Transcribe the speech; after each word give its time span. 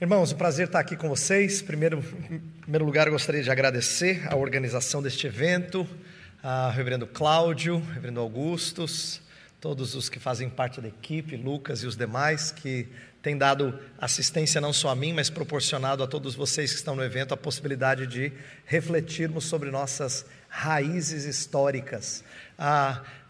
Irmãos, 0.00 0.32
um 0.32 0.36
prazer 0.36 0.66
estar 0.66 0.80
aqui 0.80 0.96
com 0.96 1.08
vocês. 1.08 1.62
Primeiro, 1.62 2.00
em 2.28 2.40
primeiro 2.62 2.84
lugar, 2.84 3.08
gostaria 3.08 3.44
de 3.44 3.48
agradecer 3.48 4.26
a 4.28 4.34
organização 4.34 5.00
deste 5.00 5.28
evento, 5.28 5.86
ao 6.42 6.72
reverendo 6.72 7.06
Cláudio, 7.06 7.78
reverendo 7.94 8.18
Augustus, 8.18 9.22
todos 9.60 9.94
os 9.94 10.08
que 10.08 10.18
fazem 10.18 10.50
parte 10.50 10.80
da 10.80 10.88
equipe, 10.88 11.36
Lucas 11.36 11.84
e 11.84 11.86
os 11.86 11.96
demais, 11.96 12.50
que 12.50 12.88
têm 13.22 13.38
dado 13.38 13.78
assistência 13.96 14.60
não 14.60 14.72
só 14.72 14.88
a 14.88 14.96
mim, 14.96 15.12
mas 15.12 15.30
proporcionado 15.30 16.02
a 16.02 16.08
todos 16.08 16.34
vocês 16.34 16.72
que 16.72 16.76
estão 16.76 16.96
no 16.96 17.04
evento 17.04 17.32
a 17.32 17.36
possibilidade 17.36 18.04
de 18.04 18.32
refletirmos 18.66 19.44
sobre 19.44 19.70
nossas 19.70 20.26
raízes 20.54 21.24
históricas. 21.24 22.22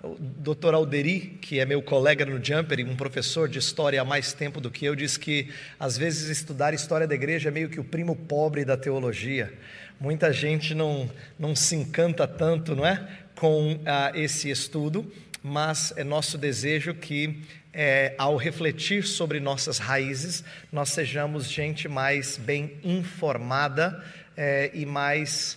O 0.02 0.14
Dr. 0.18 0.74
Alderi, 0.74 1.38
que 1.40 1.58
é 1.58 1.64
meu 1.64 1.80
colega 1.80 2.26
no 2.26 2.42
Jumper 2.44 2.80
e 2.80 2.84
um 2.84 2.94
professor 2.94 3.48
de 3.48 3.58
história 3.58 4.02
há 4.02 4.04
mais 4.04 4.34
tempo 4.34 4.60
do 4.60 4.70
que 4.70 4.84
eu, 4.84 4.94
diz 4.94 5.16
que 5.16 5.48
às 5.80 5.96
vezes 5.96 6.28
estudar 6.28 6.74
história 6.74 7.06
da 7.08 7.14
igreja 7.14 7.48
é 7.48 7.50
meio 7.50 7.70
que 7.70 7.80
o 7.80 7.84
primo 7.84 8.14
pobre 8.14 8.62
da 8.62 8.76
teologia. 8.76 9.50
Muita 9.98 10.30
gente 10.34 10.74
não, 10.74 11.10
não 11.38 11.56
se 11.56 11.74
encanta 11.74 12.28
tanto, 12.28 12.76
não 12.76 12.84
é, 12.84 13.08
com 13.34 13.80
ah, 13.86 14.12
esse 14.14 14.50
estudo, 14.50 15.10
mas 15.42 15.94
é 15.96 16.04
nosso 16.04 16.36
desejo 16.36 16.92
que 16.92 17.42
é, 17.72 18.14
ao 18.18 18.36
refletir 18.36 19.04
sobre 19.04 19.40
nossas 19.40 19.78
raízes, 19.78 20.44
nós 20.70 20.90
sejamos 20.90 21.48
gente 21.48 21.88
mais 21.88 22.36
bem 22.36 22.76
informada 22.84 24.04
é, 24.36 24.70
e 24.74 24.84
mais 24.84 25.56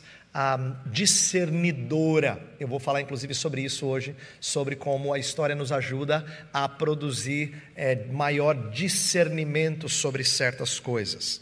discernidora. 0.85 2.39
Eu 2.59 2.67
vou 2.67 2.79
falar 2.79 3.01
inclusive 3.01 3.33
sobre 3.33 3.61
isso 3.61 3.85
hoje, 3.85 4.15
sobre 4.39 4.75
como 4.75 5.11
a 5.11 5.19
história 5.19 5.55
nos 5.55 5.71
ajuda 5.71 6.25
a 6.53 6.69
produzir 6.69 7.55
é, 7.75 7.95
maior 8.05 8.69
discernimento 8.69 9.89
sobre 9.89 10.23
certas 10.23 10.79
coisas. 10.79 11.41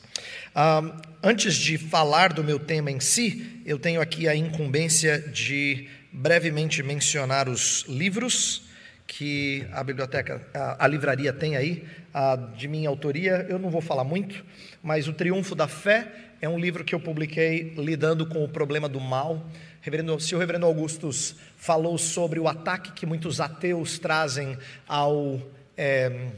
antes 1.22 1.56
de 1.56 1.78
falar 1.78 2.32
do 2.32 2.44
meu 2.44 2.58
tema 2.58 2.90
em 2.90 3.00
si, 3.00 3.62
eu 3.66 3.78
tenho 3.78 4.00
aqui 4.00 4.28
a 4.28 4.36
incumbência 4.36 5.20
de 5.20 5.90
brevemente 6.12 6.82
mencionar 6.82 7.50
os 7.50 7.84
livros 7.90 8.64
que 9.08 9.68
a 9.72 9.84
biblioteca, 9.84 10.42
a, 10.54 10.86
a 10.86 10.88
livraria 10.88 11.32
tem 11.32 11.56
aí, 11.56 11.86
a, 12.14 12.36
de 12.36 12.68
minha 12.68 12.90
autoria. 12.90 13.46
Eu 13.50 13.60
não 13.60 13.70
vou 13.70 13.82
falar 13.82 14.04
muito, 14.04 14.44
mas 14.82 15.08
O 15.08 15.14
Triunfo 15.14 15.54
da 15.54 15.68
Fé 15.68 16.08
é 16.42 16.50
um 16.50 16.60
livro 16.60 16.84
que 16.84 16.94
eu 16.94 17.00
publiquei 17.00 17.74
lidando 17.78 18.26
com 18.26 18.44
o 18.44 18.50
problema 18.50 18.90
do 18.90 19.00
mal. 19.00 19.46
Reverendo, 19.82 20.20
se 20.20 20.36
o 20.36 20.40
reverendo 20.40 20.66
Augustus 20.66 21.36
falou 21.56 21.98
sobre 21.98 22.40
o 22.40 22.48
ataque 22.48 22.92
que 22.92 23.06
muitos 23.06 23.40
ateus 23.40 24.00
trazem 24.00 24.58
ao 24.88 25.42
é, 25.78 26.30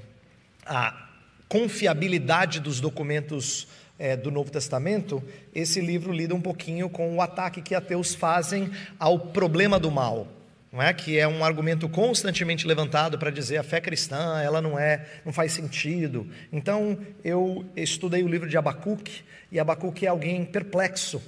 a 0.65 1.07
confiabilidade 1.47 2.59
dos 2.59 2.79
documentos 2.79 3.67
é, 3.97 4.15
do 4.15 4.29
Novo 4.29 4.51
Testamento, 4.51 5.23
esse 5.55 5.81
livro 5.81 6.11
lida 6.11 6.35
um 6.35 6.41
pouquinho 6.41 6.89
com 6.89 7.15
o 7.15 7.21
ataque 7.21 7.61
que 7.61 7.73
ateus 7.73 8.13
fazem 8.13 8.69
ao 8.99 9.17
problema 9.17 9.79
do 9.79 9.89
mal 9.89 10.36
não 10.71 10.81
é? 10.81 10.93
Que 10.93 11.17
é 11.17 11.27
um 11.27 11.43
argumento 11.43 11.87
constantemente 11.87 12.67
levantado 12.67 13.17
para 13.17 13.31
dizer 13.31 13.57
a 13.57 13.63
fé 13.63 13.79
cristã 13.79 14.39
ela 14.41 14.61
não 14.61 14.77
é 14.77 15.05
não 15.25 15.31
faz 15.31 15.53
sentido. 15.53 16.27
Então 16.51 16.97
eu 17.23 17.65
estudei 17.75 18.23
o 18.23 18.27
livro 18.27 18.49
de 18.49 18.57
Abacuque 18.57 19.23
e 19.51 19.59
Abacuque 19.59 20.05
é 20.05 20.09
alguém 20.09 20.43
perplexo. 20.45 21.21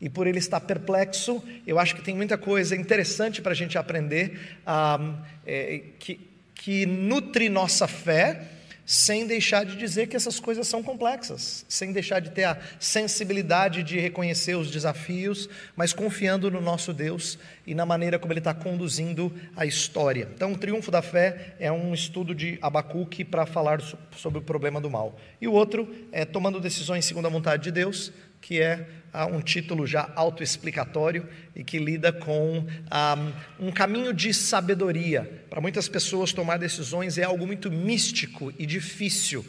E 0.00 0.08
por 0.08 0.26
ele 0.26 0.38
estar 0.38 0.60
perplexo 0.60 1.42
eu 1.66 1.78
acho 1.78 1.94
que 1.94 2.02
tem 2.02 2.14
muita 2.14 2.36
coisa 2.36 2.74
interessante 2.74 3.40
para 3.40 3.52
a 3.52 3.56
gente 3.56 3.78
aprender 3.78 4.58
ah, 4.66 5.14
é, 5.46 5.82
que, 5.98 6.20
que 6.54 6.86
nutre 6.86 7.48
nossa 7.48 7.86
fé 7.86 8.42
sem 8.90 9.24
deixar 9.24 9.64
de 9.64 9.76
dizer 9.76 10.08
que 10.08 10.16
essas 10.16 10.40
coisas 10.40 10.66
são 10.66 10.82
complexas, 10.82 11.64
sem 11.68 11.92
deixar 11.92 12.18
de 12.18 12.32
ter 12.32 12.42
a 12.42 12.58
sensibilidade 12.80 13.84
de 13.84 14.00
reconhecer 14.00 14.56
os 14.56 14.68
desafios, 14.68 15.48
mas 15.76 15.92
confiando 15.92 16.50
no 16.50 16.60
nosso 16.60 16.92
Deus 16.92 17.38
e 17.64 17.72
na 17.72 17.86
maneira 17.86 18.18
como 18.18 18.32
Ele 18.32 18.40
está 18.40 18.52
conduzindo 18.52 19.32
a 19.54 19.64
história. 19.64 20.28
Então, 20.34 20.54
o 20.54 20.58
Triunfo 20.58 20.90
da 20.90 21.00
Fé 21.02 21.54
é 21.60 21.70
um 21.70 21.94
estudo 21.94 22.34
de 22.34 22.58
Abacuque 22.60 23.24
para 23.24 23.46
falar 23.46 23.80
sobre 24.16 24.40
o 24.40 24.42
problema 24.42 24.80
do 24.80 24.90
mal. 24.90 25.16
E 25.40 25.46
o 25.46 25.52
outro 25.52 25.88
é 26.10 26.24
Tomando 26.24 26.58
Decisões 26.58 27.04
segundo 27.04 27.26
a 27.26 27.30
Vontade 27.30 27.62
de 27.62 27.70
Deus, 27.70 28.12
que 28.40 28.60
é 28.60 28.86
ah, 29.12 29.26
um 29.26 29.40
título 29.40 29.86
já 29.86 30.10
autoexplicatório 30.14 31.28
e 31.54 31.62
que 31.62 31.78
lida 31.78 32.12
com 32.12 32.64
ah, 32.90 33.16
um 33.58 33.70
caminho 33.70 34.12
de 34.14 34.32
sabedoria. 34.32 35.44
Para 35.50 35.60
muitas 35.60 35.88
pessoas, 35.88 36.32
tomar 36.32 36.58
decisões 36.58 37.18
é 37.18 37.24
algo 37.24 37.46
muito 37.46 37.70
místico 37.70 38.52
e 38.58 38.64
difícil. 38.64 39.44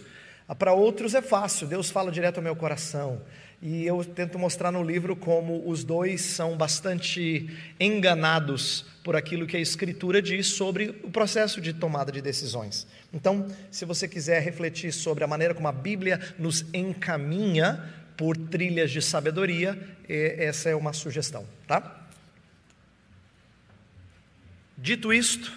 Ah, 0.47 0.55
para 0.55 0.73
outros 0.73 1.13
é 1.13 1.21
fácil, 1.21 1.67
Deus 1.67 1.89
fala 1.89 2.11
direto 2.11 2.37
ao 2.37 2.43
meu 2.43 2.55
coração. 2.55 3.21
E 3.61 3.85
eu 3.85 4.03
tento 4.03 4.39
mostrar 4.39 4.71
no 4.71 4.81
livro 4.81 5.15
como 5.15 5.69
os 5.69 5.83
dois 5.83 6.21
são 6.21 6.57
bastante 6.57 7.47
enganados 7.79 8.83
por 9.03 9.15
aquilo 9.15 9.45
que 9.45 9.55
a 9.55 9.59
Escritura 9.59 10.19
diz 10.19 10.47
sobre 10.47 10.99
o 11.03 11.11
processo 11.11 11.61
de 11.61 11.71
tomada 11.71 12.11
de 12.11 12.21
decisões. 12.21 12.87
Então, 13.13 13.45
se 13.69 13.85
você 13.85 14.07
quiser 14.07 14.41
refletir 14.41 14.91
sobre 14.91 15.23
a 15.23 15.27
maneira 15.27 15.53
como 15.53 15.67
a 15.67 15.71
Bíblia 15.71 16.19
nos 16.39 16.65
encaminha 16.73 17.83
por 18.17 18.37
trilhas 18.37 18.91
de 18.91 19.01
sabedoria, 19.01 19.77
essa 20.07 20.69
é 20.69 20.75
uma 20.75 20.93
sugestão, 20.93 21.45
tá? 21.67 21.99
Dito 24.77 25.13
isto, 25.13 25.51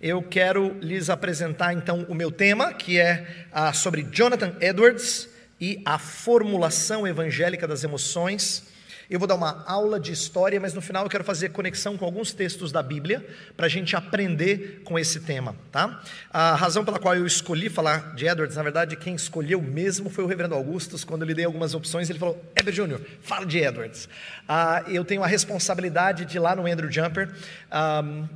eu 0.00 0.22
quero 0.22 0.78
lhes 0.80 1.08
apresentar 1.08 1.72
então 1.72 2.04
o 2.08 2.14
meu 2.14 2.30
tema, 2.30 2.74
que 2.74 2.98
é 2.98 3.46
ah, 3.50 3.72
sobre 3.72 4.02
Jonathan 4.02 4.54
Edwards 4.60 5.28
e 5.60 5.80
a 5.84 5.98
formulação 5.98 7.06
evangélica 7.06 7.66
das 7.66 7.82
emoções. 7.82 8.64
Eu 9.08 9.20
vou 9.20 9.28
dar 9.28 9.36
uma 9.36 9.64
aula 9.66 10.00
de 10.00 10.10
história, 10.10 10.58
mas 10.58 10.74
no 10.74 10.80
final 10.80 11.04
eu 11.04 11.10
quero 11.10 11.22
fazer 11.22 11.50
conexão 11.50 11.96
com 11.96 12.04
alguns 12.04 12.32
textos 12.32 12.72
da 12.72 12.82
Bíblia 12.82 13.24
para 13.56 13.66
a 13.66 13.68
gente 13.68 13.94
aprender 13.94 14.82
com 14.84 14.98
esse 14.98 15.20
tema, 15.20 15.54
tá? 15.70 16.02
A 16.30 16.56
razão 16.56 16.84
pela 16.84 16.98
qual 16.98 17.14
eu 17.14 17.24
escolhi 17.26 17.68
falar 17.68 18.14
de 18.16 18.26
Edwards, 18.26 18.56
na 18.56 18.62
verdade, 18.64 18.96
quem 18.96 19.14
escolheu 19.14 19.62
mesmo 19.62 20.10
foi 20.10 20.24
o 20.24 20.26
Reverendo 20.26 20.56
Augustus. 20.56 21.04
Quando 21.04 21.22
eu 21.22 21.28
lhe 21.28 21.34
dei 21.34 21.44
algumas 21.44 21.72
opções, 21.72 22.10
ele 22.10 22.18
falou: 22.18 22.42
Edward 22.56 22.76
Júnior, 22.76 23.00
fala 23.22 23.46
de 23.46 23.58
Edwards. 23.58 24.08
Ah, 24.48 24.82
eu 24.88 25.04
tenho 25.04 25.22
a 25.22 25.26
responsabilidade 25.26 26.24
de 26.24 26.38
lá 26.38 26.56
no 26.56 26.66
Andrew 26.66 26.90
Jumper. 26.90 27.32
Um, 27.72 28.26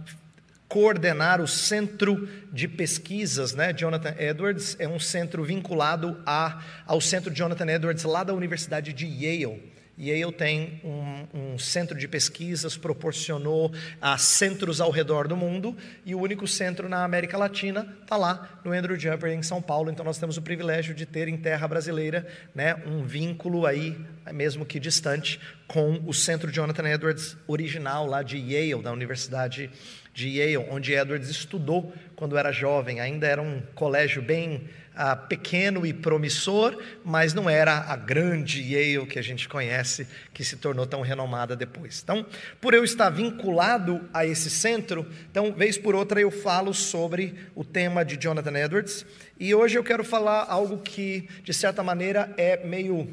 coordenar 0.71 1.41
o 1.41 1.49
centro 1.49 2.29
de 2.53 2.69
pesquisas, 2.69 3.55
né? 3.55 3.73
Jonathan 3.73 4.15
Edwards 4.17 4.77
é 4.79 4.87
um 4.87 5.01
centro 5.01 5.43
vinculado 5.43 6.17
a, 6.25 6.63
ao 6.87 7.01
centro 7.01 7.35
Jonathan 7.35 7.67
Edwards 7.67 8.05
lá 8.05 8.23
da 8.23 8.33
Universidade 8.33 8.93
de 8.93 9.05
Yale. 9.05 9.70
Yale 10.01 10.33
tem 10.33 10.81
um, 10.83 11.53
um, 11.53 11.59
centro 11.59 11.97
de 11.97 12.09
pesquisas, 12.09 12.77
proporcionou 12.77 13.71
a 14.01 14.17
centros 14.17 14.81
ao 14.81 14.91
redor 14.91 15.29
do 15.29 15.37
mundo, 15.37 15.77
e 16.07 16.15
o 16.15 16.21
único 16.21 16.47
centro 16.49 16.89
na 16.89 17.05
América 17.05 17.37
Latina 17.37 17.87
está 18.01 18.17
lá 18.17 18.61
no 18.65 18.73
Andrew 18.73 18.99
Jumper, 18.99 19.31
em 19.31 19.43
São 19.43 19.61
Paulo. 19.61 19.91
Então, 19.91 20.05
nós 20.05 20.19
temos 20.19 20.39
o 20.39 20.43
privilégio 20.43 20.95
de 20.95 21.05
ter 21.05 21.29
em 21.29 21.37
terra 21.37 21.69
brasileira 21.69 22.27
né, 22.55 22.77
um 22.87 23.03
vínculo 23.05 23.67
aí, 23.67 23.99
mesmo 24.33 24.65
que 24.65 24.81
distante, 24.81 25.39
com 25.69 26.01
o 26.07 26.15
centro 26.15 26.51
Jonathan 26.51 26.89
Edwards 26.89 27.37
original 27.47 28.07
lá 28.07 28.23
de 28.23 28.39
Yale, 28.39 28.83
da 28.83 28.93
Universidade 28.93 29.71
de 30.13 30.29
Yale, 30.29 30.67
onde 30.71 30.93
Edwards 30.93 31.29
estudou 31.29 31.93
quando 32.17 32.37
era 32.37 32.53
jovem. 32.53 33.01
Ainda 33.01 33.27
era 33.27 33.41
um 33.41 33.63
colégio 33.75 34.21
bem 34.21 34.69
ah, 34.95 35.17
pequeno 35.17 35.87
e 35.87 35.93
promissor, 35.93 36.77
mas 37.05 37.33
não 37.33 37.49
era 37.49 37.73
a 37.79 37.97
grande 37.97 38.61
Yale 38.61 39.07
que 39.07 39.19
a 39.19 39.23
gente 39.23 39.49
conhece, 39.49 40.07
que 40.35 40.45
se 40.45 40.57
tornou 40.57 40.87
tão 40.87 41.01
renomada 41.01 41.57
depois. 41.57 42.01
Então, 42.03 42.27
por 42.61 42.75
eu 42.75 42.85
estar 42.85 43.09
vinculado 43.09 44.09
a 44.13 44.27
esse 44.27 44.51
centro, 44.51 45.07
então, 45.31 45.53
vez 45.53 45.79
por 45.79 45.95
outra, 45.95 46.21
eu 46.21 46.31
falo 46.31 46.75
sobre 46.75 47.35
o 47.55 47.65
tema 47.65 48.05
de 48.05 48.17
Jonathan 48.17 48.59
Edwards, 48.59 49.07
e 49.39 49.55
hoje 49.55 49.79
eu 49.79 49.85
quero 49.85 50.05
falar 50.05 50.45
algo 50.49 50.79
que, 50.79 51.29
de 51.43 51.55
certa 51.55 51.83
maneira, 51.83 52.33
é 52.37 52.65
meio 52.67 53.09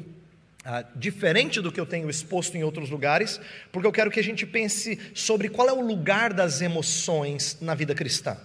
ah, 0.70 0.84
diferente 0.94 1.62
do 1.62 1.72
que 1.72 1.80
eu 1.80 1.86
tenho 1.86 2.10
exposto 2.10 2.54
em 2.54 2.62
outros 2.62 2.90
lugares, 2.90 3.40
porque 3.72 3.86
eu 3.86 3.92
quero 3.92 4.10
que 4.10 4.20
a 4.20 4.22
gente 4.22 4.44
pense 4.44 5.00
sobre 5.14 5.48
qual 5.48 5.66
é 5.66 5.72
o 5.72 5.80
lugar 5.80 6.34
das 6.34 6.60
emoções 6.60 7.56
na 7.62 7.74
vida 7.74 7.94
cristã. 7.94 8.36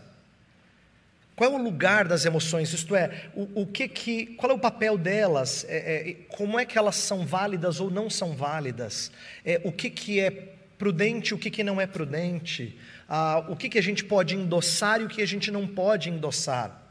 Qual 1.36 1.52
é 1.52 1.54
o 1.54 1.62
lugar 1.62 2.08
das 2.08 2.24
emoções? 2.24 2.72
Isto 2.72 2.96
é, 2.96 3.30
o, 3.36 3.64
o 3.64 3.68
que 3.68 3.90
que, 3.90 4.28
qual 4.38 4.54
é 4.54 4.56
o 4.56 4.60
papel 4.60 4.98
delas? 4.98 5.66
É, 5.68 6.12
é, 6.12 6.14
como 6.30 6.58
é 6.58 6.64
que 6.64 6.78
elas 6.78 6.96
são 6.96 7.26
válidas 7.26 7.82
ou 7.82 7.92
não 7.92 8.10
são 8.10 8.34
válidas? 8.38 9.12
É, 9.44 9.60
o 9.66 9.72
que 9.74 9.90
que 9.90 10.22
é 10.22 10.32
prudente, 10.78 11.34
o 11.34 11.38
que 11.38 11.52
que 11.52 11.62
não 11.62 11.82
é 11.82 11.86
prudente? 11.86 12.80
Ah, 13.10 13.44
o 13.50 13.56
que 13.58 13.68
que 13.68 13.78
a 13.78 13.84
gente 13.84 14.02
pode 14.02 14.34
endossar 14.34 15.02
e 15.02 15.04
o 15.04 15.10
que 15.10 15.22
a 15.22 15.28
gente 15.28 15.52
não 15.52 15.68
pode 15.68 16.10
endossar? 16.10 16.83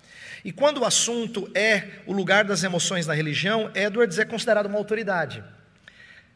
E 0.44 0.50
quando 0.50 0.78
o 0.78 0.84
assunto 0.84 1.50
é 1.54 1.84
o 2.06 2.12
lugar 2.12 2.44
das 2.44 2.64
emoções 2.64 3.06
na 3.06 3.14
religião, 3.14 3.70
Edwards 3.74 4.18
é 4.18 4.24
considerado 4.24 4.66
uma 4.66 4.78
autoridade. 4.78 5.42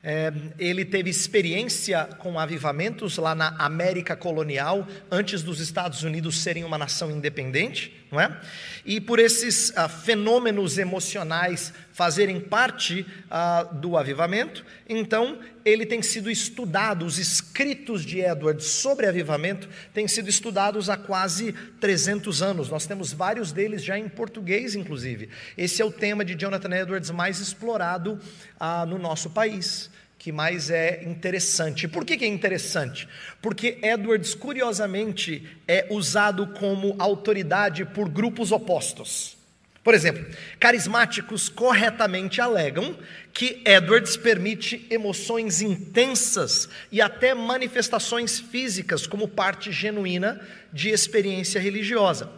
É, 0.08 0.32
ele 0.56 0.84
teve 0.84 1.10
experiência 1.10 2.04
com 2.18 2.38
avivamentos 2.38 3.16
lá 3.16 3.34
na 3.34 3.56
América 3.58 4.14
colonial, 4.14 4.86
antes 5.10 5.42
dos 5.42 5.58
Estados 5.58 6.04
Unidos 6.04 6.38
serem 6.38 6.62
uma 6.62 6.78
nação 6.78 7.10
independente, 7.10 7.92
não 8.12 8.20
é? 8.20 8.40
E 8.84 9.00
por 9.00 9.18
esses 9.18 9.76
ah, 9.76 9.88
fenômenos 9.88 10.78
emocionais 10.78 11.74
fazerem 11.96 12.38
parte 12.38 13.06
ah, 13.30 13.62
do 13.62 13.96
avivamento, 13.96 14.66
então 14.86 15.38
ele 15.64 15.86
tem 15.86 16.02
sido 16.02 16.30
estudado, 16.30 17.06
os 17.06 17.18
escritos 17.18 18.04
de 18.04 18.20
Edwards 18.20 18.66
sobre 18.66 19.06
avivamento 19.06 19.66
têm 19.94 20.06
sido 20.06 20.28
estudados 20.28 20.90
há 20.90 20.98
quase 20.98 21.54
300 21.80 22.42
anos. 22.42 22.68
Nós 22.68 22.86
temos 22.86 23.14
vários 23.14 23.50
deles 23.50 23.82
já 23.82 23.98
em 23.98 24.10
português, 24.10 24.74
inclusive. 24.74 25.30
Esse 25.56 25.80
é 25.80 25.86
o 25.86 25.90
tema 25.90 26.22
de 26.22 26.34
Jonathan 26.34 26.76
Edwards 26.76 27.10
mais 27.10 27.40
explorado 27.40 28.20
ah, 28.60 28.84
no 28.84 28.98
nosso 28.98 29.30
país 29.30 29.90
que 30.18 30.30
mais 30.30 30.68
é 30.70 31.02
interessante. 31.04 31.88
Por 31.88 32.04
que, 32.04 32.18
que 32.18 32.26
é 32.26 32.28
interessante? 32.28 33.08
Porque 33.40 33.78
Edwards, 33.80 34.34
curiosamente, 34.34 35.48
é 35.66 35.86
usado 35.88 36.48
como 36.48 36.94
autoridade 36.98 37.86
por 37.86 38.08
grupos 38.08 38.52
opostos. 38.52 39.35
Por 39.86 39.94
exemplo, 39.94 40.26
carismáticos 40.58 41.48
corretamente 41.48 42.40
alegam 42.40 42.98
que 43.32 43.62
Edwards 43.64 44.16
permite 44.16 44.84
emoções 44.90 45.62
intensas 45.62 46.68
e 46.90 47.00
até 47.00 47.32
manifestações 47.34 48.40
físicas 48.40 49.06
como 49.06 49.28
parte 49.28 49.70
genuína 49.70 50.40
de 50.72 50.88
experiência 50.88 51.60
religiosa. 51.60 52.28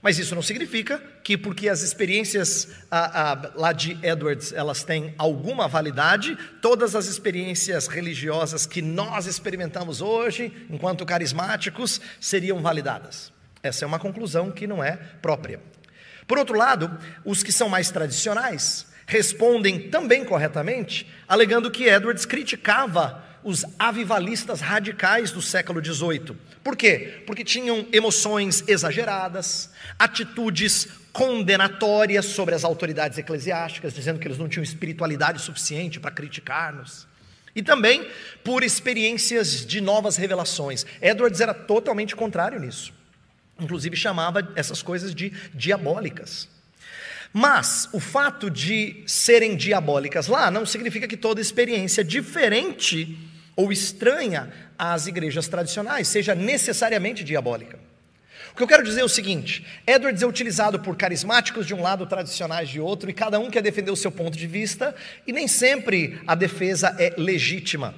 Mas 0.00 0.20
isso 0.20 0.36
não 0.36 0.42
significa 0.42 1.02
que 1.24 1.36
porque 1.36 1.68
as 1.68 1.82
experiências 1.82 2.68
ah, 2.88 3.32
ah, 3.32 3.52
lá 3.56 3.72
de 3.72 3.98
Edwards 4.00 4.52
elas 4.52 4.84
têm 4.84 5.16
alguma 5.18 5.66
validade, 5.66 6.38
todas 6.62 6.94
as 6.94 7.06
experiências 7.06 7.88
religiosas 7.88 8.66
que 8.66 8.80
nós 8.80 9.26
experimentamos 9.26 10.00
hoje, 10.00 10.52
enquanto 10.70 11.04
carismáticos, 11.04 12.00
seriam 12.20 12.62
validadas. 12.62 13.32
Essa 13.64 13.84
é 13.84 13.88
uma 13.88 13.98
conclusão 13.98 14.52
que 14.52 14.64
não 14.64 14.84
é 14.84 14.96
própria. 15.20 15.58
Por 16.26 16.38
outro 16.38 16.56
lado, 16.56 16.98
os 17.24 17.42
que 17.42 17.52
são 17.52 17.68
mais 17.68 17.90
tradicionais 17.90 18.86
respondem 19.06 19.90
também 19.90 20.24
corretamente, 20.24 21.06
alegando 21.28 21.70
que 21.70 21.84
Edwards 21.84 22.24
criticava 22.24 23.22
os 23.42 23.64
avivalistas 23.78 24.60
radicais 24.60 25.30
do 25.30 25.42
século 25.42 25.84
XVIII. 25.84 26.34
Por 26.62 26.74
quê? 26.74 27.22
Porque 27.26 27.44
tinham 27.44 27.86
emoções 27.92 28.64
exageradas, 28.66 29.70
atitudes 29.98 30.88
condenatórias 31.12 32.24
sobre 32.24 32.54
as 32.54 32.64
autoridades 32.64 33.18
eclesiásticas, 33.18 33.92
dizendo 33.92 34.18
que 34.18 34.26
eles 34.26 34.38
não 34.38 34.48
tinham 34.48 34.64
espiritualidade 34.64 35.42
suficiente 35.42 36.00
para 36.00 36.10
criticar-nos. 36.10 37.06
E 37.54 37.62
também 37.62 38.08
por 38.42 38.64
experiências 38.64 39.64
de 39.64 39.80
novas 39.80 40.16
revelações. 40.16 40.84
Edwards 41.00 41.40
era 41.40 41.54
totalmente 41.54 42.16
contrário 42.16 42.58
nisso. 42.58 42.92
Inclusive 43.60 43.96
chamava 43.96 44.52
essas 44.56 44.82
coisas 44.82 45.14
de 45.14 45.32
diabólicas. 45.54 46.48
Mas 47.32 47.88
o 47.92 47.98
fato 47.98 48.48
de 48.48 49.02
serem 49.06 49.56
diabólicas 49.56 50.28
lá 50.28 50.50
não 50.50 50.64
significa 50.64 51.08
que 51.08 51.16
toda 51.16 51.40
experiência 51.40 52.04
diferente 52.04 53.18
ou 53.56 53.72
estranha 53.72 54.52
às 54.78 55.06
igrejas 55.06 55.48
tradicionais 55.48 56.08
seja 56.08 56.34
necessariamente 56.34 57.24
diabólica. 57.24 57.78
O 58.52 58.56
que 58.56 58.62
eu 58.62 58.68
quero 58.68 58.84
dizer 58.84 59.00
é 59.00 59.04
o 59.04 59.08
seguinte: 59.08 59.66
Edwards 59.84 60.22
é 60.22 60.26
utilizado 60.26 60.78
por 60.78 60.96
carismáticos 60.96 61.66
de 61.66 61.74
um 61.74 61.82
lado, 61.82 62.06
tradicionais 62.06 62.68
de 62.68 62.78
outro, 62.78 63.10
e 63.10 63.12
cada 63.12 63.40
um 63.40 63.50
quer 63.50 63.62
defender 63.62 63.90
o 63.90 63.96
seu 63.96 64.12
ponto 64.12 64.38
de 64.38 64.46
vista, 64.46 64.94
e 65.26 65.32
nem 65.32 65.48
sempre 65.48 66.20
a 66.24 66.36
defesa 66.36 66.94
é 67.00 67.14
legítima. 67.16 67.96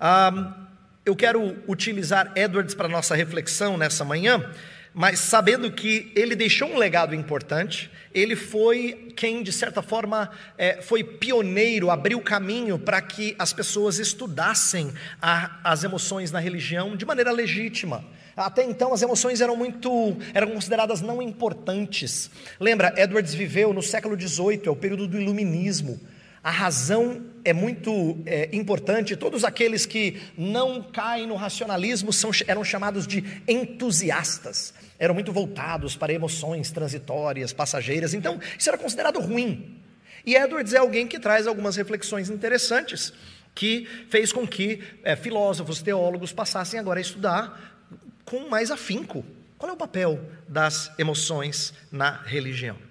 Um, 0.00 0.67
eu 1.08 1.16
quero 1.16 1.56
utilizar 1.66 2.32
Edwards 2.36 2.74
para 2.74 2.86
nossa 2.86 3.14
reflexão 3.14 3.78
nessa 3.78 4.04
manhã, 4.04 4.44
mas 4.92 5.18
sabendo 5.18 5.72
que 5.72 6.12
ele 6.14 6.36
deixou 6.36 6.68
um 6.68 6.76
legado 6.76 7.14
importante, 7.14 7.90
ele 8.12 8.36
foi 8.36 9.14
quem, 9.16 9.42
de 9.42 9.50
certa 9.50 9.80
forma, 9.80 10.30
é, 10.58 10.82
foi 10.82 11.02
pioneiro, 11.02 11.90
abriu 11.90 12.20
caminho 12.20 12.78
para 12.78 13.00
que 13.00 13.34
as 13.38 13.54
pessoas 13.54 13.98
estudassem 13.98 14.92
a, 15.20 15.58
as 15.64 15.82
emoções 15.82 16.30
na 16.30 16.40
religião 16.40 16.94
de 16.94 17.06
maneira 17.06 17.32
legítima. 17.32 18.04
Até 18.36 18.62
então 18.62 18.92
as 18.92 19.00
emoções 19.00 19.40
eram 19.40 19.56
muito, 19.56 20.14
eram 20.34 20.50
consideradas 20.50 21.00
não 21.00 21.22
importantes. 21.22 22.30
Lembra, 22.60 22.92
Edwards 22.98 23.32
viveu 23.32 23.72
no 23.72 23.82
século 23.82 24.14
XVIII, 24.14 24.62
é 24.66 24.70
o 24.70 24.76
período 24.76 25.08
do 25.08 25.18
iluminismo. 25.18 25.98
A 26.44 26.50
razão 26.50 27.22
é 27.48 27.52
muito 27.52 28.18
é, 28.26 28.48
importante. 28.52 29.16
Todos 29.16 29.44
aqueles 29.44 29.86
que 29.86 30.20
não 30.36 30.82
caem 30.82 31.26
no 31.26 31.34
racionalismo 31.34 32.12
são, 32.12 32.30
eram 32.46 32.62
chamados 32.62 33.06
de 33.06 33.24
entusiastas. 33.46 34.74
Eram 34.98 35.14
muito 35.14 35.32
voltados 35.32 35.96
para 35.96 36.12
emoções 36.12 36.70
transitórias, 36.70 37.52
passageiras. 37.52 38.14
Então, 38.14 38.40
isso 38.58 38.68
era 38.68 38.76
considerado 38.76 39.18
ruim. 39.20 39.80
E 40.26 40.36
Edwards 40.36 40.74
é 40.74 40.78
alguém 40.78 41.06
que 41.06 41.18
traz 41.18 41.46
algumas 41.46 41.76
reflexões 41.76 42.28
interessantes, 42.28 43.12
que 43.54 43.88
fez 44.10 44.32
com 44.32 44.46
que 44.46 44.82
é, 45.02 45.16
filósofos, 45.16 45.80
teólogos 45.80 46.32
passassem 46.32 46.78
agora 46.78 46.98
a 46.98 47.02
estudar 47.02 47.78
com 48.24 48.48
mais 48.48 48.70
afinco 48.70 49.24
qual 49.56 49.70
é 49.70 49.72
o 49.72 49.76
papel 49.76 50.20
das 50.46 50.92
emoções 50.98 51.72
na 51.90 52.22
religião. 52.22 52.87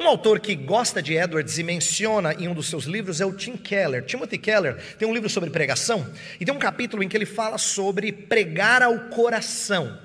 Um 0.00 0.06
autor 0.06 0.38
que 0.38 0.54
gosta 0.54 1.02
de 1.02 1.14
Edwards 1.14 1.58
e 1.58 1.62
menciona 1.64 2.32
em 2.32 2.46
um 2.46 2.54
dos 2.54 2.68
seus 2.68 2.84
livros 2.84 3.20
é 3.20 3.26
o 3.26 3.32
Tim 3.32 3.56
Keller. 3.56 4.04
Timothy 4.04 4.38
Keller 4.38 4.76
tem 4.96 5.08
um 5.08 5.12
livro 5.12 5.28
sobre 5.28 5.50
pregação 5.50 6.08
e 6.38 6.44
tem 6.44 6.54
um 6.54 6.58
capítulo 6.58 7.02
em 7.02 7.08
que 7.08 7.16
ele 7.16 7.26
fala 7.26 7.58
sobre 7.58 8.12
pregar 8.12 8.80
ao 8.80 8.96
coração. 9.08 9.98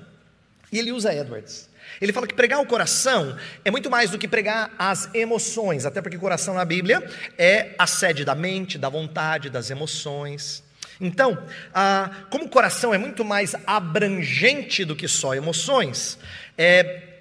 E 0.72 0.80
ele 0.80 0.90
usa 0.90 1.14
Edwards. 1.14 1.68
Ele 2.00 2.12
fala 2.12 2.26
que 2.26 2.34
pregar 2.34 2.58
ao 2.58 2.66
coração 2.66 3.36
é 3.64 3.70
muito 3.70 3.88
mais 3.88 4.10
do 4.10 4.18
que 4.18 4.26
pregar 4.26 4.74
as 4.76 5.14
emoções, 5.14 5.86
até 5.86 6.02
porque 6.02 6.18
coração 6.18 6.54
na 6.54 6.64
Bíblia 6.64 7.08
é 7.38 7.76
a 7.78 7.86
sede 7.86 8.24
da 8.24 8.34
mente, 8.34 8.76
da 8.76 8.88
vontade, 8.88 9.48
das 9.48 9.70
emoções. 9.70 10.64
Então, 11.00 11.40
ah, 11.72 12.10
como 12.30 12.46
o 12.46 12.48
coração 12.48 12.92
é 12.92 12.98
muito 12.98 13.24
mais 13.24 13.54
abrangente 13.64 14.84
do 14.84 14.96
que 14.96 15.06
só 15.06 15.36
emoções, 15.36 16.18
é, 16.58 17.13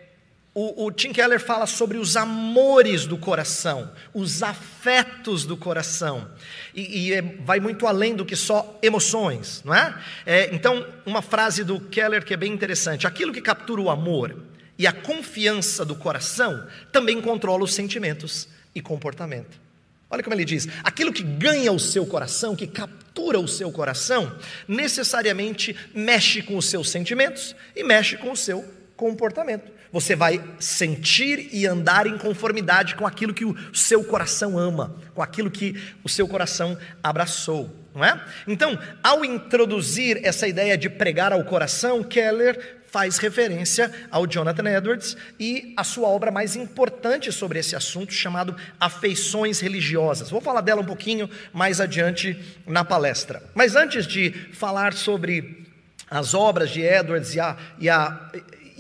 o, 0.56 0.86
o, 0.86 0.92
Tim 0.92 1.12
Keller 1.12 1.40
fala 1.40 1.66
sobre 1.66 1.98
os 1.98 2.16
amores 2.16 3.08
do 3.08 3.18
coração, 3.18 3.92
os 4.14 4.44
afetos 4.44 5.46
do 5.46 5.58
coração, 5.58 6.30
e, 6.76 7.08
e 7.08 7.14
é, 7.14 7.24
vai 7.24 7.60
muito 7.60 7.88
além 7.88 8.16
do 8.16 8.24
que 8.24 8.36
só 8.36 8.78
emoções, 8.80 9.64
não 9.66 9.74
é? 9.74 10.00
é? 10.24 10.54
Então, 10.54 10.86
uma 11.08 11.24
frase 11.24 11.64
do 11.64 11.80
Keller 11.80 12.24
que 12.24 12.36
é 12.36 12.38
bem 12.38 12.54
interessante: 12.54 13.08
aquilo 13.08 13.34
que 13.34 13.42
captura 13.42 13.82
o 13.82 13.90
amor 13.90 14.36
e 14.78 14.86
a 14.86 14.94
confiança 14.94 15.84
do 15.84 15.96
coração 15.96 16.68
também 16.92 17.20
controla 17.20 17.64
os 17.64 17.74
sentimentos 17.74 18.48
e 18.76 18.82
comportamento. 18.82 19.60
Olha 20.08 20.22
como 20.22 20.36
ele 20.36 20.46
diz: 20.46 20.68
aquilo 20.84 21.12
que 21.12 21.24
ganha 21.24 21.72
o 21.72 21.80
seu 21.80 22.06
coração, 22.06 22.56
que 22.56 22.68
captura 22.68 23.40
o 23.40 23.48
seu 23.48 23.72
coração, 23.72 24.32
necessariamente 24.68 25.76
mexe 25.96 26.44
com 26.44 26.56
os 26.58 26.68
seus 26.68 26.92
sentimentos 26.92 27.56
e 27.76 27.84
mexe 27.84 28.18
com 28.18 28.32
o 28.32 28.38
seu 28.38 28.64
comportamento 28.96 29.74
você 29.94 30.16
vai 30.16 30.44
sentir 30.60 31.50
e 31.54 31.68
andar 31.68 32.08
em 32.08 32.18
conformidade 32.18 32.96
com 32.96 33.06
aquilo 33.06 33.34
que 33.34 33.46
o 33.46 33.56
seu 33.72 34.04
coração 34.04 34.58
ama, 34.58 34.96
com 35.14 35.22
aquilo 35.22 35.52
que 35.52 35.80
o 36.04 36.10
seu 36.10 36.28
coração 36.28 36.76
abraçou, 37.04 37.70
não 37.94 38.04
é? 38.04 38.20
Então, 38.48 38.78
ao 39.04 39.24
introduzir 39.24 40.20
essa 40.24 40.48
ideia 40.48 40.76
de 40.76 40.90
pregar 40.90 41.32
ao 41.32 41.44
coração, 41.44 42.04
Keller 42.04 42.82
faz 42.88 43.18
referência 43.18 43.92
ao 44.10 44.26
Jonathan 44.26 44.68
Edwards 44.70 45.16
e 45.40 45.74
a 45.78 45.84
sua 45.84 46.08
obra 46.08 46.32
mais 46.32 46.56
importante 46.56 47.32
sobre 47.32 47.60
esse 47.60 47.76
assunto, 47.76 48.14
chamado 48.14 48.56
Afeições 48.80 49.60
Religiosas. 49.60 50.32
Vou 50.32 50.42
falar 50.42 50.62
dela 50.62 50.82
um 50.82 50.86
pouquinho 50.86 51.30
mais 51.52 51.80
adiante 51.80 52.40
na 52.66 52.84
palestra. 52.84 53.44
Mas 53.54 53.76
antes 53.76 54.08
de 54.08 54.32
falar 54.54 54.94
sobre 54.94 55.64
as 56.10 56.36
obras 56.36 56.70
de 56.70 56.82
Edwards 56.82 57.34
e 57.34 57.40
a, 57.40 57.58
e 57.80 57.90
a 57.90 58.32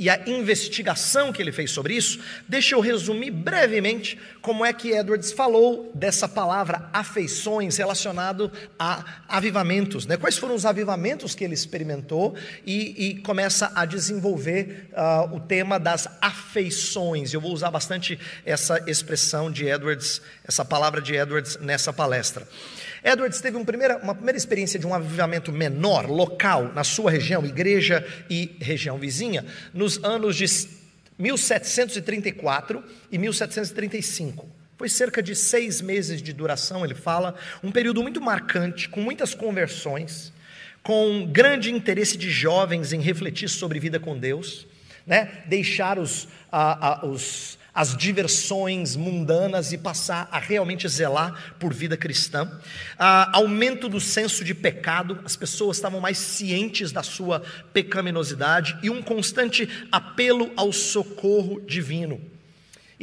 e 0.04 0.10
a 0.10 0.22
investigação 0.28 1.32
que 1.32 1.42
ele 1.42 1.54
fez 1.54 1.72
sobre 1.72 1.96
isso, 1.96 2.20
deixa 2.46 2.76
eu 2.76 2.82
resumir 2.82 3.32
brevemente 3.32 4.18
como 4.44 4.66
é 4.66 4.74
que 4.74 4.92
Edwards 4.92 5.32
falou 5.32 5.90
dessa 5.96 6.28
palavra 6.28 6.90
afeições 6.92 7.78
relacionado 7.78 8.52
a 8.78 9.24
avivamentos, 9.30 10.06
né? 10.06 10.18
quais 10.18 10.38
foram 10.38 10.54
os 10.54 10.66
avivamentos 10.66 11.34
que 11.34 11.46
ele 11.46 11.54
experimentou 11.54 12.36
e, 12.66 13.08
e 13.08 13.16
começa 13.22 13.72
a 13.74 13.86
desenvolver 13.86 14.90
uh, 14.92 15.34
o 15.34 15.40
tema 15.40 15.80
das 15.80 16.10
afeições. 16.22 17.34
Eu 17.34 17.40
vou 17.40 17.54
usar 17.54 17.72
bastante 17.72 18.20
essa 18.46 18.84
expressão 18.86 19.50
de 19.50 19.66
Edwards, 19.66 20.22
essa 20.44 20.66
palavra 20.66 21.02
de 21.02 21.16
Edwards 21.16 21.58
nessa 21.62 21.94
palestra. 21.94 22.46
Edwards 23.02 23.40
teve 23.40 23.56
uma 23.56 23.66
primeira, 23.66 23.98
uma 24.00 24.14
primeira 24.14 24.38
experiência 24.38 24.78
de 24.78 24.86
um 24.86 24.94
avivamento 24.94 25.54
menor, 25.54 26.10
local, 26.10 26.74
na 26.74 26.84
sua 26.84 27.12
região, 27.12 27.46
igreja 27.46 28.06
e 28.30 28.58
região 28.60 28.98
vizinha, 28.98 29.46
nos 29.74 30.04
anos 30.04 30.36
de 30.36 30.83
1734 31.24 32.84
e 33.10 33.18
1735. 33.18 34.46
Foi 34.77 34.89
cerca 34.89 35.24
de 35.24 35.34
seis 35.34 35.80
meses 35.80 36.22
de 36.22 36.34
duração, 36.34 36.84
ele 36.84 36.94
fala, 36.94 37.36
um 37.63 37.72
período 37.72 38.01
muito 38.01 38.20
marcante, 38.20 38.89
com 38.89 39.00
muitas 39.00 39.34
conversões, 39.34 40.34
com 40.82 41.25
grande 41.32 41.72
interesse 41.72 42.18
de 42.18 42.30
jovens 42.30 42.92
em 42.92 43.00
refletir 43.00 43.48
sobre 43.48 43.80
vida 43.80 44.01
com 44.01 44.20
Deus, 44.20 44.68
né? 45.08 45.44
deixar 45.46 45.98
os, 45.98 46.27
os 47.03 47.58
as 47.74 47.98
diversões 47.98 48.96
mundanas 48.96 49.72
e 49.72 49.77
passar 49.77 50.27
a 50.32 50.39
realmente 50.39 50.88
zelar 50.88 51.56
por 51.60 51.74
vida 51.74 51.98
cristã. 51.98 52.50
Ah, 52.98 53.30
aumento 53.34 53.89
do 53.89 54.00
senso 54.00 54.44
de 54.44 54.53
pecado, 54.53 55.20
as 55.25 55.36
pessoas 55.36 55.77
estavam 55.77 56.00
mais 56.00 56.18
cientes 56.18 56.92
da 56.92 57.01
sua 57.01 57.42
pecaminosidade 57.74 58.77
e 58.84 58.89
um 58.89 59.01
constante 59.01 59.68
apelo 59.92 60.51
ao 60.56 60.72
socorro 60.72 61.62
divino. 61.62 62.33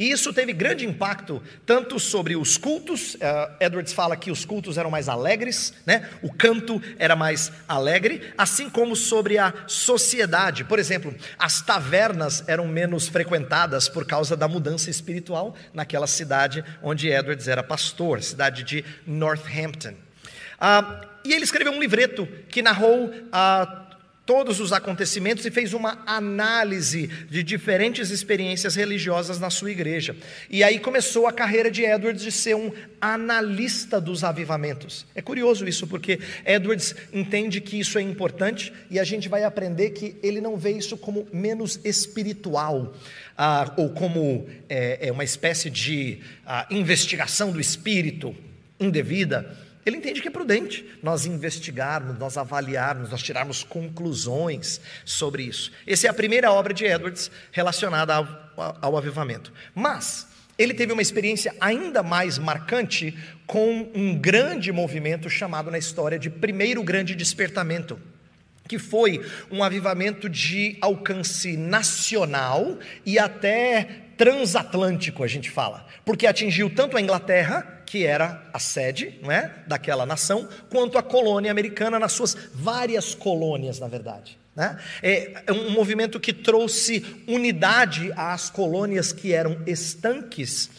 E 0.01 0.09
isso 0.09 0.33
teve 0.33 0.51
grande 0.51 0.83
impacto 0.83 1.43
tanto 1.63 1.99
sobre 1.99 2.35
os 2.35 2.57
cultos, 2.57 3.13
uh, 3.13 3.19
Edwards 3.59 3.93
fala 3.93 4.17
que 4.17 4.31
os 4.31 4.43
cultos 4.43 4.79
eram 4.79 4.89
mais 4.89 5.07
alegres, 5.07 5.75
né? 5.85 6.09
o 6.23 6.33
canto 6.33 6.81
era 6.97 7.15
mais 7.15 7.51
alegre, 7.67 8.33
assim 8.35 8.67
como 8.67 8.95
sobre 8.95 9.37
a 9.37 9.53
sociedade. 9.67 10.63
Por 10.63 10.79
exemplo, 10.79 11.13
as 11.37 11.61
tavernas 11.61 12.43
eram 12.47 12.67
menos 12.67 13.07
frequentadas 13.07 13.87
por 13.87 14.03
causa 14.03 14.35
da 14.35 14.47
mudança 14.47 14.89
espiritual 14.89 15.55
naquela 15.71 16.07
cidade 16.07 16.65
onde 16.81 17.07
Edwards 17.07 17.47
era 17.47 17.61
pastor, 17.61 18.23
cidade 18.23 18.63
de 18.63 18.83
Northampton. 19.05 19.93
Uh, 19.93 21.05
e 21.23 21.31
ele 21.31 21.43
escreveu 21.43 21.73
um 21.73 21.79
livreto 21.79 22.27
que 22.49 22.63
narrou 22.63 23.05
uh, 23.05 23.90
todos 24.31 24.61
os 24.61 24.71
acontecimentos 24.71 25.45
e 25.45 25.51
fez 25.51 25.73
uma 25.73 26.01
análise 26.05 27.07
de 27.29 27.43
diferentes 27.43 28.11
experiências 28.11 28.75
religiosas 28.75 29.41
na 29.41 29.49
sua 29.49 29.71
igreja. 29.71 30.15
E 30.49 30.63
aí 30.63 30.79
começou 30.79 31.27
a 31.27 31.33
carreira 31.33 31.69
de 31.69 31.83
Edwards 31.83 32.23
de 32.23 32.31
ser 32.31 32.55
um 32.55 32.71
analista 33.01 33.99
dos 33.99 34.23
avivamentos. 34.23 35.05
É 35.13 35.21
curioso 35.21 35.67
isso, 35.67 35.85
porque 35.85 36.17
Edwards 36.45 36.95
entende 37.11 37.59
que 37.59 37.77
isso 37.77 37.97
é 37.97 38.01
importante 38.01 38.71
e 38.89 39.01
a 39.01 39.03
gente 39.03 39.27
vai 39.27 39.43
aprender 39.43 39.89
que 39.89 40.15
ele 40.23 40.39
não 40.39 40.55
vê 40.55 40.71
isso 40.71 40.95
como 40.95 41.27
menos 41.33 41.77
espiritual. 41.83 42.95
Ah, 43.37 43.73
ou 43.75 43.89
como 43.89 44.47
é, 44.69 45.09
é 45.09 45.11
uma 45.11 45.25
espécie 45.25 45.69
de 45.69 46.19
ah, 46.45 46.65
investigação 46.71 47.51
do 47.51 47.59
espírito 47.59 48.33
indevida, 48.79 49.57
ele 49.85 49.97
entende 49.97 50.21
que 50.21 50.27
é 50.27 50.31
prudente 50.31 50.85
nós 51.01 51.25
investigarmos, 51.25 52.17
nós 52.17 52.37
avaliarmos, 52.37 53.09
nós 53.09 53.21
tirarmos 53.21 53.63
conclusões 53.63 54.79
sobre 55.03 55.43
isso. 55.43 55.71
Essa 55.87 56.07
é 56.07 56.09
a 56.09 56.13
primeira 56.13 56.51
obra 56.51 56.73
de 56.73 56.85
Edwards 56.85 57.31
relacionada 57.51 58.15
ao, 58.15 58.27
ao 58.81 58.97
avivamento. 58.97 59.51
Mas 59.73 60.27
ele 60.57 60.73
teve 60.73 60.93
uma 60.93 61.01
experiência 61.01 61.55
ainda 61.59 62.03
mais 62.03 62.37
marcante 62.37 63.17
com 63.47 63.89
um 63.95 64.15
grande 64.15 64.71
movimento 64.71 65.29
chamado 65.29 65.71
na 65.71 65.77
história 65.77 66.19
de 66.19 66.29
Primeiro 66.29 66.83
Grande 66.83 67.15
Despertamento 67.15 67.99
que 68.67 68.79
foi 68.79 69.25
um 69.51 69.61
avivamento 69.61 70.29
de 70.29 70.77
alcance 70.79 71.57
nacional 71.57 72.79
e 73.05 73.19
até 73.19 74.03
transatlântico, 74.21 75.23
a 75.23 75.27
gente 75.27 75.49
fala, 75.49 75.83
porque 76.05 76.27
atingiu 76.27 76.69
tanto 76.69 76.95
a 76.95 77.01
Inglaterra 77.01 77.81
que 77.87 78.05
era 78.05 78.39
a 78.53 78.59
sede 78.59 79.17
não 79.19 79.31
é, 79.31 79.51
daquela 79.65 80.05
nação, 80.05 80.47
quanto 80.69 80.95
a 80.99 81.01
colônia 81.01 81.49
americana, 81.49 81.97
nas 81.97 82.11
suas 82.11 82.37
várias 82.53 83.15
colônias, 83.15 83.79
na 83.79 83.87
verdade. 83.87 84.37
Né? 84.55 84.77
É, 85.01 85.41
é 85.47 85.51
um 85.51 85.71
movimento 85.71 86.19
que 86.19 86.31
trouxe 86.33 87.03
unidade 87.27 88.13
às 88.15 88.47
colônias 88.47 89.11
que 89.11 89.33
eram 89.33 89.57
estanques, 89.65 90.69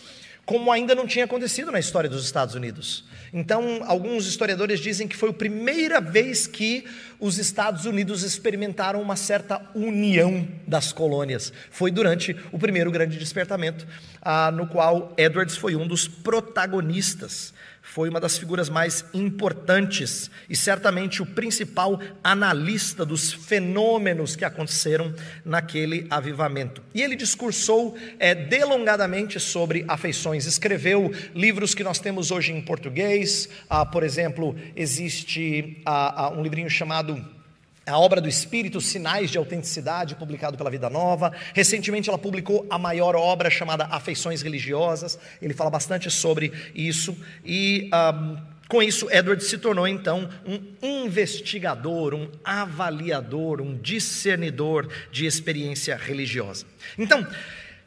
como 0.47 0.71
ainda 0.71 0.95
não 0.95 1.05
tinha 1.05 1.25
acontecido 1.25 1.73
na 1.73 1.81
história 1.81 2.09
dos 2.09 2.25
Estados 2.25 2.55
Unidos. 2.55 3.05
Então, 3.33 3.81
alguns 3.87 4.27
historiadores 4.27 4.79
dizem 4.79 5.09
que 5.09 5.17
foi 5.17 5.31
a 5.31 5.33
primeira 5.33 6.03
vez 6.03 6.47
que 6.47 6.85
os 7.19 7.39
Estados 7.39 7.87
Unidos 7.87 8.23
experimentaram 8.23 9.01
uma 9.01 9.17
certa 9.17 9.59
união 9.75 10.47
das 10.67 10.93
colônias. 10.93 11.51
Foi 11.71 11.91
durante 11.91 12.37
o 12.53 12.59
primeiro 12.59 12.91
grande 12.91 13.19
despertamento, 13.19 13.87
ah, 14.21 14.51
no 14.51 14.67
qual 14.67 15.15
Edwards 15.17 15.57
foi 15.57 15.75
um 15.75 15.87
dos 15.87 16.07
protagonistas 16.07 17.55
foi 17.83 18.09
uma 18.09 18.21
das 18.21 18.39
figuras 18.39 18.71
mais 18.71 19.05
importantes 19.13 20.31
e 20.49 20.57
certamente 20.57 21.21
o 21.21 21.27
principal 21.27 22.01
analista 22.23 23.05
dos 23.05 23.33
fenômenos 23.33 24.37
que 24.37 24.45
aconteceram 24.45 25.13
naquele 25.45 26.07
avivamento. 26.09 26.81
E 26.95 27.03
ele 27.03 27.17
discursou 27.17 27.97
é, 28.21 28.35
delongadamente 28.35 29.41
sobre 29.41 29.85
afeições, 29.89 30.47
escreveu 30.47 31.13
livros 31.35 31.75
que 31.75 31.83
nós 31.83 31.99
temos 31.99 32.31
hoje 32.31 32.53
em 32.53 32.63
português, 32.63 33.49
ah, 33.69 33.85
por 33.85 34.05
exemplo, 34.05 34.57
existe 34.77 35.83
ah, 35.85 36.27
ah, 36.27 36.31
um 36.31 36.43
livrinho 36.43 36.71
chamado 36.71 37.42
a 37.87 37.99
obra 37.99 38.21
do 38.21 38.29
Espírito, 38.29 38.81
Sinais 38.81 39.31
de 39.31 39.39
Autenticidade, 39.39 40.15
publicado 40.15 40.57
pela 40.57 40.71
Vida 40.71 40.89
Nova. 40.89 41.33
Recentemente 41.53 42.09
ela 42.09 42.19
publicou 42.19 42.67
a 42.71 42.79
maior 42.79 43.17
obra 43.17 43.51
chamada 43.51 43.87
Afeições 43.87 44.43
Religiosas. 44.43 45.19
Ele 45.41 45.55
fala 45.55 45.71
bastante 45.71 46.11
sobre 46.11 46.53
isso. 46.75 47.17
E 47.45 47.91
um, 47.93 48.37
com 48.69 48.83
isso, 48.83 49.07
Edward 49.11 49.45
se 49.45 49.59
tornou 49.59 49.87
então 49.87 50.31
um 50.47 51.05
investigador, 51.05 52.15
um 52.15 52.31
avaliador, 52.43 53.61
um 53.61 53.77
discernidor 53.77 54.89
de 55.11 55.27
experiência 55.27 55.97
religiosa. 55.97 56.65
Então, 56.97 57.27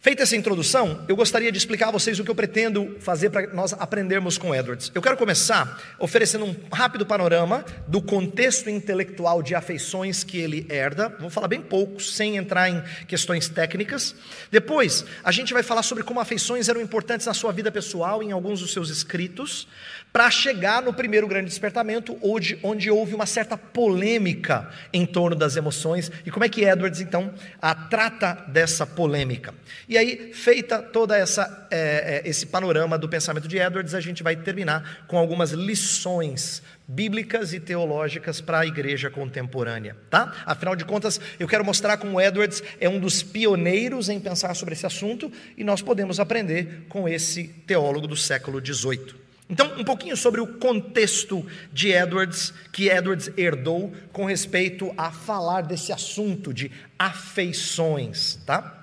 Feita 0.06 0.22
essa 0.22 0.36
introdução, 0.36 1.04
eu 1.08 1.16
gostaria 1.16 1.52
de 1.52 1.58
explicar 1.58 1.88
a 1.88 1.92
vocês 1.92 2.20
o 2.20 2.24
que 2.24 2.30
eu 2.30 2.36
pretendo 2.36 2.96
fazer 3.00 3.32
para 3.32 3.48
nós 3.56 3.74
aprendermos 3.74 4.38
com 4.38 4.54
Edwards. 4.54 4.92
Eu 4.94 5.02
quero 5.02 5.18
começar 5.18 5.82
oferecendo 5.98 6.46
um 6.46 6.56
rápido 6.72 7.08
panorama 7.08 7.66
do 7.88 8.00
contexto 8.00 8.70
intelectual 8.70 9.42
de 9.42 9.56
afeições 9.56 10.24
que 10.24 10.38
ele 10.38 10.68
herda. 10.70 11.10
Vou 11.20 11.32
falar 11.32 11.48
bem 11.48 11.60
pouco, 11.60 12.00
sem 12.00 12.38
entrar 12.38 12.70
em 12.70 12.84
questões 13.08 13.50
técnicas. 13.50 14.14
Depois, 14.52 15.04
a 15.24 15.32
gente 15.32 15.52
vai 15.54 15.64
falar 15.64 15.82
sobre 15.82 16.04
como 16.04 16.20
afeições 16.20 16.70
eram 16.70 16.82
importantes 16.82 17.26
na 17.26 17.34
sua 17.34 17.52
vida 17.52 17.72
pessoal, 17.72 18.22
em 18.22 18.32
alguns 18.32 18.60
dos 18.60 18.72
seus 18.72 18.92
escritos 18.92 19.68
para 20.16 20.32
chegar 20.32 20.82
no 20.82 20.94
primeiro 20.94 21.28
grande 21.28 21.50
despertamento, 21.50 22.18
onde, 22.22 22.58
onde 22.64 22.90
houve 22.90 23.14
uma 23.14 23.26
certa 23.26 23.58
polêmica 23.58 24.70
em 24.94 25.06
torno 25.06 25.36
das 25.36 25.58
emoções, 25.58 26.10
e 26.26 26.32
como 26.32 26.46
é 26.46 26.48
que 26.48 26.64
Edwards, 26.64 27.02
então, 27.02 27.34
a 27.62 27.76
trata 27.76 28.46
dessa 28.48 28.88
polêmica. 28.88 29.54
E 29.90 29.95
aí, 29.98 30.34
feita 30.34 30.82
toda 30.82 31.18
essa 31.18 31.68
é, 31.72 32.22
é, 32.26 32.30
esse 32.30 32.46
panorama 32.46 32.98
do 32.98 33.08
pensamento 33.08 33.48
de 33.48 33.58
Edwards, 33.58 33.94
a 33.94 34.00
gente 34.00 34.24
vai 34.24 34.36
terminar 34.36 35.06
com 35.08 35.18
algumas 35.18 35.52
lições 35.52 36.62
bíblicas 36.88 37.54
e 37.54 37.60
teológicas 37.60 38.42
para 38.42 38.60
a 38.60 38.66
igreja 38.66 39.10
contemporânea, 39.10 39.98
tá? 40.10 40.34
Afinal 40.46 40.76
de 40.76 40.86
contas, 40.86 41.20
eu 41.40 41.48
quero 41.48 41.66
mostrar 41.66 41.98
como 41.98 42.22
Edwards 42.22 42.64
é 42.80 42.88
um 42.88 43.00
dos 43.00 43.24
pioneiros 43.24 44.10
em 44.10 44.20
pensar 44.20 44.54
sobre 44.56 44.74
esse 44.74 44.86
assunto 44.86 45.32
e 45.58 45.64
nós 45.64 45.82
podemos 45.82 46.20
aprender 46.20 46.86
com 46.90 47.10
esse 47.10 47.46
teólogo 47.66 48.08
do 48.08 48.16
século 48.16 48.64
XVIII. 48.64 49.26
Então, 49.48 49.74
um 49.78 49.84
pouquinho 49.84 50.18
sobre 50.18 50.42
o 50.42 50.48
contexto 50.48 51.46
de 51.72 51.92
Edwards, 51.92 52.52
que 52.72 52.90
Edwards 52.90 53.32
herdou 53.38 53.94
com 54.12 54.26
respeito 54.26 54.92
a 54.98 55.12
falar 55.12 55.62
desse 55.62 55.92
assunto 55.92 56.52
de 56.52 56.72
afeições, 56.98 58.40
tá? 58.46 58.75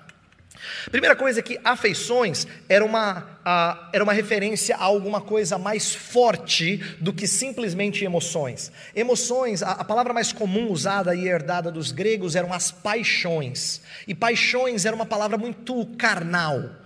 Primeira 0.91 1.15
coisa 1.15 1.39
é 1.39 1.43
que 1.43 1.59
afeições 1.63 2.47
era 2.67 2.83
uma, 2.83 3.19
uh, 3.19 3.89
era 3.91 4.03
uma 4.03 4.13
referência 4.13 4.75
a 4.75 4.83
alguma 4.83 5.21
coisa 5.21 5.57
mais 5.57 5.93
forte 5.93 6.77
do 6.99 7.13
que 7.13 7.27
simplesmente 7.27 8.03
emoções. 8.03 8.71
Emoções, 8.95 9.63
a, 9.63 9.71
a 9.71 9.83
palavra 9.83 10.13
mais 10.13 10.31
comum 10.31 10.69
usada 10.69 11.15
e 11.15 11.27
herdada 11.27 11.71
dos 11.71 11.91
gregos 11.91 12.35
eram 12.35 12.53
as 12.53 12.71
paixões. 12.71 13.81
E 14.07 14.13
paixões 14.13 14.85
era 14.85 14.95
uma 14.95 15.05
palavra 15.05 15.37
muito 15.37 15.85
carnal 15.97 16.83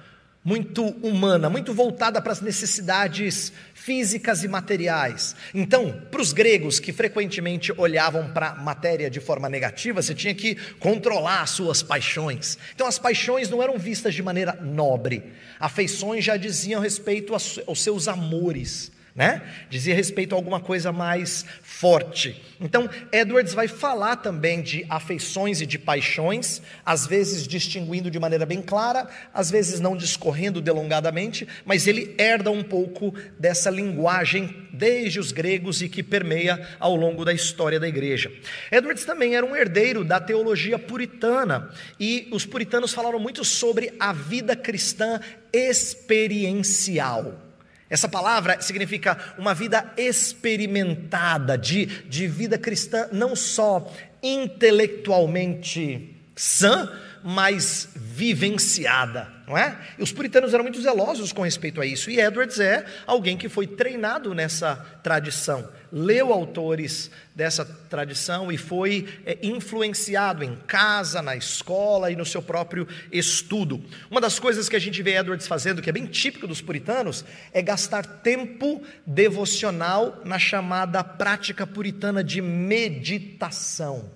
muito 0.47 0.85
humana, 1.05 1.49
muito 1.49 1.73
voltada 1.73 2.21
para 2.21 2.31
as 2.31 2.39
necessidades 2.39 3.51
físicas 3.87 4.43
e 4.43 4.49
materiais. 4.49 5.33
Então, 5.53 5.93
para 6.11 6.19
os 6.21 6.33
gregos 6.33 6.77
que 6.77 6.91
frequentemente 6.91 7.71
olhavam 7.77 8.33
para 8.33 8.49
a 8.49 8.55
matéria 8.55 9.09
de 9.09 9.21
forma 9.21 9.47
negativa, 9.47 10.01
você 10.01 10.13
tinha 10.13 10.35
que 10.35 10.55
controlar 10.77 11.43
as 11.43 11.51
suas 11.51 11.81
paixões. 11.81 12.57
Então, 12.75 12.85
as 12.85 12.99
paixões 12.99 13.49
não 13.49 13.63
eram 13.63 13.77
vistas 13.77 14.13
de 14.13 14.21
maneira 14.21 14.59
nobre. 14.61 15.31
Afeições 15.57 16.25
já 16.25 16.35
diziam 16.35 16.81
respeito 16.81 17.33
aos 17.33 17.81
seus 17.81 18.09
amores 18.09 18.91
né? 19.17 19.41
Dizia 19.67 19.95
respeito 19.95 20.33
a 20.33 20.37
alguma 20.37 20.59
coisa 20.59 20.91
mais 20.91 21.43
forte. 21.63 22.39
Então, 22.61 22.87
Edwards 23.11 23.51
vai 23.51 23.67
falar 23.67 24.17
também 24.17 24.61
de 24.61 24.85
afeições 24.87 25.59
e 25.59 25.65
de 25.65 25.79
paixões, 25.79 26.61
às 26.85 27.07
vezes 27.07 27.47
distinguindo 27.47 28.11
de 28.11 28.19
maneira 28.19 28.45
bem 28.45 28.61
clara, 28.61 29.07
às 29.33 29.49
vezes 29.49 29.79
não 29.79 29.97
discorrendo 29.97 30.61
delongadamente, 30.61 31.47
mas 31.65 31.87
ele 31.87 32.13
herda 32.19 32.51
um 32.51 32.61
pouco 32.61 33.11
dessa 33.39 33.71
linguagem 33.71 34.67
desde 34.71 35.19
os 35.19 35.31
gregos 35.31 35.81
e 35.81 35.89
que 35.89 36.03
permeia 36.03 36.67
ao 36.79 36.95
longo 36.95 37.25
da 37.25 37.33
história 37.33 37.79
da 37.79 37.87
igreja. 37.87 38.31
Edwards 38.71 39.03
também 39.03 39.35
era 39.35 39.43
um 39.43 39.55
herdeiro 39.55 40.05
da 40.05 40.19
teologia 40.19 40.77
puritana 40.77 41.71
e 41.99 42.27
os 42.31 42.45
puritanos 42.45 42.93
falaram 42.93 43.17
muito 43.17 43.43
sobre 43.43 43.91
a 43.99 44.13
vida 44.13 44.55
cristã 44.55 45.19
experiencial. 45.51 47.46
Essa 47.89 48.09
palavra 48.09 48.59
significa 48.61 49.17
uma 49.37 49.53
vida 49.53 49.93
experimentada, 49.95 51.57
de, 51.57 51.85
de 51.85 52.27
vida 52.27 52.57
cristã, 52.57 53.07
não 53.11 53.35
só 53.35 53.91
intelectualmente 54.21 56.15
sã, 56.35 56.91
mas 57.23 57.89
vivenciada, 58.17 59.27
não 59.47 59.55
é? 59.55 59.77
E 59.95 60.01
os 60.01 60.11
puritanos 60.11 60.51
eram 60.51 60.63
muito 60.63 60.81
zelosos 60.81 61.31
com 61.31 61.43
respeito 61.43 61.79
a 61.79 61.85
isso, 61.85 62.09
e 62.09 62.19
Edwards 62.19 62.59
é 62.59 62.83
alguém 63.05 63.37
que 63.37 63.47
foi 63.47 63.67
treinado 63.67 64.33
nessa 64.33 64.75
tradição, 65.03 65.69
leu 65.91 66.33
autores 66.33 67.11
dessa 67.35 67.63
tradição 67.63 68.51
e 68.51 68.57
foi 68.57 69.07
é, 69.23 69.37
influenciado 69.43 70.43
em 70.43 70.55
casa, 70.55 71.21
na 71.21 71.35
escola 71.35 72.09
e 72.09 72.15
no 72.15 72.25
seu 72.25 72.41
próprio 72.41 72.87
estudo. 73.11 73.85
Uma 74.09 74.19
das 74.19 74.39
coisas 74.39 74.67
que 74.67 74.75
a 74.75 74.79
gente 74.79 75.03
vê 75.03 75.15
Edwards 75.15 75.45
fazendo, 75.45 75.79
que 75.79 75.89
é 75.91 75.93
bem 75.93 76.07
típico 76.07 76.47
dos 76.47 76.59
puritanos, 76.59 77.23
é 77.53 77.61
gastar 77.61 78.03
tempo 78.03 78.81
devocional 79.05 80.23
na 80.25 80.39
chamada 80.39 81.03
prática 81.03 81.67
puritana 81.67 82.23
de 82.23 82.41
meditação 82.41 84.09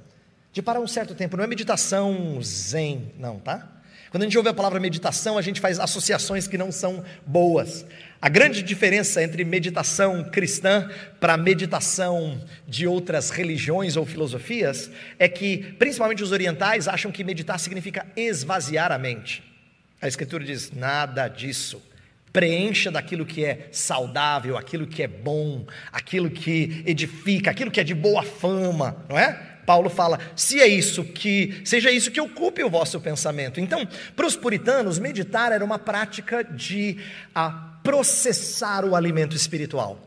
de 0.54 0.62
parar 0.62 0.80
um 0.80 0.88
certo 0.88 1.16
tempo, 1.16 1.38
não 1.38 1.44
é 1.44 1.48
meditação 1.48 2.42
zen, 2.42 3.14
não, 3.18 3.40
tá? 3.40 3.81
Quando 4.12 4.24
a 4.24 4.26
gente 4.26 4.38
ouve 4.38 4.50
a 4.50 4.54
palavra 4.54 4.78
meditação, 4.78 5.38
a 5.38 5.42
gente 5.42 5.62
faz 5.62 5.80
associações 5.80 6.46
que 6.46 6.58
não 6.58 6.70
são 6.70 7.02
boas. 7.26 7.86
A 8.22 8.28
grande 8.28 8.62
diferença 8.62 9.24
entre 9.24 9.46
meditação 9.46 10.26
cristã 10.26 10.92
para 11.18 11.38
meditação 11.38 12.46
de 12.68 12.86
outras 12.86 13.30
religiões 13.30 13.96
ou 13.96 14.06
filosofias 14.06 14.92
é 15.18 15.30
que, 15.30 15.60
principalmente 15.80 16.22
os 16.22 16.34
orientais, 16.34 16.90
acham 16.90 17.10
que 17.10 17.24
meditar 17.24 17.58
significa 17.58 18.06
esvaziar 18.18 18.92
a 18.92 18.98
mente. 18.98 19.42
A 20.02 20.10
Escritura 20.10 20.44
diz: 20.44 20.74
nada 20.74 21.30
disso. 21.30 21.82
Preencha 22.34 22.92
daquilo 22.92 23.26
que 23.26 23.46
é 23.46 23.70
saudável, 23.72 24.58
aquilo 24.58 24.86
que 24.88 25.04
é 25.04 25.08
bom, 25.08 25.66
aquilo 25.90 26.30
que 26.30 26.84
edifica, 26.86 27.50
aquilo 27.50 27.72
que 27.72 27.80
é 27.80 27.84
de 27.84 27.96
boa 27.96 28.24
fama, 28.24 29.06
não 29.10 29.18
é? 29.18 29.51
Paulo 29.66 29.90
fala: 29.90 30.20
se 30.36 30.60
é 30.60 30.68
isso 30.68 31.04
que, 31.04 31.62
seja 31.64 31.92
isso 31.92 32.12
que 32.12 32.22
ocupe 32.22 32.64
o 32.64 32.70
vosso 32.70 33.00
pensamento. 33.00 33.60
Então, 33.60 33.88
para 34.16 34.26
os 34.26 34.36
puritanos, 34.36 35.00
meditar 35.00 35.52
era 35.52 35.64
uma 35.64 35.80
prática 35.80 36.44
de 36.44 36.98
a, 37.34 37.50
processar 37.84 38.86
o 38.86 38.96
alimento 38.96 39.36
espiritual, 39.36 40.00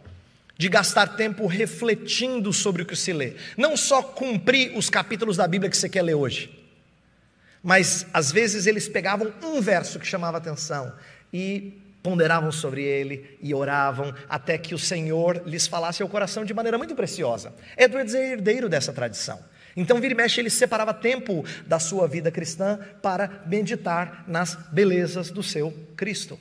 de 0.56 0.68
gastar 0.68 1.16
tempo 1.16 1.46
refletindo 1.46 2.52
sobre 2.52 2.82
o 2.82 2.86
que 2.86 2.96
se 2.96 3.12
lê, 3.12 3.34
não 3.56 3.76
só 3.76 4.02
cumprir 4.02 4.76
os 4.76 4.88
capítulos 4.88 5.36
da 5.36 5.46
Bíblia 5.46 5.70
que 5.70 5.76
você 5.76 5.88
quer 5.88 6.02
ler 6.02 6.14
hoje, 6.14 6.50
mas 7.62 8.06
às 8.12 8.30
vezes 8.30 8.66
eles 8.66 8.88
pegavam 8.88 9.32
um 9.42 9.60
verso 9.60 9.98
que 9.98 10.06
chamava 10.06 10.38
atenção 10.38 10.92
e 11.32 11.83
ponderavam 12.04 12.52
sobre 12.52 12.82
ele 12.82 13.38
e 13.40 13.54
oravam 13.54 14.14
até 14.28 14.58
que 14.58 14.74
o 14.74 14.78
Senhor 14.78 15.42
lhes 15.46 15.66
falasse 15.66 16.02
ao 16.02 16.08
coração 16.08 16.44
de 16.44 16.52
maneira 16.52 16.76
muito 16.76 16.94
preciosa. 16.94 17.54
Edwards 17.78 18.14
é 18.14 18.32
herdeiro 18.32 18.68
dessa 18.68 18.92
tradição. 18.92 19.42
Então, 19.74 19.98
vira 19.98 20.12
e 20.12 20.16
mexe, 20.16 20.38
ele 20.38 20.50
separava 20.50 20.92
tempo 20.92 21.42
da 21.66 21.78
sua 21.78 22.06
vida 22.06 22.30
cristã 22.30 22.78
para 23.00 23.42
meditar 23.46 24.22
nas 24.28 24.54
belezas 24.70 25.30
do 25.30 25.42
seu 25.42 25.72
Cristo. 25.96 26.38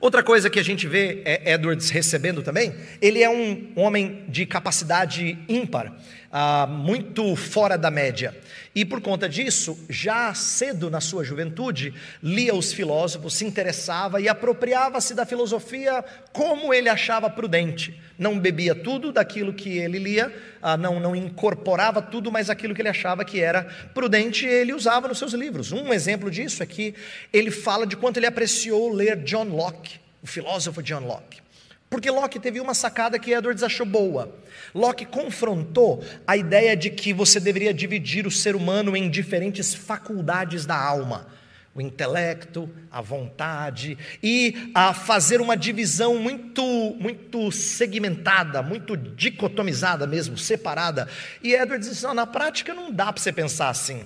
Outra 0.00 0.22
coisa 0.22 0.48
que 0.48 0.58
a 0.58 0.64
gente 0.64 0.88
vê 0.88 1.22
é 1.26 1.52
Edwards 1.52 1.90
recebendo 1.90 2.42
também, 2.42 2.74
ele 3.02 3.22
é 3.22 3.28
um 3.28 3.72
homem 3.76 4.24
de 4.28 4.46
capacidade 4.46 5.38
ímpar, 5.46 5.92
ah, 6.30 6.66
muito 6.66 7.34
fora 7.36 7.76
da 7.76 7.90
média. 7.90 8.36
E 8.74 8.84
por 8.84 9.00
conta 9.00 9.28
disso, 9.28 9.78
já 9.88 10.32
cedo 10.34 10.90
na 10.90 11.00
sua 11.00 11.24
juventude, 11.24 11.92
lia 12.22 12.54
os 12.54 12.72
filósofos, 12.72 13.34
se 13.34 13.44
interessava 13.44 14.20
e 14.20 14.28
apropriava-se 14.28 15.14
da 15.14 15.26
filosofia 15.26 16.04
como 16.32 16.72
ele 16.72 16.88
achava 16.88 17.28
prudente. 17.28 18.00
Não 18.18 18.38
bebia 18.38 18.74
tudo 18.74 19.10
daquilo 19.10 19.52
que 19.52 19.78
ele 19.78 19.98
lia, 19.98 20.32
ah, 20.62 20.76
não, 20.76 21.00
não 21.00 21.16
incorporava 21.16 22.02
tudo, 22.02 22.30
mas 22.30 22.50
aquilo 22.50 22.74
que 22.74 22.82
ele 22.82 22.88
achava 22.88 23.24
que 23.24 23.40
era 23.40 23.64
prudente, 23.94 24.46
ele 24.46 24.72
usava 24.72 25.08
nos 25.08 25.18
seus 25.18 25.32
livros. 25.32 25.72
Um 25.72 25.92
exemplo 25.92 26.30
disso 26.30 26.62
é 26.62 26.66
que 26.66 26.94
ele 27.32 27.50
fala 27.50 27.86
de 27.86 27.96
quanto 27.96 28.18
ele 28.18 28.26
apreciou 28.26 28.92
ler 28.92 29.16
John 29.24 29.44
Locke, 29.44 29.98
o 30.22 30.26
filósofo 30.26 30.82
John 30.82 31.00
Locke. 31.00 31.47
Porque 31.90 32.10
Locke 32.10 32.38
teve 32.38 32.60
uma 32.60 32.74
sacada 32.74 33.18
que 33.18 33.32
Edwards 33.32 33.62
achou 33.62 33.86
boa. 33.86 34.34
Locke 34.74 35.06
confrontou 35.06 36.04
a 36.26 36.36
ideia 36.36 36.76
de 36.76 36.90
que 36.90 37.12
você 37.12 37.40
deveria 37.40 37.72
dividir 37.72 38.26
o 38.26 38.30
ser 38.30 38.54
humano 38.54 38.96
em 38.96 39.08
diferentes 39.08 39.74
faculdades 39.74 40.66
da 40.66 40.76
alma. 40.76 41.26
O 41.74 41.80
intelecto, 41.80 42.68
a 42.90 43.00
vontade, 43.00 43.96
e 44.22 44.70
a 44.74 44.92
fazer 44.92 45.40
uma 45.40 45.56
divisão 45.56 46.18
muito, 46.18 46.62
muito 46.98 47.52
segmentada, 47.52 48.62
muito 48.62 48.96
dicotomizada 48.96 50.06
mesmo, 50.06 50.36
separada. 50.36 51.08
E 51.42 51.54
Edwards 51.54 51.88
disse: 51.88 52.06
na 52.12 52.26
prática 52.26 52.74
não 52.74 52.92
dá 52.92 53.12
para 53.12 53.22
você 53.22 53.32
pensar 53.32 53.68
assim. 53.68 54.04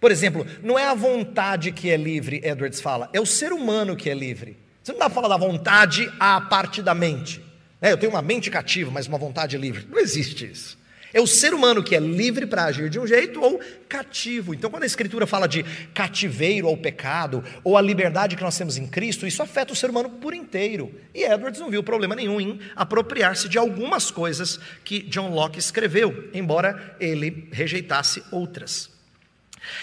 Por 0.00 0.10
exemplo, 0.10 0.46
não 0.62 0.78
é 0.78 0.84
a 0.84 0.94
vontade 0.94 1.72
que 1.72 1.88
é 1.90 1.96
livre, 1.96 2.40
Edwards 2.44 2.80
fala, 2.80 3.08
é 3.12 3.20
o 3.20 3.26
ser 3.26 3.52
humano 3.52 3.96
que 3.96 4.10
é 4.10 4.14
livre. 4.14 4.56
Você 4.88 4.92
não 4.92 5.00
dá 5.00 5.10
para 5.10 5.16
falar 5.16 5.28
da 5.28 5.36
vontade 5.36 6.10
à 6.18 6.40
parte 6.40 6.80
da 6.80 6.94
mente. 6.94 7.44
É, 7.78 7.92
eu 7.92 7.98
tenho 7.98 8.10
uma 8.10 8.22
mente 8.22 8.50
cativa, 8.50 8.90
mas 8.90 9.06
uma 9.06 9.18
vontade 9.18 9.54
livre. 9.58 9.86
Não 9.86 9.98
existe 9.98 10.50
isso. 10.50 10.78
É 11.12 11.20
o 11.20 11.26
ser 11.26 11.52
humano 11.52 11.82
que 11.82 11.94
é 11.94 12.00
livre 12.00 12.46
para 12.46 12.64
agir 12.64 12.88
de 12.88 12.98
um 12.98 13.06
jeito 13.06 13.38
ou 13.38 13.60
cativo. 13.86 14.54
Então, 14.54 14.70
quando 14.70 14.84
a 14.84 14.86
Escritura 14.86 15.26
fala 15.26 15.46
de 15.46 15.62
cativeiro 15.92 16.66
ao 16.66 16.74
pecado, 16.74 17.44
ou 17.62 17.76
a 17.76 17.82
liberdade 17.82 18.34
que 18.34 18.42
nós 18.42 18.56
temos 18.56 18.78
em 18.78 18.86
Cristo, 18.86 19.26
isso 19.26 19.42
afeta 19.42 19.74
o 19.74 19.76
ser 19.76 19.90
humano 19.90 20.08
por 20.08 20.32
inteiro. 20.32 20.90
E 21.14 21.22
Edwards 21.22 21.60
não 21.60 21.68
viu 21.68 21.82
problema 21.82 22.16
nenhum 22.16 22.40
em 22.40 22.58
apropriar-se 22.74 23.46
de 23.46 23.58
algumas 23.58 24.10
coisas 24.10 24.58
que 24.86 25.02
John 25.02 25.28
Locke 25.28 25.58
escreveu, 25.58 26.30
embora 26.32 26.96
ele 26.98 27.46
rejeitasse 27.52 28.22
outras. 28.32 28.97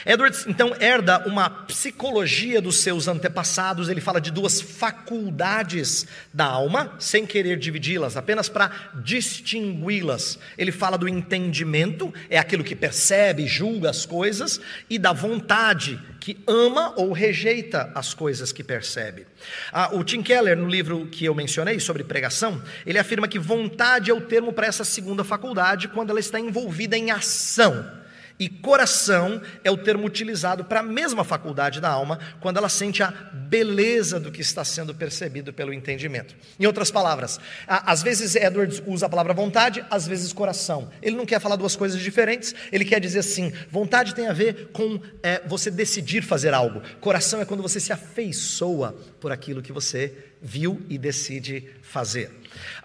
Edwards 0.06 0.46
então 0.48 0.76
herda 0.80 1.28
uma 1.28 1.50
psicologia 1.50 2.62
dos 2.62 2.78
seus 2.78 3.08
antepassados, 3.08 3.90
ele 3.90 4.02
fala 4.02 4.22
de 4.22 4.32
duas 4.32 4.62
faculdades 4.62 6.06
da 6.34 6.46
alma, 6.46 6.94
sem 7.00 7.26
querer 7.26 7.58
dividi-las, 7.58 8.18
apenas 8.18 8.50
para 8.50 8.72
distingui-las. 8.96 10.40
Ele 10.58 10.72
fala 10.72 10.98
do 10.98 11.08
entendimento, 11.08 12.14
é 12.30 12.38
aquilo 12.38 12.64
que 12.64 12.76
percebe, 12.76 13.48
julga 13.48 13.90
as 13.90 14.06
coisas, 14.06 14.60
e 14.90 14.98
da 14.98 15.14
vontade, 15.14 16.00
que 16.20 16.38
ama 16.48 16.94
ou 16.96 17.12
rejeita 17.12 17.92
as 17.94 18.14
coisas 18.14 18.52
que 18.52 18.64
percebe. 18.64 19.28
Ah, 19.72 19.90
o 19.94 20.04
Tim 20.04 20.24
Keller, 20.24 20.58
no 20.58 20.68
livro 20.68 21.06
que 21.08 21.26
eu 21.26 21.36
mencionei 21.36 21.80
sobre 21.80 22.04
pregação, 22.04 22.62
ele 22.86 22.98
afirma 22.98 23.28
que 23.28 23.38
vontade 23.38 24.10
é 24.10 24.14
o 24.14 24.22
termo 24.22 24.52
para 24.52 24.68
essa 24.68 24.84
segunda 24.84 25.24
faculdade 25.24 25.88
quando 25.88 26.10
ela 26.10 26.20
está 26.20 26.40
envolvida 26.40 26.98
em 26.98 27.12
ação. 27.12 28.05
E 28.38 28.50
coração 28.50 29.42
é 29.64 29.72
o 29.72 29.78
termo 29.78 30.06
utilizado 30.06 30.66
para 30.66 30.82
a 30.82 30.84
mesma 30.84 31.24
faculdade 31.24 31.80
da 31.80 31.90
alma, 31.90 32.20
quando 32.42 32.58
ela 32.58 32.68
sente 32.68 33.02
a 33.02 33.12
beleza 33.12 34.20
do 34.20 34.32
que 34.32 34.42
está 34.42 34.66
sendo 34.66 34.94
percebido 34.94 35.54
pelo 35.54 35.74
entendimento. 35.74 36.36
Em 36.60 36.66
outras 36.66 36.92
palavras, 36.92 37.40
às 37.66 38.04
vezes 38.04 38.36
Edwards 38.36 38.84
usa 38.86 39.06
a 39.06 39.10
palavra 39.10 39.34
vontade, 39.34 39.86
às 39.90 40.06
vezes 40.06 40.34
coração. 40.34 40.90
Ele 41.02 41.16
não 41.16 41.26
quer 41.26 41.40
falar 41.40 41.56
duas 41.56 41.76
coisas 41.78 42.02
diferentes, 42.02 42.54
ele 42.72 42.84
quer 42.84 43.00
dizer 43.00 43.20
assim: 43.20 43.54
vontade 43.72 44.14
tem 44.14 44.28
a 44.28 44.34
ver 44.34 44.70
com 44.74 45.00
é, 45.24 45.42
você 45.48 45.72
decidir 45.72 46.22
fazer 46.22 46.54
algo, 46.54 46.82
coração 47.00 47.40
é 47.40 47.46
quando 47.46 47.64
você 47.64 47.80
se 47.80 47.94
afeiçoa 47.94 48.96
por 49.22 49.32
aquilo 49.32 49.62
que 49.62 49.72
você 49.72 50.14
viu 50.46 50.80
e 50.88 50.98
decide 50.98 51.68
fazer. 51.82 52.30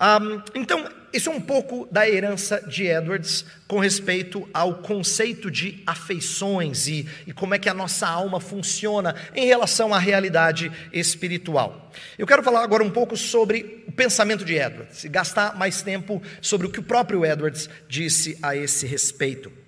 Um, 0.00 0.42
então, 0.54 0.88
isso 1.12 1.28
é 1.28 1.32
um 1.32 1.40
pouco 1.40 1.86
da 1.90 2.08
herança 2.08 2.60
de 2.66 2.86
Edwards 2.86 3.44
com 3.68 3.78
respeito 3.78 4.48
ao 4.54 4.76
conceito 4.76 5.50
de 5.50 5.82
afeições 5.86 6.88
e, 6.88 7.06
e, 7.26 7.32
como 7.32 7.54
é 7.54 7.58
que 7.58 7.68
a 7.68 7.74
nossa 7.74 8.08
alma 8.08 8.40
funciona 8.40 9.14
em 9.34 9.46
relação 9.46 9.92
à 9.92 9.98
realidade 9.98 10.72
espiritual. 10.92 11.92
Eu 12.16 12.26
quero 12.26 12.42
falar 12.42 12.62
agora 12.62 12.82
um 12.82 12.90
pouco 12.90 13.16
sobre 13.16 13.84
o 13.86 13.92
pensamento 13.92 14.44
de 14.44 14.54
Edwards 14.54 15.04
e 15.04 15.08
gastar 15.08 15.56
mais 15.56 15.82
tempo 15.82 16.22
sobre 16.40 16.66
o 16.66 16.70
que 16.70 16.80
o 16.80 16.84
próprio 16.84 17.24
Edwards 17.26 17.68
disse 17.88 18.38
a 18.42 18.56
esse 18.56 18.86
respeito. 18.86 19.59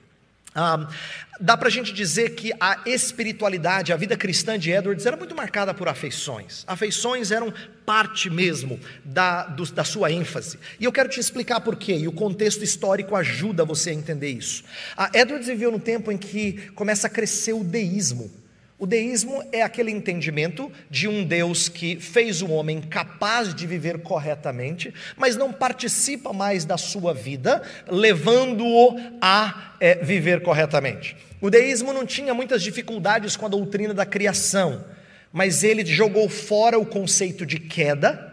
Ah, 0.55 0.87
dá 1.41 1.57
para 1.57 1.69
a 1.69 1.71
gente 1.71 1.95
dizer 1.95 2.35
que 2.35 2.53
a 2.61 2.81
espiritualidade, 2.85 3.93
a 3.93 3.97
vida 3.97 4.17
cristã 4.17 4.59
de 4.59 4.71
Edwards 4.71 5.07
era 5.07 5.17
muito 5.17 5.35
marcada 5.35 5.73
por 5.73 5.89
afeições. 5.89 6.63
Afeições 6.67 7.31
eram 7.31 7.53
parte 7.87 8.29
mesmo 8.29 8.79
da, 9.03 9.47
do, 9.47 9.65
da 9.73 9.83
sua 9.83 10.13
ênfase. 10.13 10.59
E 10.79 10.85
eu 10.85 10.93
quero 10.93 11.09
te 11.09 11.19
explicar 11.19 11.61
por 11.61 11.77
quê, 11.77 11.97
e 11.97 12.09
o 12.09 12.13
contexto 12.13 12.63
histórico 12.63 13.17
ajuda 13.17 13.65
você 13.65 13.91
a 13.91 13.95
entender 13.95 14.31
isso. 14.31 14.63
A 14.97 15.11
Edwards 15.15 15.47
viveu 15.47 15.73
num 15.73 15.79
tempo 15.79 16.13
em 16.13 16.19
que 16.19 16.71
começa 16.75 17.07
a 17.07 17.11
crescer 17.11 17.55
o 17.55 17.65
deísmo. 17.65 18.42
O 18.83 18.87
deísmo 18.87 19.45
é 19.53 19.63
aquele 19.63 19.93
entendimento 19.93 20.69
de 20.91 21.07
um 21.07 21.23
Deus 21.23 21.69
que 21.69 22.01
fez 22.01 22.43
o 22.43 22.51
homem 22.51 22.81
capaz 22.81 23.55
de 23.55 23.65
viver 23.65 23.99
corretamente, 24.01 24.93
mas 25.17 25.37
não 25.37 25.53
participa 25.53 26.33
mais 26.33 26.65
da 26.65 26.77
sua 26.77 27.15
vida, 27.15 27.63
levando-o 27.89 28.99
a 29.21 29.75
é, 29.79 30.05
viver 30.05 30.43
corretamente. 30.43 31.17
O 31.41 31.49
deísmo 31.49 31.93
não 31.93 32.05
tinha 32.05 32.35
muitas 32.35 32.61
dificuldades 32.61 33.37
com 33.37 33.47
a 33.47 33.49
doutrina 33.49 33.95
da 33.95 34.05
criação, 34.05 34.85
mas 35.33 35.63
ele 35.63 35.87
jogou 35.87 36.29
fora 36.29 36.77
o 36.77 36.85
conceito 36.85 37.47
de 37.47 37.61
queda 37.61 38.32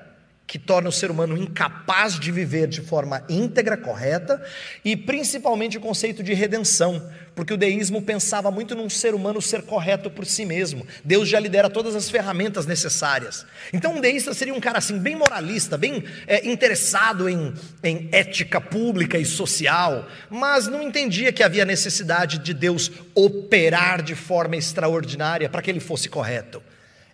que 0.49 0.57
torna 0.57 0.89
o 0.89 0.91
ser 0.91 1.11
humano 1.11 1.37
incapaz 1.37 2.19
de 2.19 2.31
viver 2.31 2.67
de 2.67 2.81
forma 2.81 3.23
íntegra, 3.29 3.77
correta, 3.77 4.43
e 4.83 4.97
principalmente 4.97 5.77
o 5.77 5.79
conceito 5.79 6.23
de 6.23 6.33
redenção, 6.33 7.07
porque 7.35 7.53
o 7.53 7.57
deísmo 7.57 8.01
pensava 8.01 8.49
muito 8.49 8.73
num 8.73 8.89
ser 8.89 9.13
humano 9.13 9.39
ser 9.43 9.61
correto 9.61 10.09
por 10.09 10.25
si 10.25 10.45
mesmo. 10.45 10.87
Deus 11.05 11.29
já 11.29 11.39
lhe 11.39 11.49
dera 11.49 11.69
todas 11.69 11.95
as 11.95 12.09
ferramentas 12.09 12.65
necessárias. 12.65 13.45
Então, 13.71 13.97
um 13.97 14.01
deísta 14.01 14.33
seria 14.33 14.55
um 14.55 14.59
cara 14.59 14.79
assim, 14.79 14.97
bem 14.97 15.15
moralista, 15.15 15.77
bem 15.77 16.03
é, 16.25 16.49
interessado 16.49 17.29
em, 17.29 17.53
em 17.83 18.09
ética 18.11 18.59
pública 18.59 19.19
e 19.19 19.25
social, 19.25 20.07
mas 20.31 20.65
não 20.65 20.81
entendia 20.81 21.31
que 21.31 21.43
havia 21.43 21.63
necessidade 21.63 22.39
de 22.39 22.55
Deus 22.55 22.91
operar 23.13 24.01
de 24.01 24.15
forma 24.15 24.55
extraordinária 24.55 25.47
para 25.47 25.61
que 25.61 25.69
ele 25.69 25.79
fosse 25.79 26.09
correto. 26.09 26.59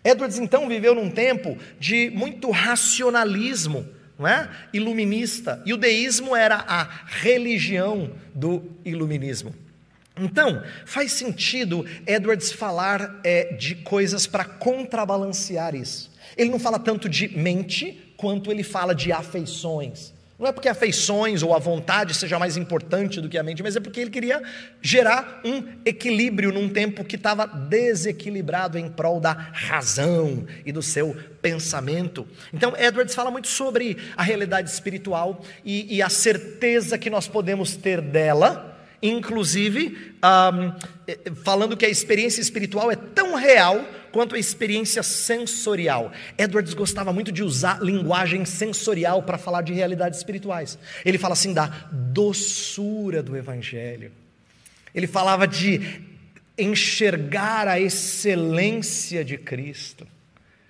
Edwards 0.05 0.37
então 0.37 0.69
viveu 0.69 0.93
num 0.93 1.09
tempo 1.09 1.57
de 1.79 2.11
muito 2.11 2.51
racionalismo, 2.51 3.85
não 4.17 4.27
é? 4.27 4.49
Iluminista, 4.71 5.61
e 5.65 5.73
o 5.73 5.77
deísmo 5.77 6.35
era 6.35 6.63
a 6.67 6.87
religião 7.07 8.11
do 8.33 8.63
iluminismo. 8.85 9.53
Então, 10.17 10.63
faz 10.85 11.11
sentido 11.11 11.85
Edwards 12.07 12.51
falar 12.51 13.19
é, 13.23 13.53
de 13.55 13.75
coisas 13.75 14.25
para 14.25 14.45
contrabalancear 14.45 15.75
isso. 15.75 16.09
Ele 16.37 16.49
não 16.51 16.59
fala 16.59 16.79
tanto 16.79 17.09
de 17.09 17.27
mente, 17.37 18.13
quanto 18.15 18.51
ele 18.51 18.63
fala 18.63 18.95
de 18.95 19.11
afeições. 19.11 20.13
Não 20.37 20.47
é 20.47 20.51
porque 20.51 20.67
afeições 20.67 21.41
ou 21.41 21.53
a 21.53 21.59
vontade 21.59 22.13
seja 22.13 22.37
mais 22.37 22.57
importante 22.57 23.21
do 23.21 23.29
que 23.29 23.37
a 23.37 23.43
mente, 23.43 23.63
mas 23.63 23.77
é 23.77 23.79
porque 23.79 24.01
ele 24.01 24.09
queria 24.09 24.43
gerar 24.81 25.39
um 25.45 25.63
equilíbrio 25.85 26.51
num 26.51 26.67
tempo 26.67 27.05
que 27.05 27.15
estava 27.15 27.47
desequilibrado 27.47 28.77
em 28.77 28.89
prol 28.89 29.21
da 29.21 29.31
razão 29.31 30.45
e 30.65 30.73
do 30.73 30.81
seu 30.81 31.15
pensamento. 31.41 32.27
Então, 32.53 32.73
Edwards 32.77 33.15
fala 33.15 33.31
muito 33.31 33.47
sobre 33.47 33.97
a 34.17 34.23
realidade 34.23 34.69
espiritual 34.69 35.41
e, 35.63 35.95
e 35.95 36.01
a 36.01 36.09
certeza 36.09 36.97
que 36.97 37.09
nós 37.09 37.29
podemos 37.29 37.77
ter 37.77 38.01
dela 38.01 38.74
inclusive 39.09 40.13
um, 40.23 40.73
eh, 41.07 41.19
falando 41.43 41.77
que 41.77 41.85
a 41.85 41.89
experiência 41.89 42.41
espiritual 42.41 42.91
é 42.91 42.95
tão 42.95 43.35
real 43.35 43.83
quanto 44.11 44.35
a 44.35 44.39
experiência 44.39 45.03
sensorial. 45.03 46.11
Edwards 46.37 46.73
gostava 46.73 47.11
muito 47.11 47.31
de 47.31 47.43
usar 47.43 47.83
linguagem 47.83 48.45
sensorial 48.45 49.21
para 49.23 49.37
falar 49.37 49.61
de 49.61 49.73
realidades 49.73 50.19
espirituais. 50.19 50.77
Ele 51.03 51.17
fala 51.17 51.33
assim 51.33 51.53
da 51.53 51.67
doçura 51.91 53.21
do 53.21 53.35
Evangelho. 53.35 54.11
Ele 54.93 55.07
falava 55.07 55.45
de 55.45 56.01
enxergar 56.57 57.67
a 57.67 57.79
excelência 57.79 59.25
de 59.25 59.37
Cristo 59.37 60.07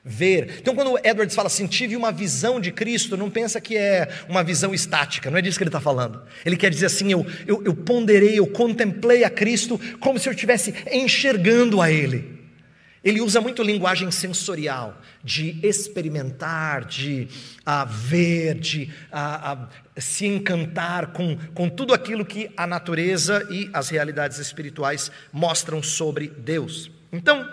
ver. 0.06 0.60
Então, 0.60 0.76
quando 0.76 1.00
Edwards 1.04 1.36
fala 1.36 1.48
assim, 1.48 1.65
tive 1.65 1.96
uma 1.96 2.12
visão 2.12 2.62
de 2.62 2.72
Cristo, 2.72 3.18
não 3.18 3.32
pensa 3.32 3.60
que 3.60 3.76
é 3.76 4.08
uma 4.30 4.44
visão 4.44 4.72
estática, 4.72 5.32
não 5.32 5.39
é 5.39 5.41
disso 5.41 5.58
que 5.58 5.63
ele 5.63 5.70
está 5.70 5.82
falando. 5.82 6.22
Ele 6.46 6.56
quer 6.56 6.70
dizer 6.70 6.86
assim: 6.86 7.12
eu, 7.12 7.26
eu, 7.48 7.63
eu 7.65 7.74
ponderei, 7.74 8.38
eu 8.38 8.46
contemplei 8.46 9.24
a 9.24 9.30
Cristo 9.32 9.80
como 10.00 10.20
se 10.20 10.30
eu 10.30 10.34
estivesse 10.34 10.74
enxergando 10.91 11.82
a 11.82 11.91
Ele. 11.91 12.36
Ele 13.04 13.22
usa 13.22 13.39
muito 13.39 13.62
linguagem 13.62 14.10
sensorial, 14.10 15.00
de 15.24 15.60
experimentar, 15.62 16.86
de 16.86 17.28
uh, 17.62 17.88
ver, 17.88 18.56
de 18.56 18.91
uh, 19.13 19.54
uh, 19.54 20.02
se 20.02 20.26
encantar 20.26 21.08
com, 21.08 21.38
com 21.54 21.70
tudo 21.70 21.94
aquilo 21.94 22.26
que 22.26 22.50
a 22.58 22.65
natureza 22.65 23.48
e 23.52 23.70
as 23.72 23.89
realidades 23.89 24.39
espirituais 24.39 25.12
mostram 25.32 25.84
sobre 25.84 26.30
Deus. 26.30 26.89
Então, 27.12 27.48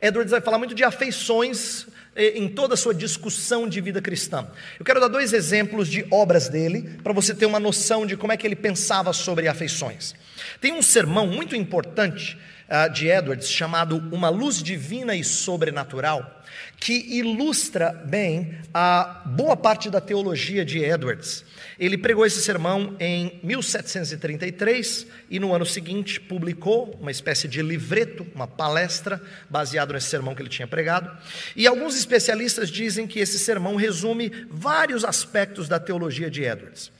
Edwards 0.00 0.30
vai 0.30 0.40
falar 0.40 0.58
muito 0.58 0.74
de 0.74 0.84
afeições 0.84 1.86
eh, 2.14 2.38
em 2.38 2.48
toda 2.48 2.74
a 2.74 2.76
sua 2.76 2.94
discussão 2.94 3.68
de 3.68 3.80
vida 3.80 4.00
cristã. 4.00 4.46
Eu 4.78 4.84
quero 4.84 5.00
dar 5.00 5.08
dois 5.08 5.32
exemplos 5.32 5.88
de 5.88 6.06
obras 6.10 6.48
dele, 6.48 6.98
para 7.02 7.12
você 7.12 7.34
ter 7.34 7.46
uma 7.46 7.60
noção 7.60 8.06
de 8.06 8.16
como 8.16 8.32
é 8.32 8.36
que 8.36 8.46
ele 8.46 8.56
pensava 8.56 9.12
sobre 9.12 9.48
afeições. 9.48 10.14
Tem 10.60 10.72
um 10.72 10.82
sermão 10.82 11.26
muito 11.26 11.54
importante 11.54 12.38
uh, 12.68 12.90
de 12.92 13.08
Edwards 13.08 13.50
chamado 13.50 13.96
Uma 14.10 14.28
Luz 14.28 14.62
Divina 14.62 15.14
e 15.14 15.22
Sobrenatural, 15.22 16.35
que 16.78 16.92
ilustra 17.18 17.90
bem 17.90 18.54
a 18.72 19.22
boa 19.26 19.56
parte 19.56 19.90
da 19.90 20.00
teologia 20.00 20.64
de 20.64 20.78
Edwards. 20.78 21.44
Ele 21.78 21.98
pregou 21.98 22.24
esse 22.24 22.40
sermão 22.40 22.94
em 23.00 23.40
1733 23.42 25.06
e 25.30 25.40
no 25.40 25.54
ano 25.54 25.66
seguinte 25.66 26.20
publicou 26.20 26.96
uma 27.00 27.10
espécie 27.10 27.48
de 27.48 27.60
livreto, 27.60 28.26
uma 28.34 28.46
palestra 28.46 29.20
baseado 29.48 29.92
nesse 29.92 30.08
sermão 30.08 30.34
que 30.34 30.42
ele 30.42 30.48
tinha 30.48 30.66
pregado. 30.66 31.10
E 31.54 31.66
alguns 31.66 31.98
especialistas 31.98 32.70
dizem 32.70 33.06
que 33.06 33.18
esse 33.18 33.38
sermão 33.38 33.76
resume 33.76 34.30
vários 34.48 35.04
aspectos 35.04 35.68
da 35.68 35.80
teologia 35.80 36.30
de 36.30 36.44
Edwards. 36.44 36.92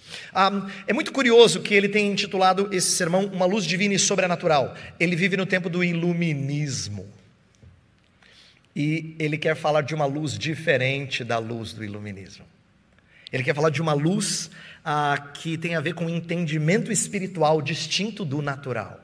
É 0.86 0.92
muito 0.92 1.12
curioso 1.12 1.60
que 1.60 1.74
ele 1.74 1.88
tenha 1.88 2.10
intitulado 2.10 2.68
esse 2.72 2.90
sermão 2.92 3.26
Uma 3.26 3.46
Luz 3.46 3.64
Divina 3.64 3.94
e 3.94 3.98
Sobrenatural. 3.98 4.74
Ele 4.98 5.16
vive 5.16 5.36
no 5.36 5.46
tempo 5.46 5.68
do 5.68 5.84
iluminismo. 5.84 7.06
E 8.76 9.16
ele 9.18 9.38
quer 9.38 9.56
falar 9.56 9.80
de 9.80 9.94
uma 9.94 10.04
luz 10.04 10.36
diferente 10.36 11.24
da 11.24 11.38
luz 11.38 11.72
do 11.72 11.82
iluminismo. 11.82 12.44
Ele 13.32 13.42
quer 13.42 13.54
falar 13.54 13.70
de 13.70 13.80
uma 13.80 13.94
luz 13.94 14.50
ah, 14.84 15.30
que 15.32 15.56
tem 15.56 15.74
a 15.74 15.80
ver 15.80 15.94
com 15.94 16.04
um 16.04 16.10
entendimento 16.10 16.92
espiritual 16.92 17.62
distinto 17.62 18.22
do 18.22 18.42
natural. 18.42 19.00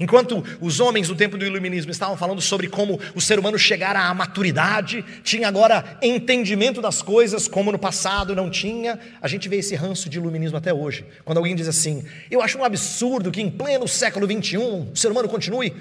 Enquanto 0.00 0.42
os 0.58 0.80
homens 0.80 1.08
do 1.08 1.14
tempo 1.14 1.36
do 1.36 1.44
iluminismo 1.44 1.92
estavam 1.92 2.16
falando 2.16 2.40
sobre 2.40 2.66
como 2.66 2.98
o 3.14 3.20
ser 3.20 3.38
humano 3.38 3.58
chegara 3.58 4.00
à 4.00 4.14
maturidade, 4.14 5.04
tinha 5.22 5.46
agora 5.46 5.98
entendimento 6.02 6.80
das 6.80 7.02
coisas, 7.02 7.46
como 7.46 7.70
no 7.70 7.78
passado 7.78 8.34
não 8.34 8.50
tinha, 8.50 8.98
a 9.20 9.28
gente 9.28 9.50
vê 9.50 9.56
esse 9.56 9.74
ranço 9.74 10.08
de 10.08 10.18
iluminismo 10.18 10.56
até 10.56 10.72
hoje. 10.72 11.04
Quando 11.26 11.38
alguém 11.38 11.54
diz 11.54 11.68
assim, 11.68 12.04
eu 12.30 12.40
acho 12.40 12.58
um 12.58 12.64
absurdo 12.64 13.30
que 13.30 13.42
em 13.42 13.50
pleno 13.50 13.86
século 13.86 14.26
XXI 14.26 14.56
o 14.56 14.96
ser 14.96 15.12
humano 15.12 15.28
continue 15.28 15.72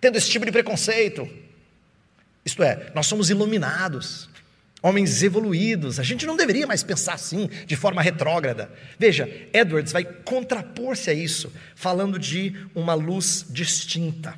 tendo 0.00 0.16
esse 0.16 0.30
tipo 0.30 0.46
de 0.46 0.50
preconceito. 0.50 1.28
Isto 2.44 2.62
é, 2.62 2.90
nós 2.94 3.06
somos 3.06 3.30
iluminados 3.30 4.30
homens 4.82 5.22
evoluídos. 5.22 6.00
A 6.00 6.02
gente 6.02 6.26
não 6.26 6.36
deveria 6.36 6.66
mais 6.66 6.82
pensar 6.82 7.14
assim, 7.14 7.48
de 7.66 7.76
forma 7.76 8.02
retrógrada. 8.02 8.70
Veja, 8.98 9.28
Edwards 9.52 9.92
vai 9.92 10.04
contrapor-se 10.04 11.10
a 11.10 11.14
isso, 11.14 11.52
falando 11.74 12.18
de 12.18 12.54
uma 12.74 12.94
luz 12.94 13.44
distinta, 13.48 14.34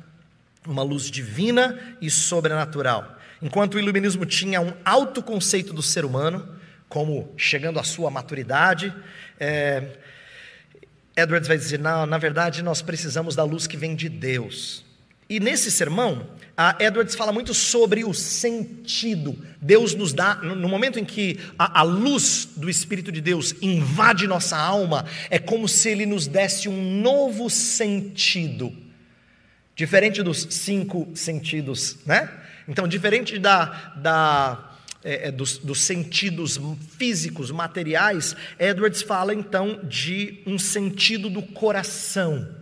uma 0.65 0.83
luz 0.83 1.09
divina 1.09 1.79
e 2.01 2.09
sobrenatural. 2.09 3.17
Enquanto 3.41 3.75
o 3.75 3.79
iluminismo 3.79 4.25
tinha 4.25 4.61
um 4.61 4.73
alto 4.85 5.21
conceito 5.21 5.73
do 5.73 5.81
ser 5.81 6.05
humano, 6.05 6.47
como 6.87 7.33
chegando 7.37 7.79
à 7.79 7.83
sua 7.83 8.09
maturidade, 8.09 8.93
é, 9.39 9.97
Edwards 11.15 11.47
vai 11.47 11.57
dizer: 11.57 11.79
na 11.79 12.17
verdade 12.17 12.61
nós 12.61 12.81
precisamos 12.81 13.35
da 13.35 13.43
luz 13.43 13.67
que 13.67 13.75
vem 13.75 13.95
de 13.95 14.07
Deus. 14.07 14.85
E 15.33 15.39
nesse 15.39 15.71
sermão, 15.71 16.27
a 16.55 16.75
Edwards 16.79 17.15
fala 17.15 17.31
muito 17.31 17.55
sobre 17.55 18.05
o 18.05 18.13
sentido. 18.13 19.35
Deus 19.59 19.95
nos 19.95 20.13
dá, 20.13 20.35
no 20.35 20.69
momento 20.69 20.99
em 20.99 21.03
que 21.03 21.39
a, 21.57 21.79
a, 21.79 21.81
luz 21.81 22.49
do 22.55 22.69
Espírito 22.69 23.11
de 23.11 23.19
Deus 23.19 23.55
invade 23.59 24.27
nossa 24.27 24.55
alma, 24.55 25.07
é 25.31 25.39
como 25.39 25.67
se 25.67 25.89
ele 25.89 26.05
nos 26.05 26.27
desse 26.27 26.69
um 26.69 27.01
novo 27.01 27.49
sentido. 27.49 28.71
Diferente 29.75 30.21
dos 30.21 30.45
cinco 30.51 31.09
sentidos, 31.15 31.97
né? 32.05 32.29
Então, 32.67 32.87
diferente 32.87 33.39
da, 33.39 33.91
da 33.95 34.77
é, 35.03 35.29
é 35.29 35.31
dos, 35.31 35.57
dos, 35.57 35.81
sentidos 35.81 36.59
físicos, 36.95 37.49
materiais, 37.49 38.35
Edwards 38.59 39.01
fala 39.01 39.33
então 39.33 39.79
de 39.81 40.43
um 40.45 40.59
sentido 40.59 41.27
do 41.27 41.41
coração. 41.41 42.61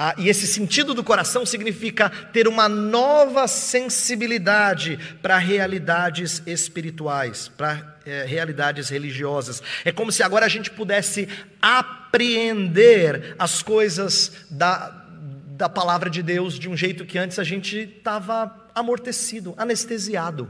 Ah, 0.00 0.14
e 0.16 0.28
esse 0.28 0.46
sentido 0.46 0.94
do 0.94 1.02
coração 1.02 1.44
significa 1.44 2.08
ter 2.32 2.46
uma 2.46 2.68
nova 2.68 3.48
sensibilidade 3.48 4.96
para 5.20 5.38
realidades 5.38 6.40
espirituais, 6.46 7.48
para 7.48 7.98
é, 8.06 8.22
realidades 8.24 8.90
religiosas. 8.90 9.60
É 9.84 9.90
como 9.90 10.12
se 10.12 10.22
agora 10.22 10.46
a 10.46 10.48
gente 10.48 10.70
pudesse 10.70 11.28
apreender 11.60 13.34
as 13.40 13.60
coisas 13.60 14.46
da, 14.48 15.04
da 15.48 15.68
palavra 15.68 16.08
de 16.08 16.22
Deus 16.22 16.56
de 16.56 16.68
um 16.68 16.76
jeito 16.76 17.04
que 17.04 17.18
antes 17.18 17.40
a 17.40 17.44
gente 17.44 17.76
estava 17.98 18.68
amortecido, 18.72 19.52
anestesiado. 19.56 20.48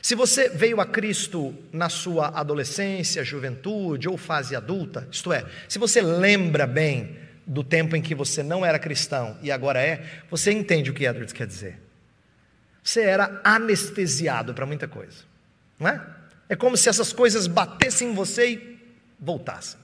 Se 0.00 0.14
você 0.14 0.48
veio 0.48 0.80
a 0.80 0.86
Cristo 0.86 1.54
na 1.70 1.90
sua 1.90 2.28
adolescência, 2.28 3.22
juventude 3.24 4.08
ou 4.08 4.16
fase 4.16 4.56
adulta, 4.56 5.06
isto 5.12 5.34
é, 5.34 5.44
se 5.68 5.78
você 5.78 6.00
lembra 6.00 6.66
bem 6.66 7.23
do 7.46 7.62
tempo 7.62 7.94
em 7.94 8.02
que 8.02 8.14
você 8.14 8.42
não 8.42 8.64
era 8.64 8.78
cristão 8.78 9.38
e 9.42 9.50
agora 9.50 9.80
é, 9.80 10.22
você 10.30 10.50
entende 10.52 10.90
o 10.90 10.94
que 10.94 11.04
Edwards 11.04 11.32
quer 11.32 11.46
dizer. 11.46 11.78
você 12.82 13.02
era 13.02 13.40
anestesiado 13.44 14.54
para 14.54 14.66
muita 14.66 14.88
coisa, 14.88 15.24
não 15.78 15.88
é? 15.88 16.06
É 16.48 16.56
como 16.56 16.76
se 16.76 16.88
essas 16.88 17.12
coisas 17.12 17.46
batessem 17.46 18.10
em 18.10 18.14
você 18.14 18.50
e 18.50 18.78
voltassem, 19.18 19.78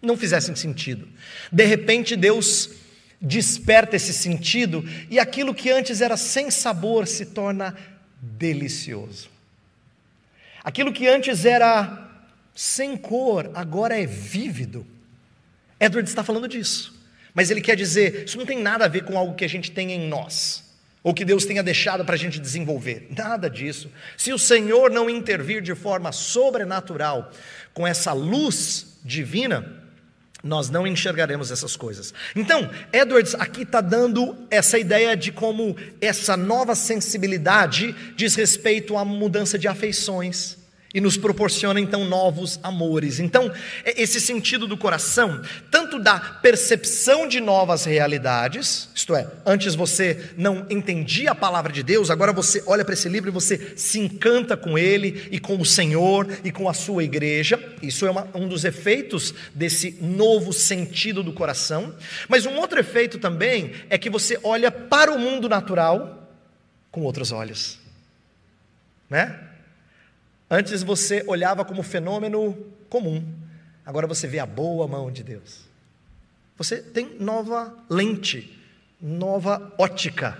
não 0.00 0.16
fizessem 0.16 0.54
sentido. 0.54 1.08
De 1.52 1.64
repente, 1.64 2.16
Deus 2.16 2.70
desperta 3.20 3.96
esse 3.96 4.12
sentido 4.12 4.84
e 5.10 5.18
aquilo 5.18 5.54
que 5.54 5.70
antes 5.70 6.00
era 6.00 6.16
sem 6.16 6.50
sabor 6.50 7.06
se 7.06 7.26
torna 7.26 7.76
delicioso. 8.20 9.28
Aquilo 10.62 10.92
que 10.92 11.06
antes 11.06 11.44
era 11.44 12.06
sem 12.54 12.96
cor, 12.96 13.50
agora 13.54 14.00
é 14.00 14.06
vívido. 14.06 14.86
Edward 15.78 16.08
está 16.08 16.24
falando 16.24 16.48
disso, 16.48 16.97
mas 17.38 17.52
ele 17.52 17.60
quer 17.60 17.76
dizer: 17.76 18.24
isso 18.24 18.36
não 18.36 18.44
tem 18.44 18.60
nada 18.60 18.86
a 18.86 18.88
ver 18.88 19.04
com 19.04 19.16
algo 19.16 19.36
que 19.36 19.44
a 19.44 19.48
gente 19.48 19.70
tem 19.70 19.92
em 19.92 20.08
nós 20.08 20.64
ou 21.04 21.14
que 21.14 21.24
Deus 21.24 21.44
tenha 21.44 21.62
deixado 21.62 22.04
para 22.04 22.16
a 22.16 22.18
gente 22.18 22.40
desenvolver. 22.40 23.06
Nada 23.16 23.48
disso. 23.48 23.88
Se 24.16 24.32
o 24.32 24.38
Senhor 24.40 24.90
não 24.90 25.08
intervir 25.08 25.62
de 25.62 25.72
forma 25.72 26.10
sobrenatural 26.10 27.30
com 27.72 27.86
essa 27.86 28.12
luz 28.12 28.98
divina, 29.04 29.64
nós 30.42 30.68
não 30.68 30.84
enxergaremos 30.84 31.52
essas 31.52 31.76
coisas. 31.76 32.12
Então, 32.34 32.68
Edwards 32.92 33.36
aqui 33.36 33.62
está 33.62 33.80
dando 33.80 34.36
essa 34.50 34.76
ideia 34.76 35.16
de 35.16 35.30
como 35.30 35.76
essa 36.00 36.36
nova 36.36 36.74
sensibilidade 36.74 37.94
diz 38.16 38.34
respeito 38.34 38.98
à 38.98 39.04
mudança 39.04 39.56
de 39.56 39.68
afeições 39.68 40.57
e 40.94 41.00
nos 41.00 41.18
proporciona 41.18 41.80
então 41.80 42.04
novos 42.04 42.58
amores. 42.62 43.20
Então, 43.20 43.52
é 43.84 44.00
esse 44.00 44.20
sentido 44.20 44.66
do 44.66 44.76
coração, 44.76 45.42
tanto 45.70 45.98
da 45.98 46.18
percepção 46.18 47.28
de 47.28 47.40
novas 47.40 47.84
realidades, 47.84 48.88
isto 48.94 49.14
é, 49.14 49.28
antes 49.44 49.74
você 49.74 50.32
não 50.36 50.66
entendia 50.70 51.32
a 51.32 51.34
palavra 51.34 51.72
de 51.72 51.82
Deus, 51.82 52.10
agora 52.10 52.32
você 52.32 52.62
olha 52.66 52.84
para 52.84 52.94
esse 52.94 53.08
livro 53.08 53.28
e 53.28 53.32
você 53.32 53.74
se 53.76 53.98
encanta 53.98 54.56
com 54.56 54.78
ele 54.78 55.28
e 55.30 55.38
com 55.38 55.58
o 55.60 55.64
Senhor 55.64 56.26
e 56.42 56.50
com 56.50 56.68
a 56.68 56.74
sua 56.74 57.04
igreja. 57.04 57.62
Isso 57.82 58.06
é 58.06 58.10
uma, 58.10 58.26
um 58.34 58.48
dos 58.48 58.64
efeitos 58.64 59.34
desse 59.54 59.98
novo 60.00 60.52
sentido 60.52 61.22
do 61.22 61.32
coração. 61.32 61.94
Mas 62.28 62.46
um 62.46 62.56
outro 62.56 62.80
efeito 62.80 63.18
também 63.18 63.72
é 63.90 63.98
que 63.98 64.08
você 64.08 64.38
olha 64.42 64.70
para 64.70 65.12
o 65.12 65.18
mundo 65.18 65.48
natural 65.48 66.28
com 66.90 67.02
outros 67.02 67.30
olhos, 67.30 67.78
né? 69.10 69.47
Antes 70.50 70.82
você 70.82 71.22
olhava 71.26 71.64
como 71.64 71.82
fenômeno 71.82 72.56
comum, 72.88 73.22
agora 73.84 74.06
você 74.06 74.26
vê 74.26 74.38
a 74.38 74.46
boa 74.46 74.88
mão 74.88 75.10
de 75.10 75.22
Deus. 75.22 75.60
Você 76.56 76.78
tem 76.78 77.16
nova 77.20 77.74
lente, 77.88 78.58
nova 79.00 79.72
ótica, 79.78 80.38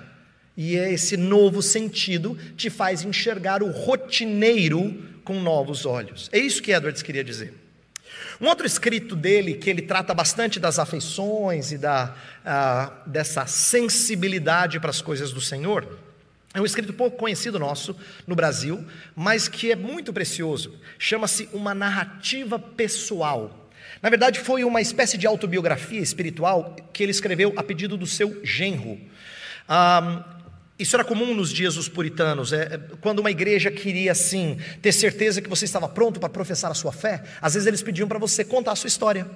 e 0.57 0.77
é 0.77 0.93
esse 0.93 1.17
novo 1.17 1.63
sentido 1.63 2.37
te 2.57 2.71
faz 2.71 3.05
enxergar 3.05 3.63
o 3.63 3.71
rotineiro 3.71 5.21
com 5.23 5.41
novos 5.41 5.87
olhos. 5.87 6.29
É 6.33 6.39
isso 6.39 6.63
que 6.63 6.73
Edwards 6.73 7.03
queria 7.03 7.23
dizer. 7.23 7.55
Um 8.41 8.47
outro 8.47 8.67
escrito 8.67 9.15
dele, 9.15 9.55
que 9.55 9.69
ele 9.69 9.83
trata 9.83 10.15
bastante 10.15 10.59
das 10.59 10.79
afeições 10.79 11.71
e 11.71 11.79
da, 11.79 12.15
uh, 12.45 13.09
dessa 13.09 13.47
sensibilidade 13.47 14.81
para 14.81 14.91
as 14.91 15.03
coisas 15.03 15.33
do 15.33 15.41
Senhor, 15.41 15.87
é 16.55 16.61
um 16.61 16.65
escrito 16.65 16.93
pouco 16.93 17.17
conhecido 17.17 17.59
nosso 17.59 17.95
no 18.27 18.35
Brasil, 18.35 18.85
mas 19.15 19.49
que 19.49 19.71
é 19.71 19.77
muito 19.77 20.13
precioso. 20.13 20.75
Chama-se 20.99 21.49
Uma 21.53 21.75
Narrativa 21.75 22.59
Pessoal. 22.59 23.69
Na 24.01 24.09
verdade, 24.09 24.41
foi 24.41 24.65
uma 24.65 24.81
espécie 24.81 25.19
de 25.19 25.27
autobiografia 25.27 26.01
espiritual 26.01 26.77
que 26.93 27.03
ele 27.03 27.11
escreveu 27.11 27.53
a 27.57 27.63
pedido 27.63 27.97
do 27.97 28.07
seu 28.07 28.41
genro. 28.45 28.99
Isso 30.79 30.95
era 30.95 31.05
comum 31.05 31.35
nos 31.35 31.53
dias 31.53 31.75
dos 31.75 31.89
puritanos. 31.89 32.53
É, 32.53 32.79
quando 33.01 33.19
uma 33.19 33.31
igreja 33.31 33.71
queria, 33.71 34.13
assim, 34.13 34.59
ter 34.81 34.93
certeza 34.93 35.43
que 35.43 35.49
você 35.49 35.65
estava 35.65 35.89
pronto 35.89 36.21
para 36.21 36.29
professar 36.29 36.71
a 36.71 36.75
sua 36.75 36.93
fé, 36.93 37.25
às 37.43 37.55
vezes 37.55 37.67
eles 37.67 37.83
pediam 37.83 38.07
para 38.07 38.19
você 38.19 38.45
contar 38.45 38.73
a 38.73 38.77
sua 38.77 38.87
história 38.87 39.29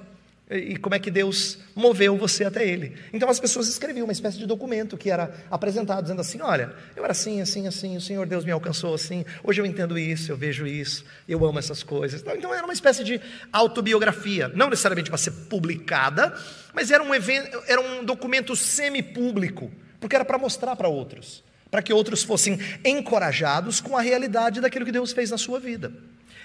e 0.58 0.76
como 0.76 0.94
é 0.94 0.98
que 0.98 1.10
Deus 1.10 1.58
moveu 1.74 2.16
você 2.16 2.44
até 2.44 2.66
Ele. 2.66 2.94
Então 3.12 3.28
as 3.28 3.40
pessoas 3.40 3.68
escreviam 3.68 4.04
uma 4.04 4.12
espécie 4.12 4.38
de 4.38 4.46
documento 4.46 4.96
que 4.96 5.10
era 5.10 5.34
apresentado, 5.50 6.02
dizendo 6.02 6.20
assim: 6.20 6.40
Olha, 6.40 6.72
eu 6.94 7.02
era 7.02 7.12
assim, 7.12 7.40
assim, 7.40 7.66
assim, 7.66 7.96
o 7.96 8.00
Senhor 8.00 8.26
Deus 8.26 8.44
me 8.44 8.50
alcançou 8.50 8.94
assim, 8.94 9.24
hoje 9.42 9.60
eu 9.60 9.66
entendo 9.66 9.98
isso, 9.98 10.30
eu 10.30 10.36
vejo 10.36 10.66
isso, 10.66 11.04
eu 11.28 11.44
amo 11.46 11.58
essas 11.58 11.82
coisas. 11.82 12.22
Então 12.36 12.52
era 12.52 12.64
uma 12.64 12.72
espécie 12.72 13.02
de 13.02 13.20
autobiografia, 13.52 14.48
não 14.54 14.68
necessariamente 14.68 15.10
para 15.10 15.18
ser 15.18 15.30
publicada, 15.48 16.34
mas 16.74 16.90
era 16.90 17.02
um, 17.02 17.14
evento, 17.14 17.62
era 17.66 17.80
um 17.80 18.04
documento 18.04 18.54
semi-público, 18.54 19.70
porque 20.00 20.14
era 20.14 20.24
para 20.24 20.38
mostrar 20.38 20.76
para 20.76 20.88
outros, 20.88 21.42
para 21.70 21.80
que 21.80 21.92
outros 21.92 22.22
fossem 22.22 22.58
encorajados 22.84 23.80
com 23.80 23.96
a 23.96 24.02
realidade 24.02 24.60
daquilo 24.60 24.84
que 24.84 24.92
Deus 24.92 25.12
fez 25.12 25.30
na 25.30 25.38
sua 25.38 25.58
vida. 25.58 25.92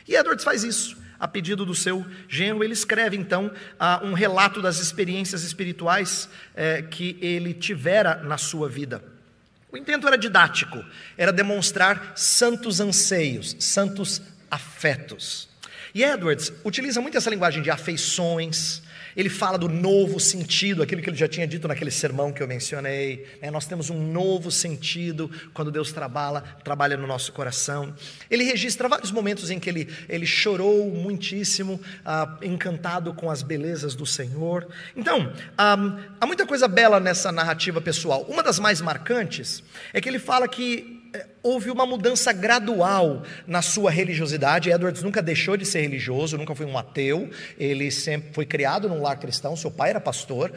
E 0.08 0.16
Edwards 0.16 0.46
faz 0.46 0.64
isso 0.64 1.07
a 1.20 1.28
pedido 1.28 1.66
do 1.66 1.76
seu 1.76 2.06
genro, 2.28 2.64
ele 2.64 2.74
escreve 2.74 3.18
então 3.18 3.52
um 4.04 4.14
relato 4.14 4.62
das 4.62 4.80
experiências 4.80 5.44
espirituais 5.44 6.30
eh, 6.56 6.82
que 6.84 7.18
ele 7.22 7.54
tivera 7.54 8.16
na 8.24 8.38
sua 8.38 8.70
vida. 8.70 9.04
O 9.72 9.78
intento 9.78 10.08
era 10.08 10.18
didático, 10.18 10.84
era 11.18 11.32
demonstrar 11.32 12.14
santos 12.16 12.80
anseios, 12.80 13.56
santos 13.60 14.22
afetos. 14.50 15.50
E 15.94 16.04
Edwards 16.04 16.54
utiliza 16.64 17.02
muito 17.02 17.18
essa 17.18 17.30
linguagem 17.30 17.62
de 17.62 17.70
afeições, 17.70 18.82
ele 19.18 19.30
fala 19.30 19.58
do 19.58 19.68
novo 19.68 20.20
sentido, 20.20 20.84
aquilo 20.84 21.02
que 21.02 21.10
ele 21.10 21.18
já 21.18 21.28
tinha 21.28 21.48
dito 21.48 21.68
naquele 21.68 21.90
sermão 21.90 22.32
que 22.32 22.44
eu 22.44 22.48
mencionei. 22.48 23.26
Né? 23.42 23.50
Nós 23.50 23.66
temos 23.66 23.90
um 23.90 24.00
novo 24.00 24.52
sentido 24.52 25.32
quando 25.56 25.72
Deus 25.72 25.92
trabalha, 25.92 26.42
trabalha 26.64 26.96
no 26.96 27.08
nosso 27.08 27.34
coração. 27.34 27.96
Ele 28.30 28.44
registra 28.44 28.88
vários 28.88 29.12
momentos 29.12 29.50
em 29.50 29.60
que 29.60 29.68
ele, 29.72 29.90
ele 30.08 30.28
chorou 30.28 30.92
muitíssimo, 30.92 31.82
ah, 32.06 32.38
encantado 32.44 33.12
com 33.12 33.32
as 33.32 33.42
belezas 33.42 33.96
do 33.96 34.06
Senhor. 34.06 34.68
Então, 34.96 35.34
ah, 35.58 35.98
há 36.22 36.26
muita 36.28 36.46
coisa 36.46 36.68
bela 36.68 37.00
nessa 37.00 37.32
narrativa 37.32 37.82
pessoal. 37.82 38.24
Uma 38.30 38.44
das 38.44 38.60
mais 38.60 38.82
marcantes 38.82 39.64
é 39.94 40.00
que 40.00 40.08
ele 40.08 40.20
fala 40.20 40.48
que 40.48 40.97
houve 41.48 41.72
uma 41.72 41.86
mudança 41.86 42.34
gradual 42.34 43.24
na 43.46 43.62
sua 43.62 43.90
religiosidade. 43.90 44.70
Edwards 44.70 45.02
nunca 45.02 45.22
deixou 45.22 45.56
de 45.56 45.66
ser 45.66 45.82
religioso, 45.82 46.38
nunca 46.38 46.54
foi 46.54 46.66
um 46.66 46.78
ateu. 46.78 47.30
Ele 47.58 47.90
sempre 47.90 48.34
foi 48.34 48.46
criado 48.46 48.90
num 48.90 49.02
lar 49.02 49.18
cristão. 49.18 49.56
Seu 49.56 49.72
pai 49.72 49.92
era 49.92 50.00
pastor, 50.00 50.52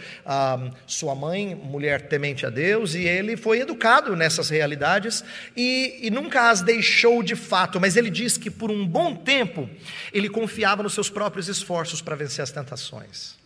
sua 0.87 1.15
mãe, 1.15 1.55
mulher 1.55 2.09
temente 2.09 2.45
a 2.45 2.51
Deus, 2.51 2.95
e 2.95 3.05
ele 3.05 3.37
foi 3.37 3.61
educado 3.61 4.17
nessas 4.17 4.51
realidades 4.51 5.25
e, 5.57 5.99
e 6.03 6.11
nunca 6.11 6.51
as 6.51 6.61
deixou 6.61 7.23
de 7.23 7.37
fato. 7.37 7.81
Mas 7.81 7.97
ele 7.97 8.11
diz 8.11 8.37
que 8.37 8.51
por 8.51 8.71
um 8.71 8.87
bom 8.87 9.15
tempo 9.15 9.69
ele 10.13 10.29
confiava 10.29 10.83
nos 10.83 10.95
seus 10.95 11.09
próprios 11.09 11.49
esforços 11.49 12.03
para 12.03 12.17
vencer 12.17 12.43
as 12.43 12.51
tentações. 12.51 13.39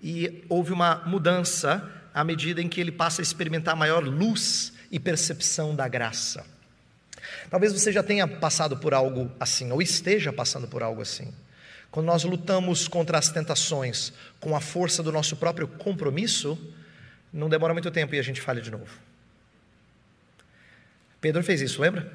E 0.00 0.44
houve 0.48 0.72
uma 0.72 1.02
mudança 1.06 1.90
à 2.14 2.22
medida 2.22 2.62
em 2.62 2.68
que 2.68 2.80
ele 2.80 2.92
passa 2.92 3.20
a 3.20 3.24
experimentar 3.24 3.74
maior 3.74 4.04
luz 4.04 4.72
e 4.90 4.98
percepção 4.98 5.74
da 5.74 5.86
graça. 5.88 6.44
Talvez 7.50 7.72
você 7.72 7.92
já 7.92 8.02
tenha 8.02 8.26
passado 8.26 8.76
por 8.76 8.94
algo 8.94 9.30
assim, 9.38 9.70
ou 9.70 9.82
esteja 9.82 10.32
passando 10.32 10.68
por 10.68 10.82
algo 10.82 11.02
assim. 11.02 11.32
Quando 11.90 12.06
nós 12.06 12.24
lutamos 12.24 12.86
contra 12.86 13.18
as 13.18 13.30
tentações 13.30 14.12
com 14.40 14.54
a 14.54 14.60
força 14.60 15.02
do 15.02 15.10
nosso 15.10 15.36
próprio 15.36 15.66
compromisso, 15.66 16.58
não 17.32 17.48
demora 17.48 17.72
muito 17.72 17.90
tempo 17.90 18.14
e 18.14 18.18
a 18.18 18.22
gente 18.22 18.40
falha 18.40 18.60
de 18.60 18.70
novo. 18.70 18.98
Pedro 21.20 21.42
fez 21.42 21.60
isso, 21.60 21.80
lembra? 21.80 22.10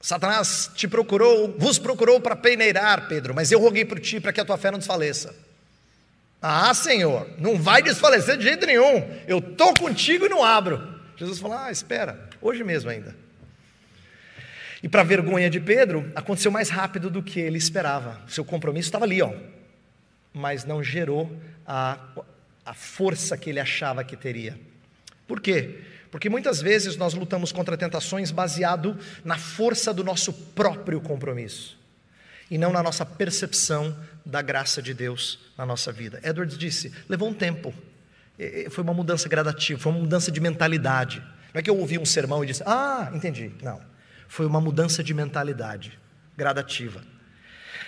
Satanás 0.00 0.70
te 0.74 0.86
procurou, 0.86 1.56
vos 1.56 1.78
procurou 1.78 2.20
para 2.20 2.36
peneirar, 2.36 3.08
Pedro, 3.08 3.34
mas 3.34 3.50
eu 3.50 3.58
roguei 3.58 3.84
por 3.84 3.98
ti 3.98 4.20
para 4.20 4.32
que 4.32 4.40
a 4.40 4.44
tua 4.44 4.58
fé 4.58 4.70
não 4.70 4.78
desfaleça. 4.78 5.34
Ah, 6.46 6.74
Senhor, 6.74 7.26
não 7.38 7.56
vai 7.56 7.80
desfalecer 7.80 8.36
de 8.36 8.42
jeito 8.42 8.66
nenhum. 8.66 9.02
Eu 9.26 9.38
estou 9.38 9.72
contigo 9.72 10.26
e 10.26 10.28
não 10.28 10.44
abro. 10.44 11.00
Jesus 11.16 11.38
falou: 11.38 11.56
Ah, 11.56 11.72
espera, 11.72 12.28
hoje 12.38 12.62
mesmo 12.62 12.90
ainda. 12.90 13.16
E 14.82 14.86
para 14.86 15.02
vergonha 15.02 15.48
de 15.48 15.58
Pedro, 15.58 16.12
aconteceu 16.14 16.50
mais 16.50 16.68
rápido 16.68 17.08
do 17.08 17.22
que 17.22 17.40
ele 17.40 17.56
esperava. 17.56 18.20
Seu 18.28 18.44
compromisso 18.44 18.88
estava 18.88 19.06
ali, 19.06 19.22
ó, 19.22 19.32
mas 20.34 20.66
não 20.66 20.84
gerou 20.84 21.34
a, 21.66 21.98
a 22.66 22.74
força 22.74 23.38
que 23.38 23.48
ele 23.48 23.58
achava 23.58 24.04
que 24.04 24.14
teria. 24.14 24.60
Por 25.26 25.40
quê? 25.40 25.80
Porque 26.10 26.28
muitas 26.28 26.60
vezes 26.60 26.94
nós 26.94 27.14
lutamos 27.14 27.52
contra 27.52 27.74
tentações 27.74 28.30
baseado 28.30 28.98
na 29.24 29.38
força 29.38 29.94
do 29.94 30.04
nosso 30.04 30.30
próprio 30.30 31.00
compromisso 31.00 31.82
e 32.50 32.58
não 32.58 32.70
na 32.70 32.82
nossa 32.82 33.06
percepção 33.06 33.96
da 34.24 34.40
graça 34.42 34.80
de 34.80 34.94
Deus 34.94 35.38
na 35.56 35.66
nossa 35.66 35.92
vida. 35.92 36.20
Edwards 36.22 36.56
disse: 36.56 36.92
levou 37.08 37.28
um 37.28 37.34
tempo, 37.34 37.74
foi 38.70 38.82
uma 38.82 38.94
mudança 38.94 39.28
gradativa, 39.28 39.80
foi 39.80 39.92
uma 39.92 40.00
mudança 40.00 40.30
de 40.30 40.40
mentalidade. 40.40 41.20
Não 41.52 41.60
é 41.60 41.62
que 41.62 41.70
eu 41.70 41.78
ouvi 41.78 41.98
um 41.98 42.04
sermão 42.04 42.42
e 42.42 42.46
disse: 42.46 42.62
ah, 42.66 43.10
entendi. 43.14 43.52
Não, 43.62 43.80
foi 44.28 44.46
uma 44.46 44.60
mudança 44.60 45.02
de 45.02 45.14
mentalidade 45.14 45.98
gradativa. 46.36 47.02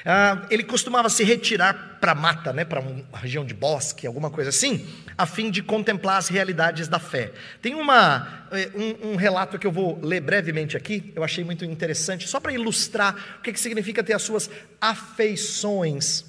Ah, 0.08 0.46
ele 0.50 0.62
costumava 0.62 1.10
se 1.10 1.24
retirar 1.24 1.98
para 2.00 2.12
a 2.12 2.14
mata, 2.14 2.52
né, 2.52 2.64
para 2.64 2.78
uma 2.78 3.18
região 3.18 3.44
de 3.44 3.52
bosque, 3.52 4.06
alguma 4.06 4.30
coisa 4.30 4.50
assim, 4.50 4.86
a 5.18 5.26
fim 5.26 5.50
de 5.50 5.64
contemplar 5.64 6.18
as 6.18 6.28
realidades 6.28 6.86
da 6.86 7.00
fé. 7.00 7.32
Tem 7.60 7.74
uma, 7.74 8.46
eh, 8.52 8.70
um, 8.72 9.10
um 9.10 9.16
relato 9.16 9.58
que 9.58 9.66
eu 9.66 9.72
vou 9.72 9.98
ler 10.00 10.20
brevemente 10.20 10.76
aqui, 10.76 11.12
eu 11.16 11.24
achei 11.24 11.42
muito 11.42 11.64
interessante, 11.64 12.28
só 12.28 12.38
para 12.38 12.52
ilustrar 12.52 13.16
o 13.40 13.42
que, 13.42 13.52
que 13.52 13.58
significa 13.58 14.00
ter 14.04 14.12
as 14.12 14.22
suas 14.22 14.48
afeições 14.80 16.24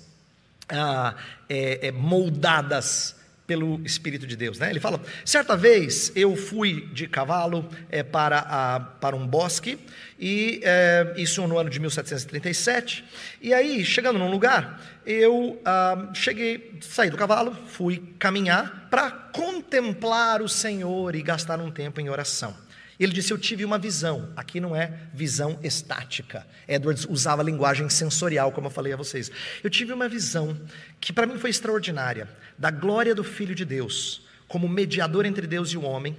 ah, 0.69 1.13
é, 1.47 1.89
é, 1.89 1.91
moldadas 1.91 3.15
pelo 3.47 3.81
Espírito 3.85 4.27
de 4.27 4.35
Deus. 4.35 4.59
Né? 4.59 4.69
Ele 4.69 4.79
fala: 4.79 5.01
certa 5.23 5.55
vez 5.55 6.11
eu 6.15 6.35
fui 6.35 6.89
de 6.93 7.07
cavalo 7.07 7.67
é, 7.89 8.03
para, 8.03 8.39
a, 8.39 8.79
para 8.79 9.15
um 9.15 9.25
bosque, 9.25 9.79
e 10.19 10.59
é, 10.63 11.13
isso 11.15 11.47
no 11.47 11.57
ano 11.57 11.69
de 11.69 11.79
1737. 11.79 13.05
E 13.41 13.53
aí, 13.53 13.85
chegando 13.85 14.19
num 14.19 14.29
lugar, 14.29 14.81
eu 15.05 15.59
ah, 15.63 16.09
cheguei, 16.13 16.77
saí 16.81 17.09
do 17.09 17.17
cavalo, 17.17 17.55
fui 17.67 18.03
caminhar 18.19 18.87
para 18.91 19.09
contemplar 19.09 20.41
o 20.41 20.49
Senhor 20.49 21.15
e 21.15 21.21
gastar 21.21 21.61
um 21.61 21.71
tempo 21.71 22.01
em 22.01 22.09
oração. 22.09 22.66
Ele 22.99 23.11
disse: 23.11 23.31
Eu 23.31 23.37
tive 23.37 23.63
uma 23.63 23.77
visão. 23.77 24.31
Aqui 24.35 24.59
não 24.59 24.75
é 24.75 24.91
visão 25.13 25.59
estática. 25.63 26.45
Edwards 26.67 27.05
usava 27.09 27.43
linguagem 27.43 27.89
sensorial, 27.89 28.51
como 28.51 28.67
eu 28.67 28.71
falei 28.71 28.93
a 28.93 28.97
vocês. 28.97 29.31
Eu 29.63 29.69
tive 29.69 29.93
uma 29.93 30.09
visão 30.09 30.59
que 30.99 31.13
para 31.13 31.27
mim 31.27 31.37
foi 31.37 31.49
extraordinária 31.49 32.27
da 32.57 32.71
glória 32.71 33.13
do 33.13 33.23
Filho 33.23 33.53
de 33.53 33.65
Deus, 33.65 34.21
como 34.47 34.67
mediador 34.67 35.25
entre 35.25 35.45
Deus 35.45 35.69
e 35.69 35.77
o 35.77 35.83
homem, 35.83 36.17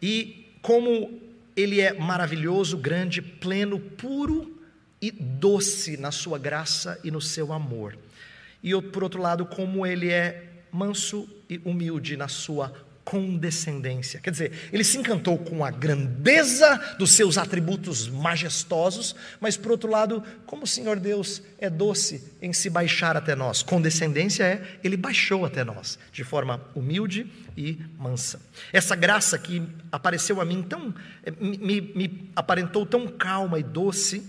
e 0.00 0.56
como 0.62 1.20
ele 1.56 1.80
é 1.80 1.92
maravilhoso, 1.92 2.76
grande, 2.76 3.20
pleno, 3.20 3.78
puro 3.78 4.60
e 5.00 5.10
doce 5.10 5.96
na 5.96 6.12
sua 6.12 6.38
graça 6.38 6.98
e 7.02 7.10
no 7.10 7.20
seu 7.20 7.52
amor. 7.52 7.98
E 8.62 8.80
por 8.80 9.02
outro 9.02 9.20
lado, 9.20 9.44
como 9.44 9.84
ele 9.84 10.08
é 10.08 10.44
manso 10.70 11.28
e 11.50 11.60
humilde 11.64 12.16
na 12.16 12.28
sua 12.28 12.72
condescendência. 13.04 14.20
Quer 14.20 14.30
dizer, 14.30 14.52
ele 14.72 14.84
se 14.84 14.96
encantou 14.96 15.36
com 15.38 15.64
a 15.64 15.70
grandeza 15.70 16.94
dos 16.98 17.12
seus 17.12 17.36
atributos 17.36 18.08
majestosos, 18.08 19.14
mas 19.40 19.56
por 19.56 19.72
outro 19.72 19.90
lado, 19.90 20.22
como 20.46 20.64
o 20.64 20.66
Senhor 20.66 20.98
Deus 20.98 21.42
é 21.58 21.68
doce 21.68 22.22
em 22.40 22.52
se 22.52 22.70
baixar 22.70 23.16
até 23.16 23.34
nós. 23.34 23.62
Condescendência 23.62 24.44
é, 24.44 24.78
ele 24.84 24.96
baixou 24.96 25.44
até 25.44 25.64
nós, 25.64 25.98
de 26.12 26.22
forma 26.22 26.60
humilde 26.74 27.26
e 27.56 27.78
mansa. 27.98 28.40
Essa 28.72 28.94
graça 28.94 29.38
que 29.38 29.62
apareceu 29.90 30.40
a 30.40 30.44
mim 30.44 30.62
tão, 30.62 30.94
me, 31.40 31.80
me 31.80 32.30
aparentou 32.36 32.86
tão 32.86 33.06
calma 33.08 33.58
e 33.58 33.62
doce, 33.62 34.22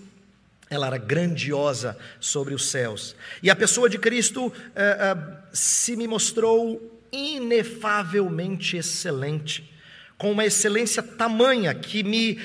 ela 0.70 0.88
era 0.88 0.98
grandiosa 0.98 1.96
sobre 2.20 2.54
os 2.54 2.70
céus. 2.70 3.16
E 3.44 3.50
a 3.50 3.56
pessoa 3.56 3.88
de 3.88 4.00
Cristo 4.00 4.52
eh, 4.76 4.98
eh, 5.00 5.38
se 5.52 5.96
me 5.96 6.08
mostrou 6.08 6.93
inefavelmente 7.14 8.76
excelente, 8.76 9.72
com 10.18 10.32
uma 10.32 10.46
excelência 10.46 11.04
tamanha 11.04 11.74
que 11.76 12.04
me 12.04 12.42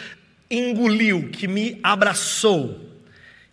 engoliu, 0.50 1.30
que 1.30 1.48
me 1.48 1.80
abraçou. 1.82 2.86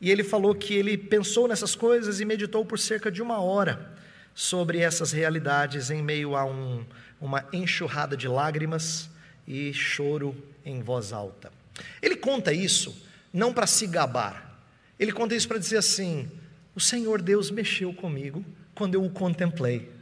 E 0.02 0.12
ele 0.12 0.24
falou 0.24 0.54
que 0.54 0.74
ele 0.74 0.98
pensou 0.98 1.48
nessas 1.48 1.74
coisas 1.74 2.20
e 2.20 2.26
meditou 2.26 2.66
por 2.66 2.78
cerca 2.78 3.10
de 3.10 3.22
uma 3.22 3.40
hora 3.40 3.94
sobre 4.34 4.80
essas 4.80 5.14
realidades 5.14 5.90
em 5.90 6.04
meio 6.04 6.36
a 6.36 6.44
um, 6.44 6.86
uma 7.22 7.46
enxurrada 7.54 8.18
de 8.18 8.28
lágrimas 8.28 9.10
e 9.48 9.74
choro 9.74 10.36
em 10.66 10.82
voz 10.82 11.14
alta. 11.14 11.52
Ele 12.02 12.18
conta 12.18 12.52
isso 12.52 12.94
não 13.32 13.54
para 13.54 13.68
se 13.68 13.88
gabar, 13.88 14.60
ele 15.00 15.12
conta 15.12 15.36
isso 15.36 15.48
para 15.48 15.58
dizer 15.58 15.78
assim: 15.78 16.30
o 16.76 16.80
Senhor 16.80 17.22
Deus 17.22 17.50
mexeu 17.50 17.94
comigo 17.94 18.44
quando 18.74 18.96
eu 18.96 19.04
o 19.04 19.10
contemplei 19.10 19.95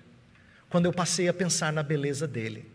quando 0.73 0.85
eu 0.85 0.91
passei 0.91 1.27
a 1.29 1.33
pensar 1.33 1.71
na 1.71 1.83
beleza 1.83 2.27
dele. 2.27 2.65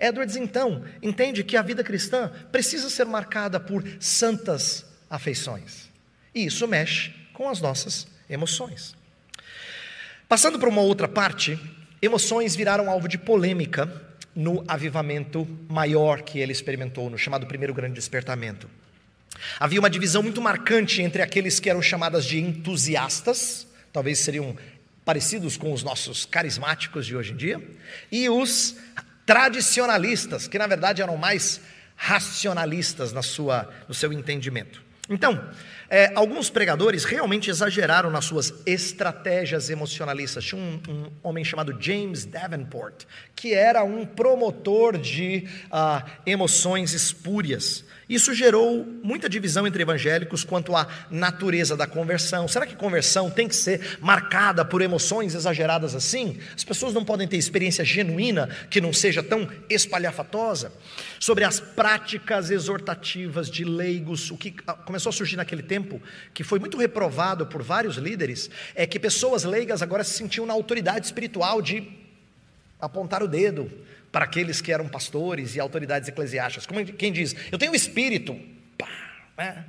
Edwards, 0.00 0.34
então, 0.34 0.84
entende 1.00 1.44
que 1.44 1.56
a 1.56 1.62
vida 1.62 1.84
cristã 1.84 2.28
precisa 2.50 2.90
ser 2.90 3.06
marcada 3.06 3.60
por 3.60 3.84
santas 4.00 4.84
afeições. 5.08 5.88
E 6.34 6.46
isso 6.46 6.66
mexe 6.66 7.14
com 7.32 7.48
as 7.48 7.60
nossas 7.60 8.08
emoções. 8.28 8.96
Passando 10.28 10.58
para 10.58 10.68
uma 10.68 10.80
outra 10.80 11.06
parte, 11.06 11.56
emoções 12.02 12.56
viraram 12.56 12.90
alvo 12.90 13.06
de 13.06 13.18
polêmica 13.18 14.02
no 14.34 14.64
avivamento 14.66 15.46
maior 15.68 16.22
que 16.22 16.40
ele 16.40 16.50
experimentou, 16.50 17.08
no 17.08 17.16
chamado 17.16 17.46
primeiro 17.46 17.72
grande 17.72 17.94
despertamento. 17.94 18.68
Havia 19.60 19.78
uma 19.78 19.88
divisão 19.88 20.24
muito 20.24 20.42
marcante 20.42 21.02
entre 21.02 21.22
aqueles 21.22 21.60
que 21.60 21.70
eram 21.70 21.80
chamadas 21.80 22.24
de 22.24 22.40
entusiastas, 22.40 23.64
talvez 23.92 24.18
seriam 24.18 24.56
parecidos 25.04 25.56
com 25.56 25.72
os 25.72 25.82
nossos 25.82 26.24
carismáticos 26.24 27.06
de 27.06 27.16
hoje 27.16 27.32
em 27.32 27.36
dia, 27.36 27.70
e 28.10 28.28
os 28.28 28.76
tradicionalistas, 29.26 30.48
que 30.48 30.58
na 30.58 30.66
verdade 30.66 31.02
eram 31.02 31.16
mais 31.16 31.60
racionalistas 31.96 33.12
na 33.12 33.22
sua, 33.22 33.70
no 33.88 33.94
seu 33.94 34.12
entendimento. 34.12 34.82
Então, 35.08 35.48
é, 35.88 36.12
alguns 36.14 36.50
pregadores 36.50 37.04
realmente 37.04 37.50
exageraram 37.50 38.10
nas 38.10 38.24
suas 38.24 38.52
estratégias 38.66 39.70
emocionalistas. 39.70 40.44
Tinha 40.44 40.60
um, 40.60 40.80
um 40.88 41.10
homem 41.22 41.44
chamado 41.44 41.76
James 41.80 42.24
Davenport, 42.24 43.04
que 43.34 43.52
era 43.52 43.84
um 43.84 44.06
promotor 44.06 44.96
de 44.96 45.48
uh, 45.66 46.04
emoções 46.26 46.92
espúrias. 46.92 47.84
Isso 48.08 48.34
gerou 48.34 48.84
muita 49.02 49.28
divisão 49.28 49.66
entre 49.66 49.82
evangélicos 49.82 50.44
quanto 50.44 50.76
à 50.76 50.86
natureza 51.10 51.76
da 51.76 51.86
conversão. 51.86 52.46
Será 52.46 52.66
que 52.66 52.76
conversão 52.76 53.30
tem 53.30 53.48
que 53.48 53.56
ser 53.56 53.98
marcada 54.00 54.64
por 54.64 54.82
emoções 54.82 55.34
exageradas 55.34 55.94
assim? 55.94 56.38
As 56.54 56.64
pessoas 56.64 56.92
não 56.92 57.04
podem 57.04 57.26
ter 57.26 57.38
experiência 57.38 57.84
genuína 57.84 58.48
que 58.68 58.80
não 58.80 58.92
seja 58.92 59.22
tão 59.22 59.48
espalhafatosa? 59.70 60.72
Sobre 61.18 61.44
as 61.44 61.58
práticas 61.58 62.50
exortativas 62.50 63.50
de 63.50 63.64
leigos, 63.64 64.30
o 64.30 64.36
que 64.36 64.54
ah, 64.66 64.74
começou 64.74 65.10
a 65.10 65.12
surgir 65.12 65.36
naquele 65.36 65.62
tempo, 65.62 65.73
que 66.32 66.44
foi 66.44 66.58
muito 66.58 66.76
reprovado 66.76 67.46
por 67.46 67.62
vários 67.62 67.96
líderes, 67.96 68.50
é 68.74 68.86
que 68.86 68.98
pessoas 68.98 69.44
leigas 69.44 69.82
agora 69.82 70.04
se 70.04 70.14
sentiam 70.14 70.46
na 70.46 70.52
autoridade 70.52 71.06
espiritual 71.06 71.62
de 71.62 71.88
apontar 72.80 73.22
o 73.22 73.28
dedo, 73.28 73.70
para 74.14 74.26
aqueles 74.26 74.60
que 74.60 74.70
eram 74.70 74.86
pastores 74.86 75.56
e 75.56 75.60
autoridades 75.60 76.08
eclesiásticas. 76.08 76.66
Como 76.66 76.84
quem 76.84 77.12
diz, 77.12 77.34
eu 77.50 77.58
tenho 77.58 77.74
espírito, 77.74 78.38
pá, 78.78 78.88
né? 79.36 79.64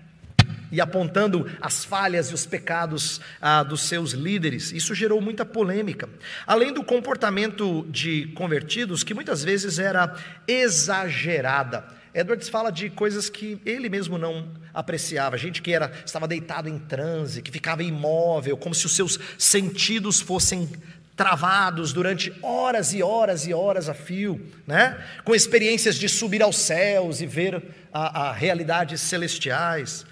e 0.71 0.81
apontando 0.81 1.49
as 1.61 1.83
falhas 1.83 2.29
e 2.29 2.33
os 2.33 2.45
pecados 2.45 3.21
ah, 3.41 3.63
dos 3.63 3.81
seus 3.81 4.11
líderes. 4.11 4.71
Isso 4.71 4.93
gerou 4.93 5.21
muita 5.21 5.45
polêmica. 5.45 6.09
Além 6.45 6.73
do 6.73 6.83
comportamento 6.83 7.87
de 7.89 8.27
convertidos, 8.35 9.03
que 9.03 9.13
muitas 9.13 9.43
vezes 9.43 9.79
era 9.79 10.15
exagerada. 10.47 11.85
Edwards 12.15 12.47
fala 12.47 12.71
de 12.71 12.89
coisas 12.89 13.29
que 13.29 13.59
ele 13.65 13.89
mesmo 13.89 14.17
não 14.17 14.47
apreciava, 14.73 15.37
gente 15.37 15.61
que 15.61 15.73
era 15.73 15.91
estava 16.05 16.25
deitado 16.25 16.69
em 16.69 16.79
transe, 16.79 17.41
que 17.41 17.51
ficava 17.51 17.83
imóvel, 17.83 18.55
como 18.55 18.73
se 18.73 18.85
os 18.85 18.95
seus 18.95 19.19
sentidos 19.37 20.21
fossem 20.21 20.69
travados 21.13 21.91
durante 21.91 22.33
horas 22.41 22.93
e 22.93 23.03
horas 23.03 23.45
e 23.45 23.53
horas 23.53 23.89
a 23.89 23.93
fio, 23.93 24.41
né? 24.65 24.97
com 25.25 25.35
experiências 25.35 25.95
de 25.95 26.07
subir 26.07 26.41
aos 26.41 26.57
céus 26.57 27.19
e 27.19 27.25
ver 27.25 27.61
a, 27.93 28.29
a 28.29 28.31
realidades 28.31 29.01
celestiais. 29.01 30.05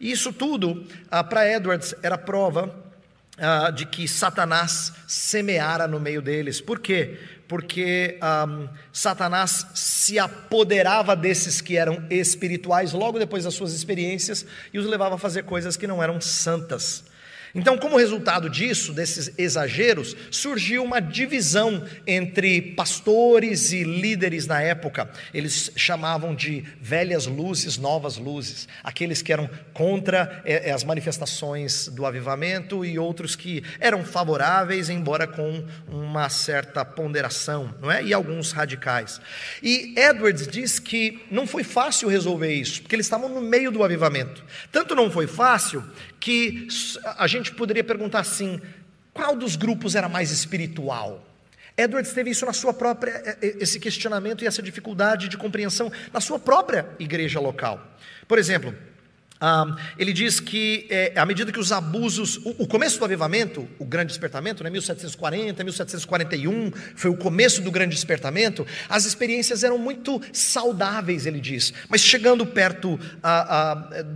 E 0.00 0.10
isso 0.10 0.32
tudo, 0.32 0.86
ah, 1.10 1.22
para 1.22 1.46
Edwards, 1.46 1.94
era 2.02 2.16
prova 2.16 2.74
ah, 3.36 3.70
de 3.70 3.84
que 3.84 4.08
Satanás 4.08 4.94
semeara 5.06 5.86
no 5.86 6.00
meio 6.00 6.22
deles. 6.22 6.58
Por 6.58 6.78
quê? 6.80 7.18
Porque 7.50 8.16
um, 8.22 8.68
Satanás 8.92 9.66
se 9.74 10.20
apoderava 10.20 11.16
desses 11.16 11.60
que 11.60 11.76
eram 11.76 12.00
espirituais 12.08 12.92
logo 12.92 13.18
depois 13.18 13.42
das 13.42 13.54
suas 13.54 13.74
experiências 13.74 14.46
e 14.72 14.78
os 14.78 14.86
levava 14.86 15.16
a 15.16 15.18
fazer 15.18 15.42
coisas 15.42 15.76
que 15.76 15.84
não 15.84 16.00
eram 16.00 16.20
santas. 16.20 17.09
Então, 17.54 17.76
como 17.76 17.96
resultado 17.96 18.48
disso, 18.48 18.92
desses 18.92 19.32
exageros, 19.36 20.16
surgiu 20.30 20.84
uma 20.84 21.00
divisão 21.00 21.84
entre 22.06 22.60
pastores 22.60 23.72
e 23.72 23.82
líderes 23.82 24.46
na 24.46 24.62
época. 24.62 25.10
Eles 25.34 25.72
chamavam 25.74 26.34
de 26.34 26.64
velhas 26.80 27.26
luzes, 27.26 27.76
novas 27.76 28.16
luzes. 28.16 28.68
Aqueles 28.84 29.22
que 29.22 29.32
eram 29.32 29.50
contra 29.72 30.42
eh, 30.44 30.70
as 30.70 30.84
manifestações 30.84 31.88
do 31.88 32.06
avivamento 32.06 32.84
e 32.84 32.98
outros 32.98 33.34
que 33.34 33.64
eram 33.80 34.04
favoráveis, 34.04 34.88
embora 34.88 35.26
com 35.26 35.64
uma 35.88 36.28
certa 36.28 36.84
ponderação, 36.84 37.74
não 37.80 37.90
é? 37.90 38.02
E 38.04 38.14
alguns 38.14 38.52
radicais. 38.52 39.20
E 39.62 39.94
Edwards 39.98 40.46
diz 40.46 40.78
que 40.78 41.20
não 41.30 41.46
foi 41.46 41.64
fácil 41.64 42.08
resolver 42.08 42.52
isso, 42.52 42.82
porque 42.82 42.94
eles 42.94 43.06
estavam 43.06 43.28
no 43.28 43.40
meio 43.40 43.70
do 43.70 43.82
avivamento. 43.82 44.44
Tanto 44.70 44.94
não 44.94 45.10
foi 45.10 45.26
fácil 45.26 45.84
que 46.20 46.68
a 47.16 47.26
gente 47.26 47.52
poderia 47.52 47.82
perguntar 47.82 48.20
assim: 48.20 48.60
qual 49.12 49.34
dos 49.34 49.56
grupos 49.56 49.94
era 49.94 50.08
mais 50.08 50.30
espiritual? 50.30 51.26
Edwards 51.76 52.12
teve 52.12 52.30
isso 52.30 52.44
na 52.44 52.52
sua 52.52 52.74
própria, 52.74 53.10
é, 53.10 53.38
é, 53.40 53.56
esse 53.60 53.80
questionamento 53.80 54.44
e 54.44 54.46
essa 54.46 54.62
dificuldade 54.62 55.28
de 55.28 55.38
compreensão 55.38 55.90
na 56.12 56.20
sua 56.20 56.38
própria 56.38 56.86
igreja 56.98 57.40
local. 57.40 57.96
Por 58.28 58.38
exemplo, 58.38 58.74
Um, 59.42 59.74
ele 59.98 60.12
diz 60.12 60.38
que, 60.38 60.86
é, 60.90 61.12
à 61.16 61.24
medida 61.24 61.50
que 61.50 61.58
os 61.58 61.72
abusos, 61.72 62.36
o, 62.44 62.50
o, 62.58 62.66
começo 62.66 62.98
do 62.98 63.04
avivamento, 63.06 63.66
o 63.78 63.86
grande 63.86 64.08
despertamento, 64.08 64.62
né, 64.62 64.68
1740, 64.68 65.64
1741, 65.64 66.70
foi 66.94 67.10
o 67.10 67.16
começo 67.16 67.62
do 67.62 67.70
grande 67.70 67.94
despertamento, 67.94 68.66
as 68.86 69.06
experiências 69.06 69.64
eram 69.64 69.78
muito 69.78 70.20
saudáveis, 70.30 71.24
ele 71.24 71.40
diz, 71.40 71.72
mas 71.88 72.02
chegando 72.02 72.44
perto 72.44 73.00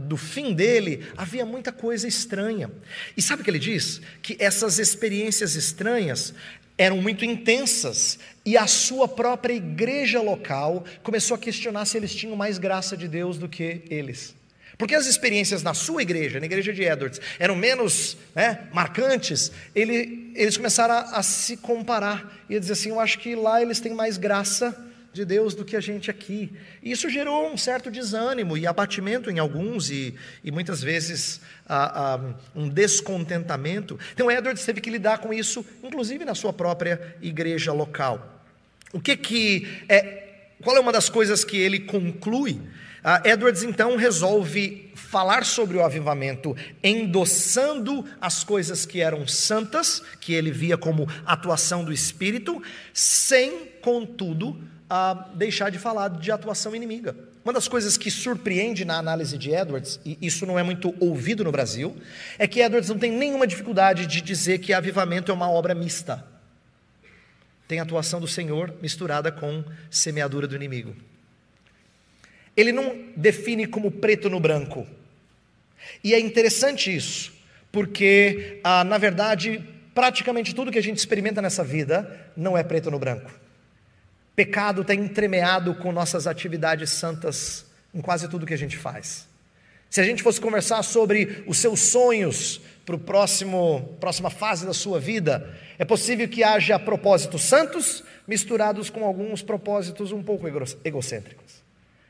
do 0.07 0.17
fim 0.19 0.53
dele, 0.53 1.07
havia 1.17 1.47
muita 1.47 1.73
coisa 1.73 2.07
estranha. 2.07 2.71
E 3.17 3.23
sabe 3.23 3.41
o 3.41 3.45
que 3.45 3.51
ele 3.51 3.59
diz? 3.59 4.03
Que 4.21 4.37
essas 4.39 4.79
experiências 4.79 5.55
estranhas 5.55 6.35
eram 6.77 7.01
muito 7.01 7.25
intensas 7.25 8.19
e 8.45 8.59
a 8.59 8.67
sua 8.67 9.09
própria 9.09 9.55
igreja 9.55 10.21
local 10.21 10.85
começou 11.03 11.37
a 11.37 11.39
questionar 11.39 11.85
se 11.87 11.97
eles 11.97 12.15
tinham 12.15 12.37
mais 12.37 12.59
graça 12.59 12.97
de 12.97 13.09
Deus 13.09 13.39
do 13.39 13.49
que 13.49 13.83
eles. 13.89 14.35
Porque 14.77 14.95
as 14.95 15.07
experiências 15.07 15.63
na 15.63 15.75
sua 15.75 16.03
igreja, 16.03 16.41
na 16.41 16.47
igreja 16.47 16.73
de 16.73 16.83
Edwards, 16.83 17.21
eram 17.39 17.55
menos 17.55 18.17
né, 18.35 18.67
marcantes, 18.73 19.53
ele, 19.75 20.33
eles 20.35 20.57
começaram 20.57 20.95
a, 20.95 21.19
a, 21.19 21.23
se 21.23 21.57
comparar 21.57 22.45
e 22.49 22.57
a 22.57 22.59
dizer 22.59 22.73
assim: 22.73 22.89
eu 22.91 23.01
acho 23.01 23.19
que 23.19 23.35
lá 23.35 23.63
eles 23.63 23.81
têm 23.81 23.95
mais 23.95 24.17
graça 24.17 24.77
de 25.13 25.25
Deus 25.25 25.55
do 25.55 25.65
que 25.65 25.77
a 25.77 25.81
gente 25.81 26.11
aqui. 26.11 26.53
E 26.83 26.91
isso 26.91 27.09
gerou 27.09 27.49
um 27.49 27.57
certo 27.57 27.89
desânimo 27.89 28.59
e 28.59 28.67
abatimento 28.67 29.31
em 29.31 29.39
alguns, 29.39 29.89
e, 29.91 30.15
e 30.43 30.51
muitas 30.51 30.83
vezes 30.83 31.41
a, 31.69 32.15
a, 32.15 32.21
um 32.55 32.69
descontentamento. 32.69 33.99
Então, 34.13 34.29
Edwards 34.29 34.65
teve 34.67 34.81
que 34.81 34.91
lidar 34.91 35.19
com 35.19 35.33
isso, 35.33 35.65
inclusive 35.85 36.25
na 36.25 36.35
sua 36.35 36.53
própria 36.53 37.17
igreja 37.23 37.73
local. 37.73 38.43
O 38.93 39.01
que 39.01 39.17
que 39.17 39.69
é. 39.89 40.23
Qual 40.63 40.77
é 40.77 40.81
uma 40.81 40.93
das 40.93 41.09
coisas 41.09 41.45
que 41.45 41.57
ele 41.57 41.81
conclui? 41.81 42.61
Edwards 43.25 43.63
então 43.63 43.97
resolve 43.97 44.91
falar 44.95 45.45
sobre 45.45 45.77
o 45.77 45.85
avivamento, 45.85 46.57
endossando 46.83 48.05
as 48.19 48.43
coisas 48.43 48.87
que 48.87 49.01
eram 49.01 49.29
santas, 49.29 50.03
que 50.21 50.33
ele 50.33 50.51
via 50.51 50.79
como 50.79 51.07
atuação 51.27 51.85
do 51.85 51.93
Espírito, 51.93 52.63
sem, 52.95 53.67
contudo, 53.83 54.59
deixar 55.35 55.71
de 55.71 55.79
falar 55.79 56.09
de 56.09 56.33
atuação 56.33 56.75
inimiga. 56.75 57.15
Uma 57.45 57.53
das 57.53 57.69
coisas 57.69 57.99
que 57.99 58.11
surpreende 58.11 58.87
na 58.87 58.97
análise 58.97 59.37
de 59.37 59.51
Edwards, 59.51 60.01
e 60.03 60.17
isso 60.23 60.47
não 60.47 60.59
é 60.59 60.63
muito 60.63 60.95
ouvido 60.99 61.45
no 61.45 61.53
Brasil, 61.53 61.95
é 62.39 62.47
que 62.47 62.61
Edwards 62.61 62.89
não 62.89 62.99
tem 62.99 63.13
nenhuma 63.13 63.47
dificuldade 63.47 64.07
de 64.07 64.23
dizer 64.23 64.61
que 64.61 64.73
avivamento 64.73 65.31
é 65.31 65.35
uma 65.35 65.51
obra 65.51 65.75
mista. 65.75 66.25
Tem 67.69 67.81
atuação 67.81 68.19
do 68.19 68.27
Senhor 68.27 68.73
misturada 68.81 69.31
com 69.31 69.63
semeadura 69.91 70.49
do 70.49 70.57
inimigo. 70.57 70.97
Ele 72.57 72.73
não 72.73 72.97
define 73.17 73.67
como 73.67 73.91
preto 73.91 74.31
no 74.31 74.39
branco. 74.41 74.87
E 76.03 76.15
é 76.15 76.21
interessante 76.21 76.95
isso, 76.95 77.33
porque, 77.73 78.61
ah, 78.63 78.85
na 78.85 78.99
verdade, 78.99 79.63
praticamente 79.95 80.55
tudo 80.55 80.71
que 80.73 80.79
a 80.79 80.83
gente 80.83 80.99
experimenta 80.99 81.41
nessa 81.43 81.63
vida 81.65 82.31
não 82.37 82.57
é 82.57 82.63
preto 82.63 82.91
no 82.91 82.99
branco. 82.99 83.31
Pecado 84.35 84.83
está 84.83 84.95
entremeado 84.95 85.75
com 85.75 85.93
nossas 85.93 86.27
atividades 86.27 86.91
santas 86.91 87.67
em 87.95 88.01
quase 88.01 88.29
tudo 88.29 88.47
que 88.47 88.55
a 88.55 88.59
gente 88.59 88.77
faz. 88.77 89.29
Se 89.89 90.01
a 90.01 90.05
gente 90.05 90.25
fosse 90.25 90.41
conversar 90.41 90.83
sobre 90.83 91.45
os 91.47 91.59
seus 91.59 91.79
sonhos 91.79 92.61
para 92.85 92.97
a 92.97 92.99
próxima 92.99 94.31
fase 94.31 94.67
da 94.67 94.75
sua 94.75 94.99
vida, 94.99 95.57
é 95.79 95.85
possível 95.85 96.29
que 96.29 96.43
haja 96.43 96.79
propósitos 96.79 97.43
santos 97.43 98.03
misturados 98.27 98.91
com 98.91 99.05
alguns 99.05 99.41
propósitos 99.41 100.11
um 100.11 100.23
pouco 100.23 100.47
egocêntricos. 100.85 101.64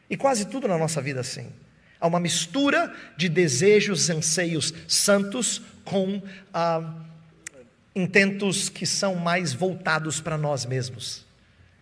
E 0.09 0.17
quase 0.17 0.47
tudo 0.47 0.69
na 0.69 0.79
nossa 0.79 1.01
vida 1.01 1.21
assim. 1.21 1.53
Há 2.01 2.07
uma 2.07 2.21
mistura 2.21 2.95
de 3.17 3.29
desejos, 3.29 4.11
anseios 4.11 4.75
santos 4.87 5.63
com 5.85 6.23
ah, 6.53 6.95
intentos 7.95 8.69
que 8.69 8.85
são 8.87 9.15
mais 9.15 9.53
voltados 9.53 10.21
para 10.21 10.37
nós 10.37 10.67
mesmos. 10.67 11.25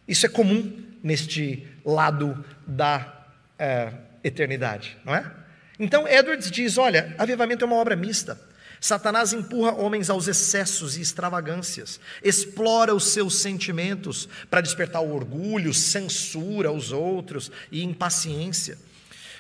Isso 0.06 0.26
é 0.26 0.28
comum 0.28 0.72
neste 1.02 1.66
lado 1.84 2.44
da 2.66 3.26
eh, 3.58 3.92
eternidade, 4.22 4.96
não 5.04 5.14
é? 5.14 5.30
Então 5.78 6.06
Edwards 6.06 6.50
diz: 6.50 6.78
olha, 6.78 7.14
avivamento 7.18 7.64
é 7.64 7.66
uma 7.66 7.76
obra 7.76 7.96
mista. 7.96 8.38
Satanás 8.82 9.32
empurra 9.32 9.70
homens 9.70 10.10
aos 10.10 10.26
excessos 10.26 10.96
e 10.96 11.00
extravagâncias, 11.00 12.00
explora 12.20 12.92
os 12.92 13.04
seus 13.12 13.36
sentimentos 13.36 14.28
para 14.50 14.60
despertar 14.60 15.00
o 15.00 15.14
orgulho, 15.14 15.72
censura 15.72 16.68
aos 16.68 16.90
outros 16.90 17.48
e 17.70 17.84
impaciência. 17.84 18.76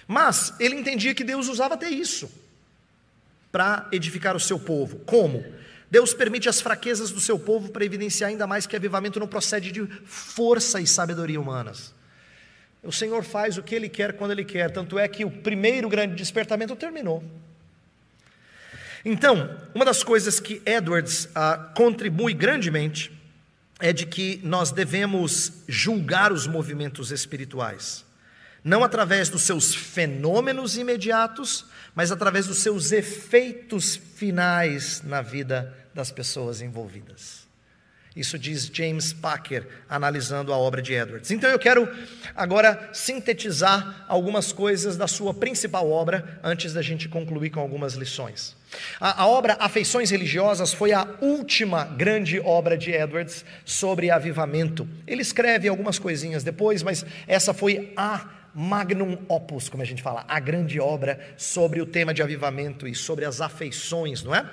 Mas 0.06 0.54
ele 0.60 0.76
entendia 0.76 1.12
que 1.12 1.24
Deus 1.24 1.48
usava 1.48 1.74
até 1.74 1.90
isso 1.90 2.30
para 3.50 3.88
edificar 3.90 4.36
o 4.36 4.40
seu 4.40 4.60
povo. 4.60 5.00
Como? 5.00 5.44
Deus 5.90 6.14
permite 6.14 6.48
as 6.48 6.60
fraquezas 6.60 7.10
do 7.10 7.20
seu 7.20 7.36
povo 7.36 7.70
para 7.70 7.84
evidenciar 7.84 8.30
ainda 8.30 8.46
mais 8.46 8.64
que 8.64 8.76
avivamento 8.76 9.18
não 9.18 9.26
procede 9.26 9.72
de 9.72 9.84
força 10.04 10.80
e 10.80 10.86
sabedoria 10.86 11.40
humanas. 11.40 11.92
O 12.80 12.92
Senhor 12.92 13.24
faz 13.24 13.58
o 13.58 13.62
que 13.62 13.74
Ele 13.74 13.88
quer 13.88 14.12
quando 14.12 14.30
Ele 14.30 14.44
quer, 14.44 14.70
tanto 14.70 15.00
é 15.00 15.08
que 15.08 15.24
o 15.24 15.30
primeiro 15.32 15.88
grande 15.88 16.14
despertamento 16.14 16.76
terminou. 16.76 17.24
Então, 19.04 19.58
uma 19.74 19.84
das 19.84 20.02
coisas 20.02 20.38
que 20.38 20.62
Edwards 20.64 21.28
ah, 21.34 21.72
contribui 21.74 22.34
grandemente 22.34 23.10
é 23.80 23.92
de 23.92 24.06
que 24.06 24.40
nós 24.44 24.70
devemos 24.70 25.64
julgar 25.66 26.32
os 26.32 26.46
movimentos 26.46 27.10
espirituais, 27.10 28.04
não 28.62 28.84
através 28.84 29.28
dos 29.28 29.42
seus 29.42 29.74
fenômenos 29.74 30.76
imediatos, 30.76 31.66
mas 31.94 32.12
através 32.12 32.46
dos 32.46 32.58
seus 32.58 32.92
efeitos 32.92 33.96
finais 33.96 35.02
na 35.02 35.20
vida 35.20 35.76
das 35.92 36.12
pessoas 36.12 36.62
envolvidas. 36.62 37.42
Isso 38.14 38.38
diz 38.38 38.70
James 38.72 39.12
Packer, 39.12 39.66
analisando 39.88 40.52
a 40.52 40.58
obra 40.58 40.82
de 40.82 40.92
Edwards. 40.92 41.30
Então 41.30 41.48
eu 41.48 41.58
quero 41.58 41.88
agora 42.36 42.90
sintetizar 42.92 44.04
algumas 44.06 44.52
coisas 44.52 44.96
da 44.96 45.08
sua 45.08 45.32
principal 45.32 45.90
obra, 45.90 46.38
antes 46.42 46.74
da 46.74 46.82
gente 46.82 47.08
concluir 47.08 47.50
com 47.50 47.60
algumas 47.60 47.94
lições. 47.94 48.54
A, 49.00 49.22
a 49.22 49.26
obra 49.26 49.56
Afeições 49.58 50.10
Religiosas 50.10 50.74
foi 50.74 50.92
a 50.92 51.06
última 51.20 51.84
grande 51.84 52.38
obra 52.40 52.76
de 52.76 52.90
Edwards 52.90 53.44
sobre 53.64 54.10
avivamento. 54.10 54.86
Ele 55.06 55.22
escreve 55.22 55.68
algumas 55.68 55.98
coisinhas 55.98 56.44
depois, 56.44 56.82
mas 56.82 57.04
essa 57.26 57.54
foi 57.54 57.92
a 57.96 58.41
magnum 58.54 59.18
opus, 59.28 59.68
como 59.68 59.82
a 59.82 59.86
gente 59.86 60.02
fala, 60.02 60.24
a 60.28 60.38
grande 60.38 60.78
obra 60.78 61.18
sobre 61.36 61.80
o 61.80 61.86
tema 61.86 62.12
de 62.12 62.22
avivamento 62.22 62.86
e 62.86 62.94
sobre 62.94 63.24
as 63.24 63.40
afeições, 63.40 64.22
não 64.22 64.34
é? 64.34 64.48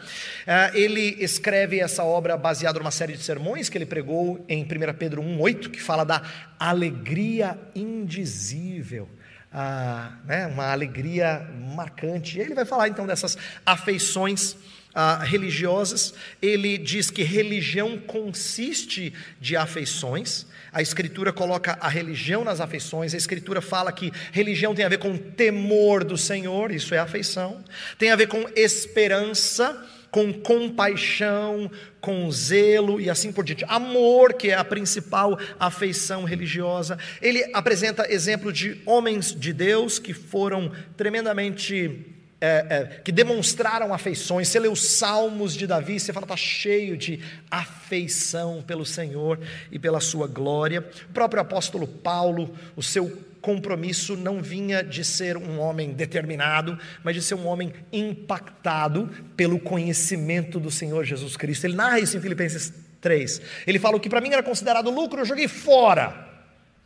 é 0.48 0.72
ele 0.74 1.18
escreve 1.20 1.80
essa 1.80 2.04
obra 2.04 2.38
baseada 2.38 2.80
numa 2.80 2.92
série 2.92 3.14
de 3.14 3.24
sermões 3.24 3.70
que 3.70 3.78
ele 3.78 3.86
pregou 3.86 4.44
em 4.48 4.64
1 4.64 4.68
Pedro 4.98 5.22
1,8, 5.22 5.70
que 5.70 5.82
fala 5.82 6.04
da 6.04 6.22
alegria 6.60 7.60
indizível. 7.76 9.10
Ah, 9.52 10.20
né, 10.26 10.46
uma 10.46 10.72
alegria 10.72 11.50
marcante. 11.76 12.38
E 12.38 12.42
ele 12.42 12.54
vai 12.54 12.66
falar 12.66 12.88
então 12.88 13.08
dessas 13.08 13.36
afeições 13.66 14.56
ah, 14.94 15.24
religiosas. 15.24 16.14
Ele 16.42 16.78
diz 16.78 17.10
que 17.10 17.24
religião 17.24 17.98
consiste 17.98 19.14
de 19.40 19.56
afeições. 19.56 20.46
A 20.72 20.82
Escritura 20.82 21.34
coloca 21.34 21.78
a 21.82 21.90
religião 21.90 22.44
nas 22.44 22.62
afeições, 22.62 23.14
a 23.14 23.18
Escritura 23.18 23.62
fala 23.62 23.92
que 23.92 24.12
religião 24.32 24.76
tem 24.76 24.86
a 24.86 24.90
ver 24.90 25.00
com 25.00 25.18
temor 25.18 26.04
do 26.04 26.16
Senhor, 26.16 26.72
isso 26.72 26.94
é 26.94 27.00
afeição, 27.00 27.64
tem 27.98 28.12
a 28.12 28.16
ver 28.16 28.28
com 28.28 28.48
esperança, 28.56 29.84
com 30.12 30.32
compaixão, 30.32 31.72
com 32.00 32.32
zelo 32.32 33.00
e 33.02 33.10
assim 33.10 33.32
por 33.32 33.44
diante. 33.44 33.66
Amor, 33.68 34.34
que 34.34 34.50
é 34.50 34.56
a 34.56 34.64
principal 34.64 35.40
afeição 35.60 36.24
religiosa. 36.24 36.98
Ele 37.22 37.50
apresenta 37.54 38.12
exemplo 38.12 38.52
de 38.52 38.82
homens 38.86 39.34
de 39.34 39.54
Deus 39.54 40.00
que 40.00 40.14
foram 40.14 40.72
tremendamente 40.96 42.19
é, 42.42 42.66
é, 42.70 43.02
que 43.04 43.12
demonstraram 43.12 43.94
afeições. 43.94 44.48
Você 44.48 44.60
lê 44.60 44.68
os 44.68 44.98
salmos 44.98 45.54
de 45.54 45.68
Davi, 45.68 46.00
você 46.00 46.14
fala, 46.14 46.26
está 46.26 46.38
cheio 46.38 46.98
de 46.98 47.20
afeição 47.52 48.64
pelo 48.66 48.86
Senhor 48.86 49.40
e 49.72 49.78
pela 49.78 50.00
sua 50.00 50.28
glória. 50.28 50.88
O 51.10 51.14
próprio 51.14 51.42
apóstolo 51.42 51.88
Paulo, 51.88 52.56
o 52.76 52.84
seu 52.84 53.10
compromisso 53.42 54.16
não 54.16 54.42
vinha 54.42 54.84
de 54.84 55.04
ser 55.04 55.38
um 55.38 55.60
homem 55.60 55.92
determinado, 55.92 56.78
mas 57.04 57.16
de 57.16 57.22
ser 57.22 57.36
um 57.36 57.46
homem 57.46 57.74
impactado 57.92 59.10
pelo 59.36 59.60
conhecimento 59.60 60.60
do 60.60 60.72
Senhor 60.72 61.04
Jesus 61.04 61.36
Cristo. 61.36 61.66
Ele 61.66 61.76
narra 61.76 62.00
isso 62.00 62.18
em 62.18 62.22
Filipenses 62.22 62.74
3. 63.02 63.42
Ele 63.68 63.80
fala: 63.80 63.98
o 63.98 64.00
que 64.00 64.10
para 64.10 64.22
mim 64.22 64.32
era 64.32 64.44
considerado 64.44 64.90
lucro, 64.90 65.22
eu 65.22 65.26
joguei 65.26 65.48
fora 65.48 66.28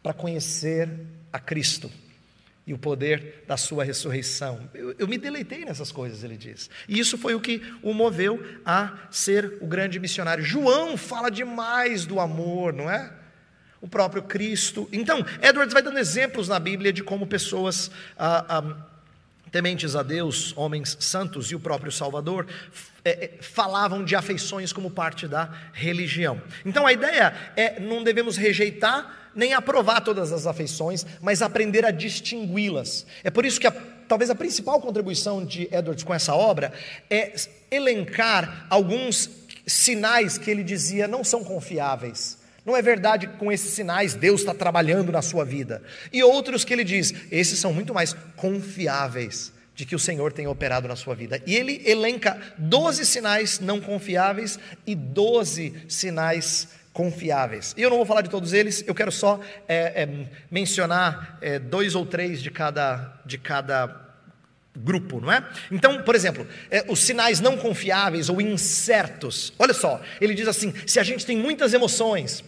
para 0.01 0.14
conhecer 0.14 0.89
a 1.32 1.39
Cristo 1.39 1.89
e 2.66 2.74
o 2.74 2.78
poder 2.78 3.43
da 3.45 3.57
sua 3.57 3.84
ressurreição. 3.84 4.70
Eu, 4.74 4.95
eu, 4.97 5.07
me 5.07 5.18
deleitei 5.18 5.66
nessas 5.66 5.91
coisas, 5.91 6.24
ele 6.24 6.38
diz. 6.38 6.70
E 6.88 6.97
isso 6.97 7.18
foi 7.18 7.36
o 7.36 7.41
que 7.41 7.61
o 7.82 7.93
moveu 7.93 8.41
a 8.66 8.93
ser 9.11 9.57
o 9.59 9.68
grande 9.68 9.99
missionário. 9.99 10.43
João 10.43 10.95
fala 10.95 11.30
demais 11.30 12.05
do 12.05 12.20
amor, 12.20 12.72
não 12.72 12.89
é? 12.89 13.11
O 13.82 13.88
próprio 13.88 14.24
Cristo. 14.24 14.88
Então, 14.93 15.20
Edwards 15.41 15.74
vai 15.74 15.82
dando 15.82 15.99
exemplos 15.99 16.47
na 16.47 16.57
Bíblia 16.57 16.93
de 16.93 17.03
como 17.03 17.28
pessoas 17.28 17.91
ah, 18.18 18.45
ah, 18.47 18.88
tementes 19.51 19.95
a 19.95 20.01
Deus, 20.01 20.51
homens 20.55 20.95
santos 21.01 21.51
e 21.51 21.55
o 21.55 21.59
próprio 21.59 21.91
Salvador, 21.91 22.47
é, 23.05 23.26
é, 23.26 23.38
falavam 23.41 24.05
de 24.05 24.16
afeições 24.16 24.72
como 24.72 24.89
parte 24.89 25.28
da 25.28 25.53
religião. 25.74 26.41
Então 26.66 26.88
a 26.88 26.93
ideia 26.93 27.36
é 27.57 27.80
não 27.80 28.03
devemos 28.03 28.38
rejeitar 28.38 29.22
nem 29.36 29.53
aprovar 29.53 30.01
todas 30.01 30.31
as 30.31 30.45
afeições, 30.45 31.05
mas 31.21 31.41
aprender 31.41 31.86
a 31.86 31.91
distingui-las. 31.91 33.05
É 33.23 33.29
por 33.29 33.45
isso 33.45 33.59
que 33.59 33.67
a, 33.67 33.71
talvez 34.07 34.29
a 34.29 34.36
principal 34.36 34.79
contribuição 34.79 35.43
de 35.43 35.63
Edwards 35.71 36.03
com 36.03 36.13
essa 36.13 36.36
obra 36.36 36.71
é 37.09 37.34
elencar 37.71 38.67
alguns 38.69 39.29
sinais 39.65 40.38
que 40.38 40.51
ele 40.51 40.63
dizia 40.63 41.07
não 41.07 41.23
são 41.23 41.43
confiáveis. 41.43 42.38
Não 42.65 42.77
é 42.77 42.81
verdade 42.81 43.27
que 43.27 43.38
com 43.38 43.51
esses 43.51 43.73
sinais 43.73 44.13
Deus 44.13 44.41
está 44.41 44.53
trabalhando 44.53 45.11
na 45.11 45.21
sua 45.21 45.43
vida. 45.43 45.81
E 46.11 46.23
outros 46.23 46.63
que 46.63 46.73
ele 46.73 46.84
diz, 46.84 47.13
esses 47.29 47.59
são 47.59 47.73
muito 47.73 47.93
mais 47.93 48.15
confiáveis 48.36 49.51
de 49.75 49.86
que 49.86 49.95
o 49.95 49.99
Senhor 49.99 50.31
tem 50.31 50.47
operado 50.47 50.88
na 50.88 50.95
sua 50.95 51.15
vida. 51.15 51.41
E 51.45 51.55
ele 51.55 51.81
elenca 51.86 52.39
12 52.57 53.05
sinais 53.05 53.59
não 53.59 53.81
confiáveis 53.81 54.59
e 54.86 54.95
12 54.95 55.73
sinais 55.89 56.67
confiáveis. 56.67 56.82
E 57.76 57.82
eu 57.82 57.89
não 57.89 57.98
vou 57.98 58.06
falar 58.06 58.22
de 58.22 58.30
todos 58.30 58.54
eles, 58.54 58.84
eu 58.88 58.94
quero 58.94 59.12
só 59.12 59.39
é, 59.68 60.04
é, 60.04 60.28
mencionar 60.50 61.39
é, 61.41 61.58
dois 61.58 61.96
ou 61.96 62.06
três 62.06 62.41
de 62.41 62.52
cada, 62.52 63.20
de 63.26 63.38
cada 63.38 64.04
grupo, 64.76 65.20
não 65.20 65.32
é? 65.32 65.48
Então, 65.72 66.04
por 66.04 66.16
exemplo, 66.16 66.48
é, 66.70 66.86
os 66.88 67.00
sinais 67.00 67.39
não 67.39 67.58
confiáveis 67.58 68.30
ou 68.30 68.39
incertos. 68.39 69.54
Olha 69.58 69.74
só, 69.74 70.02
ele 70.22 70.34
diz 70.34 70.48
assim: 70.48 70.74
se 70.86 71.00
a 71.00 71.04
gente 71.04 71.26
tem 71.26 71.38
muitas 71.38 71.74
emoções, 71.74 72.44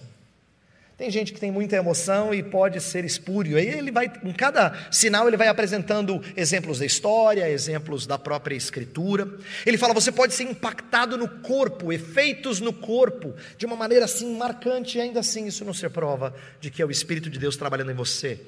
tem 0.98 1.12
gente 1.12 1.34
que 1.34 1.40
tem 1.42 1.52
muita 1.52 1.76
emoção 1.76 2.34
e 2.34 2.42
pode 2.42 2.80
ser 2.80 3.04
espúrio. 3.04 3.58
Aí 3.58 3.68
ele 3.68 3.92
vai, 3.92 4.10
em 4.24 4.32
cada 4.32 4.74
sinal, 4.90 5.28
ele 5.28 5.36
vai 5.36 5.50
apresentando 5.50 6.22
exemplos 6.38 6.80
da 6.80 6.86
história, 6.86 7.50
exemplos 7.50 8.08
da 8.08 8.18
própria 8.18 8.56
escritura. 8.56 9.28
Ele 9.66 9.78
fala: 9.78 9.94
você 9.94 10.10
pode 10.10 10.34
ser 10.34 10.44
impactado 10.44 11.18
no 11.18 11.28
corpo, 11.28 11.92
efeitos 11.92 12.62
no 12.62 12.72
corpo, 12.72 13.34
de 13.58 13.66
uma 13.66 13.76
maneira 13.76 14.06
assim 14.06 14.38
marcante, 14.38 14.98
e 14.98 15.02
ainda 15.02 15.20
assim 15.20 15.48
isso 15.48 15.66
não 15.66 15.74
se 15.74 15.88
prova 15.90 16.34
de 16.62 16.72
que 16.72 16.82
é 16.82 16.86
o 16.86 16.92
Espírito 16.92 17.30
de 17.30 17.40
Deus 17.40 17.58
trabalhando 17.58 17.92
em 17.92 17.96
você. 17.96 18.40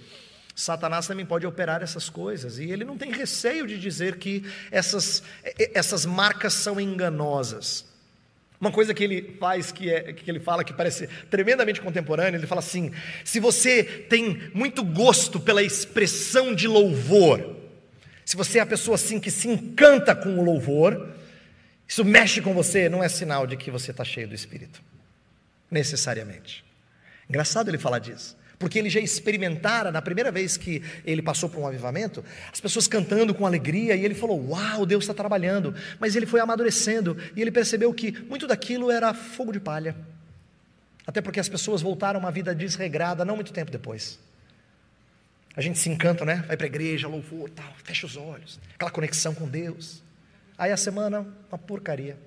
Satanás 0.56 1.06
também 1.06 1.26
pode 1.26 1.45
operar 1.45 1.84
essas 1.84 2.10
coisas, 2.10 2.60
e 2.60 2.72
ele 2.72 2.86
não 2.86 2.98
tem 2.98 3.12
receio 3.12 3.68
de 3.68 3.78
dizer 3.78 4.18
que 4.18 4.43
essas, 4.72 5.22
essas 5.74 6.06
marcas 6.06 6.54
são 6.54 6.80
enganosas. 6.80 7.86
Uma 8.60 8.72
coisa 8.72 8.93
que 8.93 9.03
ele 9.03 9.36
faz, 9.39 9.72
que, 9.72 9.89
é, 9.89 10.14
que 10.14 10.30
ele 10.30 10.39
fala 10.39 10.64
que 10.64 10.74
parece 10.74 11.08
tremendamente 11.30 11.80
contemporâneo, 11.80 12.39
ele 12.39 12.47
fala 12.47 12.60
assim: 12.60 12.91
se 13.24 13.39
você 13.39 13.84
tem 13.84 14.51
muito 14.53 14.84
gosto 14.84 15.39
pela 15.39 15.62
expressão 15.62 16.55
de 16.55 16.68
louvor, 16.68 17.55
se 18.26 18.36
você 18.36 18.58
é 18.58 18.62
a 18.62 18.66
pessoa 18.66 18.95
assim 18.95 19.20
que 19.20 19.30
se 19.30 19.47
encanta 19.47 20.16
com 20.16 20.39
o 20.39 20.43
louvor, 20.43 21.16
isso 21.88 22.03
mexe 22.03 22.41
com 22.41 22.53
você, 22.53 22.89
não 22.89 23.03
é 23.03 23.08
sinal 23.08 23.45
de 23.45 23.55
que 23.55 23.70
você 23.70 23.91
está 23.91 24.03
cheio 24.03 24.28
do 24.28 24.36
Espírito, 24.36 24.82
necessariamente. 25.70 26.66
Engraçado 27.30 27.70
ele 27.70 27.78
falar 27.78 27.99
disso 27.99 28.36
porque 28.60 28.80
ele 28.80 28.89
já 28.89 28.99
experimentara, 28.99 29.91
na 29.91 30.01
primeira 30.01 30.32
vez 30.32 30.58
que 30.58 30.82
ele 31.05 31.22
passou 31.22 31.47
por 31.47 31.60
um 31.60 31.68
avivamento, 31.68 32.26
as 32.51 32.60
pessoas 32.60 32.88
cantando 32.88 33.34
com 33.34 33.45
alegria, 33.45 33.95
e 33.95 34.03
ele 34.03 34.16
falou: 34.16 34.49
Uau, 34.49 34.86
Deus 34.86 35.03
está 35.03 35.14
trabalhando. 35.14 35.76
Mas 35.99 36.16
ele 36.16 36.26
foi 36.26 36.39
amadurecendo, 36.39 37.16
e 37.36 37.41
ele 37.41 37.51
percebeu 37.51 37.93
que 37.93 38.12
muito 38.28 38.47
daquilo 38.47 38.89
era 38.89 39.14
fogo 39.14 39.51
de 39.51 39.60
palha. 39.60 39.95
Até 41.05 41.22
porque 41.22 41.39
as 41.39 41.47
pessoas 41.47 41.82
voltaram 41.82 42.20
a 42.20 42.24
uma 42.24 42.32
vida 42.32 42.53
desregrada 42.53 43.24
não 43.24 43.36
muito 43.36 43.53
tempo 43.53 43.72
depois. 43.72 44.20
A 45.55 45.62
gente 45.62 45.78
se 45.78 45.89
encanta, 45.89 46.26
né? 46.26 46.43
Vai 46.47 46.58
para 46.58 46.66
a 46.66 46.68
igreja, 46.68 47.08
louvor, 47.08 47.49
tal, 47.49 47.72
fecha 47.84 48.05
os 48.05 48.18
olhos, 48.18 48.60
aquela 48.74 48.91
conexão 48.91 49.34
com 49.34 49.47
Deus. 49.47 50.03
Aí 50.58 50.72
a 50.72 50.78
semana, 50.78 51.26
uma 51.51 51.58
porcaria. 51.58 52.18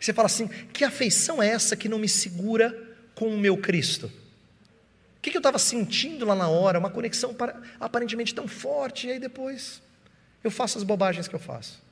Você 0.00 0.14
fala 0.14 0.26
assim: 0.26 0.48
que 0.72 0.82
afeição 0.82 1.42
é 1.42 1.48
essa 1.48 1.76
que 1.76 1.90
não 1.90 1.98
me 1.98 2.08
segura 2.08 2.74
com 3.14 3.28
o 3.28 3.38
meu 3.38 3.58
Cristo? 3.58 4.10
Que, 5.26 5.32
que 5.32 5.36
eu 5.36 5.40
estava 5.40 5.58
sentindo 5.58 6.24
lá 6.24 6.36
na 6.36 6.48
hora? 6.48 6.78
Uma 6.78 6.88
conexão 6.88 7.34
para, 7.34 7.60
aparentemente 7.80 8.32
tão 8.32 8.46
forte, 8.46 9.08
e 9.08 9.12
aí 9.12 9.18
depois 9.18 9.82
eu 10.44 10.52
faço 10.52 10.78
as 10.78 10.84
bobagens 10.84 11.26
que 11.26 11.34
eu 11.34 11.40
faço. 11.40 11.82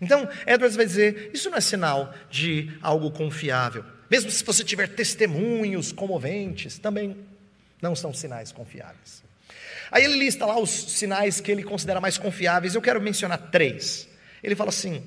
Então, 0.00 0.28
Edwards 0.44 0.74
vai 0.74 0.86
dizer: 0.86 1.30
isso 1.32 1.48
não 1.48 1.56
é 1.56 1.60
sinal 1.60 2.12
de 2.28 2.76
algo 2.82 3.12
confiável. 3.12 3.84
Mesmo 4.10 4.28
se 4.28 4.42
você 4.42 4.64
tiver 4.64 4.88
testemunhos 4.88 5.92
comoventes, 5.92 6.78
também 6.78 7.16
não 7.80 7.94
são 7.94 8.12
sinais 8.12 8.50
confiáveis. 8.50 9.22
Aí 9.92 10.04
ele 10.04 10.16
lista 10.16 10.44
lá 10.44 10.58
os 10.58 10.70
sinais 10.70 11.40
que 11.40 11.52
ele 11.52 11.62
considera 11.62 12.00
mais 12.00 12.18
confiáveis, 12.18 12.74
eu 12.74 12.82
quero 12.82 13.00
mencionar 13.00 13.38
três. 13.52 14.08
Ele 14.42 14.56
fala 14.56 14.70
assim: 14.70 15.04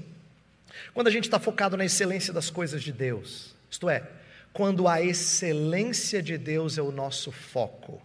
quando 0.93 1.07
a 1.07 1.11
gente 1.11 1.25
está 1.25 1.37
focado 1.37 1.75
na 1.75 1.83
excelência 1.83 2.31
das 2.31 2.49
coisas 2.49 2.81
de 2.81 2.93
Deus, 2.93 3.53
isto 3.69 3.89
é, 3.89 4.09
quando 4.53 4.87
a 4.87 5.01
excelência 5.01 6.21
de 6.21 6.37
Deus 6.37 6.77
é 6.77 6.81
o 6.81 6.91
nosso 6.91 7.31
foco, 7.31 7.99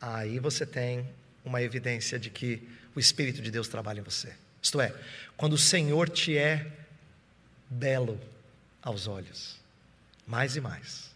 aí 0.00 0.40
você 0.40 0.66
tem 0.66 1.08
uma 1.44 1.62
evidência 1.62 2.18
de 2.18 2.28
que 2.28 2.68
o 2.94 3.00
Espírito 3.00 3.40
de 3.40 3.50
Deus 3.50 3.68
trabalha 3.68 4.00
em 4.00 4.02
você. 4.02 4.34
Isto 4.60 4.80
é, 4.80 4.92
quando 5.36 5.52
o 5.52 5.58
Senhor 5.58 6.08
te 6.10 6.36
é 6.36 6.66
belo 7.70 8.20
aos 8.82 9.06
olhos, 9.06 9.58
mais 10.26 10.56
e 10.56 10.60
mais. 10.60 11.10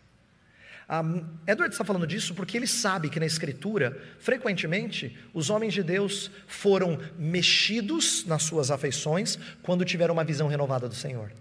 Um, 0.88 1.26
Edward 1.46 1.74
está 1.74 1.84
falando 1.84 2.06
disso 2.06 2.34
porque 2.34 2.56
ele 2.56 2.66
sabe 2.66 3.08
que 3.08 3.18
na 3.18 3.26
Escritura, 3.26 4.00
frequentemente, 4.20 5.18
os 5.32 5.50
homens 5.50 5.74
de 5.74 5.82
Deus 5.82 6.30
foram 6.46 7.00
mexidos 7.18 8.24
nas 8.26 8.42
suas 8.44 8.70
afeições 8.70 9.38
quando 9.62 9.84
tiveram 9.84 10.14
uma 10.14 10.24
visão 10.24 10.46
renovada 10.46 10.88
do 10.88 10.94
Senhor. 10.94 11.32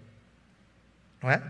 Não 1.22 1.30
é? 1.30 1.42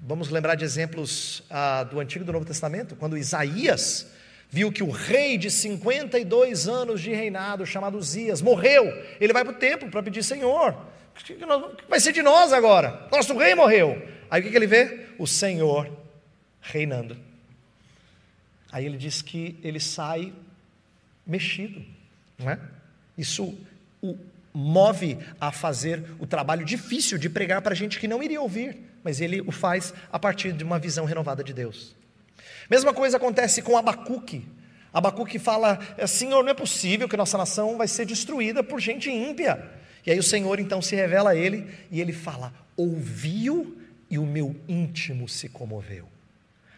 Vamos 0.00 0.28
lembrar 0.28 0.54
de 0.54 0.64
exemplos 0.64 1.42
ah, 1.50 1.84
do 1.84 1.98
Antigo 1.98 2.24
e 2.24 2.26
do 2.26 2.32
Novo 2.32 2.44
Testamento, 2.44 2.94
quando 2.94 3.16
Isaías 3.16 4.06
viu 4.48 4.72
que 4.72 4.82
o 4.82 4.90
rei 4.90 5.36
de 5.36 5.50
52 5.50 6.68
anos 6.68 7.00
de 7.00 7.12
reinado, 7.12 7.66
chamado 7.66 8.00
Zias, 8.00 8.40
morreu. 8.40 8.86
Ele 9.20 9.32
vai 9.32 9.44
para 9.44 9.52
o 9.52 9.56
templo 9.56 9.90
para 9.90 10.02
pedir: 10.02 10.22
Senhor, 10.22 10.76
o 11.14 11.76
que 11.76 11.88
vai 11.88 12.00
ser 12.00 12.12
de 12.12 12.22
nós 12.22 12.52
agora? 12.52 13.08
Nosso 13.10 13.36
rei 13.36 13.54
morreu. 13.54 14.00
Aí 14.30 14.40
o 14.40 14.44
que, 14.44 14.50
que 14.50 14.56
ele 14.56 14.66
vê? 14.66 15.06
O 15.18 15.26
Senhor 15.26 15.90
reinando. 16.60 17.16
Aí 18.70 18.84
ele 18.84 18.96
diz 18.96 19.22
que 19.22 19.58
ele 19.62 19.80
sai 19.80 20.32
mexido, 21.26 21.84
não 22.38 22.50
é? 22.50 22.58
Isso 23.16 23.58
o 24.00 24.16
move 24.52 25.18
a 25.40 25.50
fazer 25.50 26.04
o 26.18 26.26
trabalho 26.26 26.64
difícil 26.64 27.18
de 27.18 27.28
pregar 27.28 27.62
para 27.62 27.74
gente 27.74 27.98
que 27.98 28.08
não 28.08 28.22
iria 28.22 28.40
ouvir 28.40 28.78
mas 29.08 29.22
ele 29.22 29.40
o 29.40 29.50
faz 29.50 29.94
a 30.12 30.18
partir 30.18 30.52
de 30.52 30.62
uma 30.62 30.78
visão 30.78 31.06
renovada 31.06 31.42
de 31.42 31.54
Deus. 31.54 31.96
Mesma 32.68 32.92
coisa 32.92 33.16
acontece 33.16 33.62
com 33.62 33.74
Abacuque. 33.74 34.46
Abacuque 34.92 35.38
fala: 35.38 35.78
Senhor, 36.06 36.42
não 36.42 36.50
é 36.50 36.54
possível 36.54 37.08
que 37.08 37.16
nossa 37.16 37.38
nação 37.38 37.78
vai 37.78 37.88
ser 37.88 38.04
destruída 38.04 38.62
por 38.62 38.78
gente 38.78 39.10
ímpia. 39.10 39.66
E 40.04 40.10
aí 40.10 40.18
o 40.18 40.22
Senhor 40.22 40.60
então 40.60 40.82
se 40.82 40.94
revela 40.94 41.30
a 41.30 41.34
ele 41.34 41.74
e 41.90 42.02
ele 42.02 42.12
fala: 42.12 42.52
Ouviu 42.76 43.80
e 44.10 44.18
o 44.18 44.26
meu 44.26 44.54
íntimo 44.68 45.26
se 45.26 45.48
comoveu. 45.48 46.06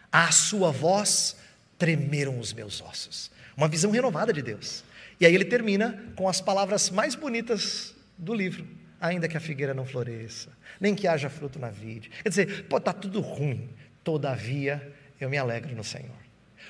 À 0.09 0.31
sua 0.31 0.71
voz 0.71 1.35
tremeram 1.77 2.39
os 2.39 2.53
meus 2.53 2.79
ossos. 2.81 3.29
Uma 3.57 3.67
visão 3.67 3.91
renovada 3.91 4.31
de 4.31 4.41
Deus. 4.41 4.85
E 5.19 5.25
aí 5.25 5.35
ele 5.35 5.43
termina 5.43 6.01
com 6.15 6.29
as 6.29 6.39
palavras 6.39 6.89
mais 6.89 7.13
bonitas 7.13 7.93
do 8.17 8.33
livro: 8.33 8.65
Ainda 9.01 9.27
que 9.27 9.35
a 9.35 9.39
figueira 9.39 9.73
não 9.73 9.83
floresça, 9.83 10.49
nem 10.79 10.93
que 10.93 11.07
haja 11.07 11.27
fruto 11.27 11.57
na 11.57 11.69
vide. 11.69 12.11
Quer 12.21 12.29
dizer, 12.29 12.65
pode 12.65 12.83
estar 12.83 12.93
tá 12.93 12.99
tudo 12.99 13.19
ruim, 13.19 13.67
todavia 14.03 14.93
eu 15.19 15.27
me 15.27 15.39
alegro 15.39 15.75
no 15.75 15.83
Senhor. 15.83 16.21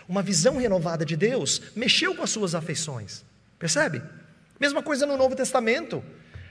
Uma 0.07 0.23
visão 0.23 0.57
renovada 0.57 1.05
de 1.05 1.17
Deus 1.17 1.61
mexeu 1.75 2.15
com 2.15 2.23
as 2.23 2.29
suas 2.29 2.55
afeições, 2.55 3.25
percebe? 3.59 4.01
Mesma 4.57 4.81
coisa 4.81 5.05
no 5.05 5.17
Novo 5.17 5.35
Testamento. 5.35 6.01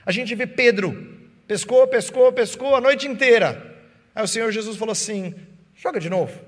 A 0.05 0.11
gente 0.11 0.35
vê 0.35 0.45
Pedro, 0.45 1.17
pescou, 1.47 1.87
pescou, 1.87 2.31
pescou 2.31 2.75
a 2.75 2.81
noite 2.81 3.07
inteira. 3.07 3.75
Aí 4.13 4.23
o 4.23 4.27
Senhor 4.27 4.51
Jesus 4.51 4.77
falou 4.77 4.91
assim: 4.91 5.33
joga 5.75 5.99
de 5.99 6.09
novo. 6.09 6.39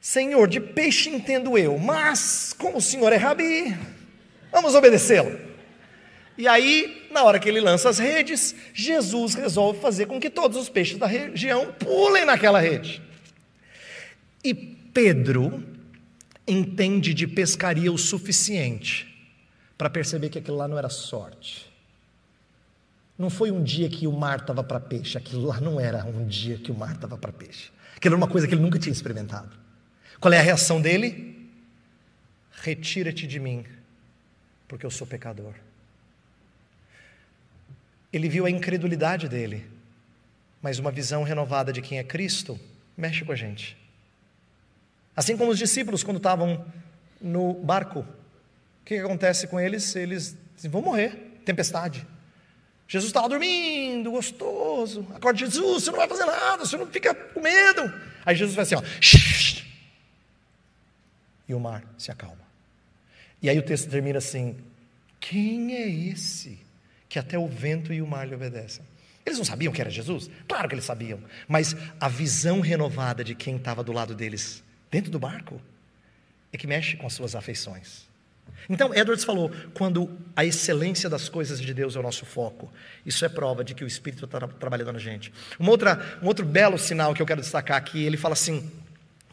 Senhor, 0.00 0.48
de 0.48 0.60
peixe 0.60 1.10
entendo 1.10 1.58
eu, 1.58 1.76
mas 1.76 2.54
como 2.56 2.78
o 2.78 2.82
Senhor 2.82 3.12
é 3.12 3.16
rabi, 3.16 3.76
vamos 4.50 4.74
obedecê-lo. 4.74 5.38
E 6.36 6.46
aí, 6.46 6.97
na 7.10 7.22
hora 7.24 7.38
que 7.38 7.48
ele 7.48 7.60
lança 7.60 7.88
as 7.88 7.98
redes, 7.98 8.54
Jesus 8.74 9.34
resolve 9.34 9.80
fazer 9.80 10.06
com 10.06 10.20
que 10.20 10.30
todos 10.30 10.56
os 10.56 10.68
peixes 10.68 10.98
da 10.98 11.06
região 11.06 11.72
pulem 11.72 12.24
naquela 12.24 12.60
rede. 12.60 13.02
E 14.44 14.54
Pedro 14.54 15.62
entende 16.46 17.12
de 17.12 17.26
pescaria 17.26 17.92
o 17.92 17.98
suficiente 17.98 19.06
para 19.76 19.90
perceber 19.90 20.28
que 20.28 20.38
aquilo 20.38 20.56
lá 20.56 20.66
não 20.66 20.78
era 20.78 20.88
sorte. 20.88 21.70
Não 23.18 23.28
foi 23.28 23.50
um 23.50 23.62
dia 23.62 23.88
que 23.88 24.06
o 24.06 24.12
mar 24.12 24.38
estava 24.38 24.62
para 24.62 24.78
peixe, 24.78 25.18
aquilo 25.18 25.46
lá 25.46 25.60
não 25.60 25.80
era 25.80 26.04
um 26.04 26.26
dia 26.26 26.56
que 26.56 26.70
o 26.70 26.74
mar 26.74 26.94
estava 26.94 27.18
para 27.18 27.32
peixe. 27.32 27.70
Aquilo 27.96 28.14
era 28.14 28.16
uma 28.16 28.28
coisa 28.28 28.46
que 28.46 28.54
ele 28.54 28.62
nunca 28.62 28.78
tinha 28.78 28.92
experimentado. 28.92 29.50
Qual 30.20 30.32
é 30.32 30.38
a 30.38 30.42
reação 30.42 30.80
dele? 30.80 31.50
Retira-te 32.62 33.26
de 33.26 33.38
mim, 33.38 33.64
porque 34.66 34.86
eu 34.86 34.90
sou 34.90 35.06
pecador. 35.06 35.54
Ele 38.12 38.28
viu 38.28 38.46
a 38.46 38.50
incredulidade 38.50 39.28
dele, 39.28 39.66
mas 40.62 40.78
uma 40.78 40.90
visão 40.90 41.22
renovada 41.22 41.72
de 41.72 41.82
quem 41.82 41.98
é 41.98 42.04
Cristo 42.04 42.58
mexe 42.96 43.24
com 43.24 43.32
a 43.32 43.36
gente. 43.36 43.76
Assim 45.14 45.36
como 45.36 45.50
os 45.50 45.58
discípulos, 45.58 46.02
quando 46.02 46.18
estavam 46.18 46.64
no 47.20 47.54
barco, 47.54 48.00
o 48.00 48.84
que 48.84 48.94
acontece 48.96 49.46
com 49.46 49.58
eles? 49.58 49.94
Eles 49.94 50.36
dizem, 50.54 50.70
vão 50.70 50.80
morrer, 50.80 51.40
tempestade. 51.44 52.06
Jesus 52.86 53.10
estava 53.10 53.28
dormindo, 53.28 54.10
gostoso. 54.10 55.06
Acorda 55.14 55.38
Jesus, 55.38 55.84
você 55.84 55.90
não 55.90 55.98
vai 55.98 56.08
fazer 56.08 56.24
nada, 56.24 56.64
você 56.64 56.76
não 56.76 56.86
fica 56.86 57.14
com 57.14 57.40
medo. 57.40 57.92
Aí 58.24 58.34
Jesus 58.34 58.54
vai 58.54 58.62
assim, 58.62 58.74
ó, 58.74 58.82
e 61.48 61.54
o 61.54 61.60
mar 61.60 61.82
se 61.96 62.10
acalma. 62.10 62.46
E 63.42 63.48
aí 63.48 63.58
o 63.58 63.62
texto 63.62 63.90
termina 63.90 64.18
assim: 64.18 64.56
quem 65.18 65.74
é 65.74 65.88
esse 65.88 66.58
que 67.08 67.18
até 67.18 67.38
o 67.38 67.48
vento 67.48 67.92
e 67.92 68.02
o 68.02 68.06
mar 68.06 68.26
lhe 68.26 68.34
obedecem? 68.34 68.84
Eles 69.24 69.38
não 69.38 69.44
sabiam 69.44 69.72
que 69.72 69.80
era 69.80 69.90
Jesus? 69.90 70.30
Claro 70.46 70.68
que 70.68 70.74
eles 70.74 70.84
sabiam, 70.84 71.20
mas 71.46 71.76
a 72.00 72.08
visão 72.08 72.60
renovada 72.60 73.22
de 73.22 73.34
quem 73.34 73.56
estava 73.56 73.84
do 73.84 73.92
lado 73.92 74.14
deles, 74.14 74.62
dentro 74.90 75.10
do 75.10 75.18
barco, 75.18 75.60
é 76.52 76.56
que 76.56 76.66
mexe 76.66 76.96
com 76.96 77.06
as 77.06 77.12
suas 77.12 77.34
afeições. 77.34 78.08
Então, 78.68 78.94
Edwards 78.94 79.24
falou: 79.24 79.50
quando 79.74 80.10
a 80.34 80.44
excelência 80.44 81.08
das 81.08 81.28
coisas 81.28 81.60
de 81.60 81.72
Deus 81.74 81.96
é 81.96 81.98
o 81.98 82.02
nosso 82.02 82.24
foco, 82.24 82.72
isso 83.04 83.24
é 83.24 83.28
prova 83.28 83.62
de 83.62 83.74
que 83.74 83.84
o 83.84 83.86
Espírito 83.86 84.24
está 84.24 84.46
trabalhando 84.46 84.92
na 84.92 84.98
gente. 84.98 85.32
Uma 85.58 85.70
outra, 85.70 86.18
um 86.22 86.26
outro 86.26 86.44
belo 86.44 86.78
sinal 86.78 87.14
que 87.14 87.20
eu 87.20 87.26
quero 87.26 87.40
destacar 87.40 87.76
aqui, 87.76 88.02
ele 88.02 88.16
fala 88.16 88.32
assim: 88.32 88.70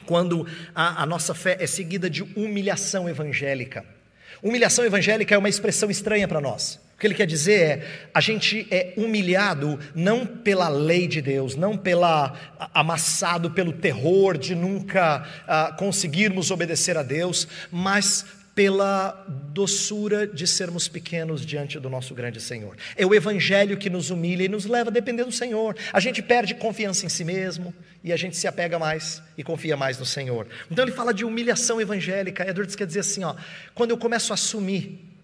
quando 0.05 0.47
a, 0.73 1.03
a 1.03 1.05
nossa 1.05 1.33
fé 1.33 1.57
é 1.59 1.67
seguida 1.67 2.09
de 2.09 2.23
humilhação 2.23 3.09
evangélica. 3.09 3.85
Humilhação 4.43 4.85
evangélica 4.85 5.33
é 5.33 5.37
uma 5.37 5.49
expressão 5.49 5.89
estranha 5.89 6.27
para 6.27 6.41
nós. 6.41 6.79
O 6.95 6.97
que 6.97 7.07
ele 7.07 7.13
quer 7.13 7.27
dizer 7.27 7.59
é: 7.59 8.07
a 8.13 8.21
gente 8.21 8.67
é 8.71 8.93
humilhado 8.95 9.77
não 9.93 10.25
pela 10.25 10.69
lei 10.69 11.07
de 11.07 11.21
Deus, 11.21 11.55
não 11.55 11.77
pela 11.77 12.33
amassado 12.73 13.51
pelo 13.51 13.73
terror 13.73 14.37
de 14.37 14.55
nunca 14.55 15.25
uh, 15.43 15.75
conseguirmos 15.77 16.51
obedecer 16.51 16.97
a 16.97 17.03
Deus, 17.03 17.47
mas 17.69 18.25
pela 18.55 19.25
doçura 19.27 20.25
de 20.25 20.47
sermos 20.47 20.87
pequenos 20.87 21.45
diante 21.45 21.77
do 21.77 21.89
nosso 21.89 22.15
grande 22.15 22.39
Senhor. 22.39 22.77
É 22.95 23.05
o 23.05 23.13
Evangelho 23.13 23.75
que 23.75 23.89
nos 23.89 24.09
humilha 24.09 24.45
e 24.45 24.47
nos 24.47 24.65
leva 24.65 24.89
a 24.89 24.93
depender 24.93 25.25
do 25.25 25.31
Senhor. 25.33 25.75
A 25.91 25.99
gente 25.99 26.21
perde 26.21 26.55
confiança 26.55 27.05
em 27.05 27.09
si 27.09 27.25
mesmo 27.25 27.73
e 28.01 28.13
a 28.13 28.15
gente 28.15 28.37
se 28.37 28.47
apega 28.47 28.79
mais 28.79 29.21
e 29.37 29.43
confia 29.43 29.75
mais 29.75 29.99
no 29.99 30.05
Senhor. 30.05 30.47
Então 30.71 30.85
ele 30.85 30.93
fala 30.93 31.13
de 31.13 31.25
humilhação 31.25 31.81
evangélica. 31.81 32.49
Edwards 32.49 32.77
quer 32.77 32.87
dizer 32.87 33.01
assim: 33.01 33.25
ó, 33.25 33.35
quando 33.73 33.91
eu 33.91 33.97
começo 33.97 34.31
a 34.31 34.35
assumir 34.35 35.14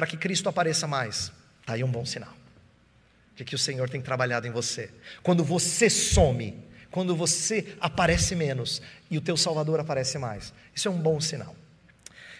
para 0.00 0.06
que 0.06 0.16
Cristo 0.16 0.48
apareça 0.48 0.86
mais, 0.86 1.30
está 1.60 1.74
aí 1.74 1.84
um 1.84 1.90
bom 1.92 2.06
sinal 2.06 2.40
que 3.44 3.54
o 3.54 3.58
Senhor 3.58 3.88
tem 3.88 4.00
trabalhado 4.00 4.46
em 4.46 4.50
você. 4.50 4.90
Quando 5.22 5.44
você 5.44 5.88
some, 5.88 6.58
quando 6.90 7.14
você 7.14 7.74
aparece 7.80 8.34
menos 8.34 8.82
e 9.10 9.16
o 9.16 9.20
teu 9.20 9.36
Salvador 9.36 9.80
aparece 9.80 10.18
mais, 10.18 10.52
isso 10.74 10.88
é 10.88 10.90
um 10.90 10.98
bom 10.98 11.20
sinal. 11.20 11.54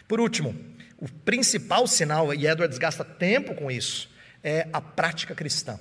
Por 0.06 0.20
último, 0.20 0.54
o 0.98 1.08
principal 1.08 1.86
sinal, 1.86 2.34
e 2.34 2.46
Edwards 2.46 2.78
gasta 2.78 3.04
tempo 3.04 3.54
com 3.54 3.70
isso, 3.70 4.10
é 4.42 4.68
a 4.72 4.80
prática 4.80 5.34
cristã. 5.34 5.78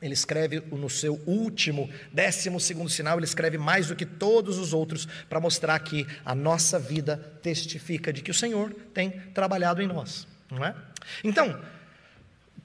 Ele 0.00 0.14
escreve 0.14 0.60
no 0.60 0.90
seu 0.90 1.20
último, 1.26 1.88
décimo 2.12 2.58
segundo 2.58 2.90
sinal, 2.90 3.18
ele 3.18 3.26
escreve 3.26 3.58
mais 3.58 3.88
do 3.88 3.96
que 3.96 4.06
todos 4.06 4.58
os 4.58 4.72
outros 4.72 5.06
para 5.28 5.38
mostrar 5.38 5.78
que 5.80 6.06
a 6.24 6.34
nossa 6.34 6.78
vida 6.78 7.16
testifica 7.42 8.12
de 8.12 8.22
que 8.22 8.30
o 8.30 8.34
Senhor 8.34 8.74
tem 8.92 9.10
trabalhado 9.32 9.80
em 9.80 9.86
nós, 9.86 10.26
não 10.52 10.64
é? 10.64 10.74
Então, 11.24 11.58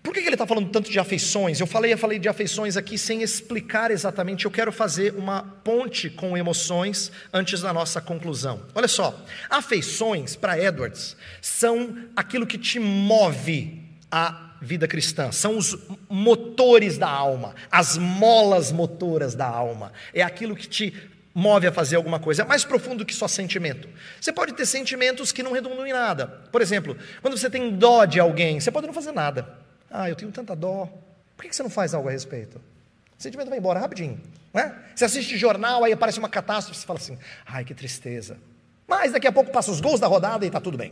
por 0.03 0.13
que 0.13 0.19
ele 0.19 0.35
está 0.35 0.47
falando 0.47 0.69
tanto 0.69 0.89
de 0.89 0.99
afeições? 0.99 1.59
Eu 1.59 1.67
falei, 1.67 1.91
eu 1.91 1.97
falei 1.97 2.17
de 2.19 2.29
afeições 2.29 2.77
aqui 2.77 2.97
sem 2.97 3.21
explicar 3.21 3.91
exatamente. 3.91 4.45
Eu 4.45 4.51
quero 4.51 4.71
fazer 4.71 5.13
uma 5.15 5.43
ponte 5.63 6.09
com 6.09 6.37
emoções 6.37 7.11
antes 7.33 7.61
da 7.61 7.73
nossa 7.73 7.99
conclusão. 7.99 8.61
Olha 8.73 8.87
só, 8.87 9.19
afeições 9.49 10.35
para 10.35 10.57
Edwards 10.57 11.17
são 11.41 11.97
aquilo 12.15 12.47
que 12.47 12.57
te 12.57 12.79
move 12.79 13.83
a 14.09 14.55
vida 14.61 14.87
cristã, 14.87 15.31
são 15.31 15.57
os 15.57 15.77
motores 16.09 16.97
da 16.97 17.09
alma, 17.09 17.53
as 17.69 17.97
molas 17.97 18.71
motoras 18.71 19.35
da 19.35 19.45
alma. 19.45 19.91
É 20.13 20.21
aquilo 20.21 20.55
que 20.55 20.67
te 20.67 20.93
move 21.37 21.67
a 21.67 21.71
fazer 21.71 21.97
alguma 21.97 22.19
coisa. 22.19 22.41
É 22.41 22.45
mais 22.45 22.65
profundo 22.65 23.05
que 23.05 23.13
só 23.13 23.27
sentimento. 23.27 23.87
Você 24.19 24.33
pode 24.33 24.53
ter 24.53 24.65
sentimentos 24.65 25.31
que 25.31 25.43
não 25.43 25.51
redundam 25.51 25.85
em 25.85 25.93
nada. 25.93 26.25
Por 26.51 26.63
exemplo, 26.63 26.97
quando 27.21 27.37
você 27.37 27.47
tem 27.47 27.75
dó 27.75 28.05
de 28.05 28.19
alguém, 28.19 28.59
você 28.59 28.71
pode 28.71 28.87
não 28.87 28.93
fazer 28.93 29.11
nada. 29.11 29.47
Ah, 29.91 30.09
eu 30.09 30.15
tenho 30.15 30.31
tanta 30.31 30.55
dó. 30.55 30.89
Por 31.35 31.45
que 31.45 31.55
você 31.55 31.61
não 31.61 31.69
faz 31.69 31.93
algo 31.93 32.09
a 32.09 32.11
respeito? 32.11 32.57
O 32.57 33.21
sentimento 33.21 33.49
vai 33.49 33.59
embora 33.59 33.79
rapidinho. 33.79 34.19
Não 34.51 34.63
é? 34.63 34.75
Você 34.95 35.05
assiste 35.05 35.37
jornal, 35.37 35.83
aí 35.83 35.93
aparece 35.93 36.17
uma 36.17 36.27
catástrofe, 36.27 36.79
você 36.79 36.87
fala 36.87 36.97
assim, 36.97 37.19
ai 37.45 37.63
que 37.63 37.75
tristeza. 37.75 38.39
Mas 38.87 39.11
daqui 39.11 39.27
a 39.27 39.31
pouco 39.31 39.51
passa 39.51 39.69
os 39.69 39.79
gols 39.79 39.99
da 39.99 40.07
rodada 40.07 40.43
e 40.43 40.47
está 40.47 40.59
tudo 40.59 40.75
bem. 40.75 40.91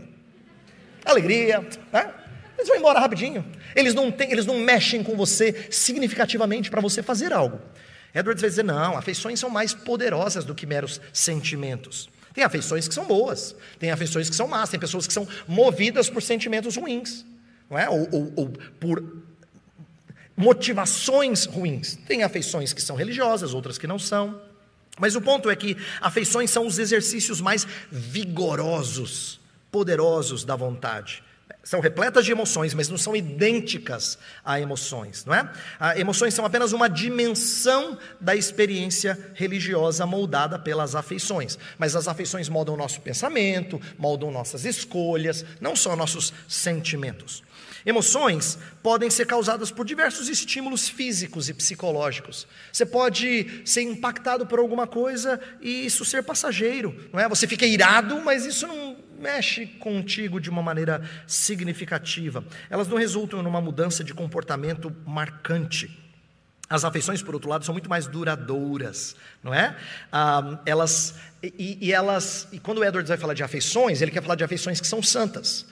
Alegria, 1.03 1.67
né? 1.91 2.13
Eles 2.55 2.67
vão 2.67 2.77
embora 2.77 2.99
rapidinho. 2.99 3.43
Eles 3.75 3.95
não, 3.95 4.11
tem, 4.11 4.31
eles 4.31 4.45
não 4.45 4.59
mexem 4.59 5.03
com 5.03 5.15
você 5.15 5.67
significativamente 5.71 6.69
para 6.69 6.81
você 6.81 7.01
fazer 7.01 7.33
algo. 7.33 7.59
Edwards 8.15 8.41
vai 8.41 8.49
dizer: 8.49 8.63
não, 8.63 8.97
afeições 8.97 9.39
são 9.39 9.49
mais 9.49 9.73
poderosas 9.73 10.45
do 10.45 10.55
que 10.55 10.65
meros 10.65 10.99
sentimentos. 11.13 12.09
Tem 12.33 12.43
afeições 12.43 12.87
que 12.87 12.93
são 12.93 13.05
boas, 13.05 13.55
tem 13.77 13.91
afeições 13.91 14.29
que 14.29 14.35
são 14.35 14.47
más, 14.47 14.69
tem 14.69 14.79
pessoas 14.79 15.05
que 15.05 15.13
são 15.13 15.27
movidas 15.47 16.09
por 16.09 16.21
sentimentos 16.21 16.75
ruins 16.75 17.25
não 17.69 17.77
é? 17.77 17.89
ou, 17.89 18.07
ou, 18.11 18.33
ou 18.35 18.49
por 18.79 19.03
motivações 20.35 21.45
ruins. 21.45 21.97
Tem 22.07 22.23
afeições 22.23 22.73
que 22.73 22.81
são 22.81 22.95
religiosas, 22.95 23.53
outras 23.53 23.77
que 23.77 23.87
não 23.87 23.97
são. 23.97 24.39
Mas 24.99 25.15
o 25.15 25.21
ponto 25.21 25.49
é 25.49 25.55
que 25.55 25.77
afeições 25.99 26.49
são 26.49 26.65
os 26.65 26.79
exercícios 26.79 27.41
mais 27.41 27.67
vigorosos, 27.91 29.39
poderosos 29.71 30.43
da 30.43 30.55
vontade. 30.55 31.23
São 31.63 31.79
repletas 31.79 32.25
de 32.25 32.31
emoções, 32.31 32.73
mas 32.73 32.89
não 32.89 32.97
são 32.97 33.15
idênticas 33.15 34.19
a 34.43 34.59
emoções, 34.59 35.25
não 35.25 35.33
é? 35.33 35.51
A 35.79 35.99
emoções 35.99 36.33
são 36.33 36.45
apenas 36.45 36.73
uma 36.73 36.87
dimensão 36.87 37.97
da 38.21 38.35
experiência 38.35 39.31
religiosa 39.33 40.05
moldada 40.05 40.59
pelas 40.59 40.95
afeições. 40.95 41.57
Mas 41.77 41.95
as 41.95 42.07
afeições 42.07 42.49
moldam 42.49 42.77
nosso 42.77 43.01
pensamento, 43.01 43.81
moldam 43.97 44.31
nossas 44.31 44.63
escolhas, 44.63 45.43
não 45.59 45.75
só 45.75 45.95
nossos 45.95 46.31
sentimentos. 46.47 47.43
Emoções 47.85 48.57
podem 48.81 49.11
ser 49.11 49.27
causadas 49.27 49.69
por 49.69 49.85
diversos 49.85 50.27
estímulos 50.27 50.89
físicos 50.89 51.49
e 51.49 51.53
psicológicos. 51.53 52.47
Você 52.73 52.85
pode 52.85 53.61
ser 53.63 53.83
impactado 53.83 54.47
por 54.47 54.57
alguma 54.57 54.87
coisa 54.87 55.39
e 55.61 55.85
isso 55.85 56.03
ser 56.03 56.23
passageiro, 56.23 57.09
não 57.13 57.19
é? 57.19 57.29
Você 57.29 57.47
fica 57.47 57.65
irado, 57.65 58.19
mas 58.21 58.43
isso 58.43 58.65
não 58.65 58.95
mexe 59.19 59.65
contigo 59.65 60.39
de 60.39 60.49
uma 60.49 60.61
maneira 60.61 61.01
significativa. 61.27 62.43
Elas 62.69 62.87
não 62.87 62.97
resultam 62.97 63.41
numa 63.41 63.61
mudança 63.61 64.03
de 64.03 64.13
comportamento 64.13 64.95
marcante. 65.05 66.03
As 66.67 66.83
afeições, 66.83 67.21
por 67.21 67.35
outro 67.35 67.49
lado, 67.49 67.63
são 67.63 67.73
muito 67.73 67.89
mais 67.89 68.07
duradouras, 68.07 69.15
não 69.43 69.53
é? 69.53 69.75
Ah, 70.11 70.59
elas 70.65 71.15
e, 71.43 71.77
e, 71.79 71.93
elas 71.93 72.47
e 72.51 72.59
quando 72.59 72.79
o 72.79 72.83
Edwards 72.83 73.09
vai 73.09 73.17
falar 73.17 73.35
de 73.35 73.43
afeições, 73.43 74.01
ele 74.01 74.09
quer 74.09 74.21
falar 74.21 74.35
de 74.35 74.43
afeições 74.43 74.81
que 74.81 74.87
são 74.87 75.01
santas 75.03 75.65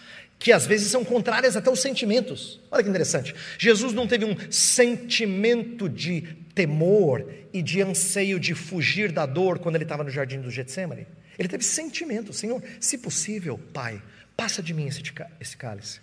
que 0.44 0.52
às 0.52 0.66
vezes 0.66 0.92
são 0.92 1.06
contrárias 1.06 1.56
até 1.56 1.70
aos 1.70 1.82
sentimentos. 1.82 2.60
Olha 2.70 2.84
que 2.84 2.90
interessante. 2.90 3.34
Jesus 3.58 3.94
não 3.94 4.06
teve 4.06 4.26
um 4.26 4.36
sentimento 4.52 5.88
de 5.88 6.22
temor 6.54 7.26
e 7.54 7.62
de 7.62 7.82
anseio 7.82 8.38
de 8.38 8.54
fugir 8.54 9.12
da 9.12 9.26
dor 9.26 9.60
quando 9.60 9.76
ele 9.76 9.86
estava 9.86 10.04
no 10.04 10.10
jardim 10.10 10.42
do 10.42 10.52
Getsemane. 10.52 11.08
Ele 11.38 11.48
teve 11.48 11.64
sentimento, 11.64 12.34
Senhor, 12.34 12.62
se 12.80 12.98
possível, 12.98 13.60
Pai, 13.74 14.02
passa 14.36 14.62
de 14.62 14.74
mim 14.74 14.88
esse, 14.88 15.58
cálice. 15.58 16.00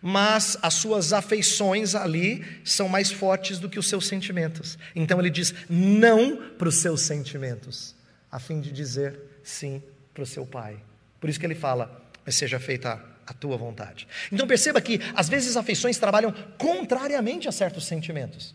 Mas 0.00 0.56
as 0.62 0.74
suas 0.74 1.12
afeições 1.12 1.94
ali 1.94 2.44
são 2.64 2.88
mais 2.88 3.10
fortes 3.10 3.58
do 3.58 3.68
que 3.68 3.78
os 3.78 3.88
seus 3.88 4.06
sentimentos. 4.06 4.78
Então 4.94 5.18
ele 5.18 5.30
diz 5.30 5.54
não 5.68 6.36
para 6.56 6.68
os 6.68 6.76
seus 6.76 7.02
sentimentos, 7.02 7.94
a 8.30 8.38
fim 8.38 8.60
de 8.60 8.70
dizer 8.70 9.18
sim 9.42 9.82
para 10.14 10.22
o 10.22 10.26
seu 10.26 10.46
Pai. 10.46 10.76
Por 11.20 11.28
isso 11.28 11.40
que 11.40 11.46
ele 11.46 11.54
fala: 11.54 12.04
mas 12.24 12.36
seja 12.36 12.60
feita 12.60 13.02
a 13.26 13.32
tua 13.32 13.56
vontade. 13.56 14.06
Então 14.32 14.46
perceba 14.46 14.80
que 14.80 15.00
às 15.14 15.28
vezes 15.28 15.56
afeições 15.56 15.98
trabalham 15.98 16.32
contrariamente 16.56 17.48
a 17.48 17.52
certos 17.52 17.86
sentimentos. 17.86 18.54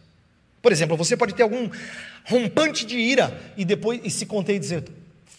Por 0.62 0.72
exemplo, 0.72 0.96
você 0.96 1.18
pode 1.18 1.36
ter 1.36 1.44
algum 1.44 1.70
rompante 2.24 2.86
de 2.86 2.98
ira 2.98 3.38
e 3.58 3.66
depois 3.66 4.00
e 4.04 4.10
se 4.10 4.26
conter 4.26 4.56
e 4.56 4.60
dizer: 4.60 4.84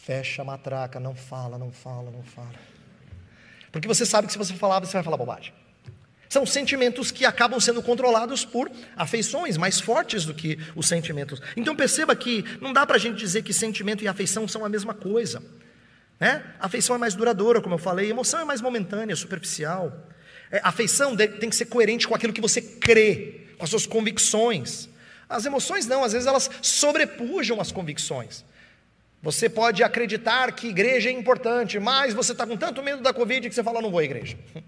fecha 0.04 0.42
a 0.42 0.44
matraca, 0.44 1.00
não 1.00 1.14
fala, 1.14 1.56
não 1.56 1.72
fala, 1.72 2.10
não 2.10 2.22
fala. 2.22 2.52
Porque 3.72 3.88
você 3.88 4.04
sabe 4.04 4.26
que 4.26 4.32
se 4.32 4.38
você 4.38 4.52
falar, 4.52 4.78
você 4.80 4.92
vai 4.92 5.02
falar 5.02 5.16
bobagem. 5.16 5.54
São 6.28 6.44
sentimentos 6.44 7.10
que 7.10 7.24
acabam 7.24 7.58
sendo 7.58 7.82
controlados 7.82 8.44
por 8.44 8.70
afeições 8.96 9.56
mais 9.56 9.80
fortes 9.80 10.26
do 10.26 10.34
que 10.34 10.58
os 10.76 10.86
sentimentos. 10.86 11.40
Então 11.56 11.74
perceba 11.74 12.14
que 12.14 12.44
não 12.60 12.72
dá 12.72 12.86
para 12.86 12.96
a 12.96 12.98
gente 12.98 13.16
dizer 13.16 13.42
que 13.42 13.52
sentimento 13.52 14.04
e 14.04 14.08
afeição 14.08 14.46
são 14.46 14.64
a 14.64 14.68
mesma 14.68 14.92
coisa. 14.92 15.42
Né? 16.20 16.44
Afeição 16.60 16.94
é 16.96 16.98
mais 16.98 17.14
duradoura, 17.14 17.62
como 17.62 17.74
eu 17.74 17.78
falei, 17.78 18.10
emoção 18.10 18.40
é 18.40 18.44
mais 18.44 18.60
momentânea, 18.60 19.16
superficial. 19.16 19.92
É, 20.50 20.60
afeição 20.62 21.16
tem 21.16 21.48
que 21.48 21.56
ser 21.56 21.66
coerente 21.66 22.06
com 22.06 22.14
aquilo 22.14 22.32
que 22.32 22.42
você 22.42 22.60
crê, 22.60 23.46
com 23.56 23.64
as 23.64 23.70
suas 23.70 23.86
convicções. 23.86 24.88
As 25.28 25.46
emoções 25.46 25.86
não, 25.86 26.04
às 26.04 26.12
vezes 26.12 26.26
elas 26.26 26.50
sobrepujam 26.60 27.58
as 27.58 27.72
convicções. 27.72 28.44
Você 29.24 29.48
pode 29.48 29.82
acreditar 29.82 30.52
que 30.52 30.68
igreja 30.68 31.08
é 31.08 31.12
importante, 31.12 31.80
mas 31.80 32.12
você 32.12 32.32
está 32.32 32.46
com 32.46 32.58
tanto 32.58 32.82
medo 32.82 33.02
da 33.02 33.10
Covid 33.10 33.48
que 33.48 33.54
você 33.54 33.64
fala, 33.64 33.80
não 33.80 33.90
vou 33.90 34.00
à 34.00 34.04
igreja. 34.04 34.36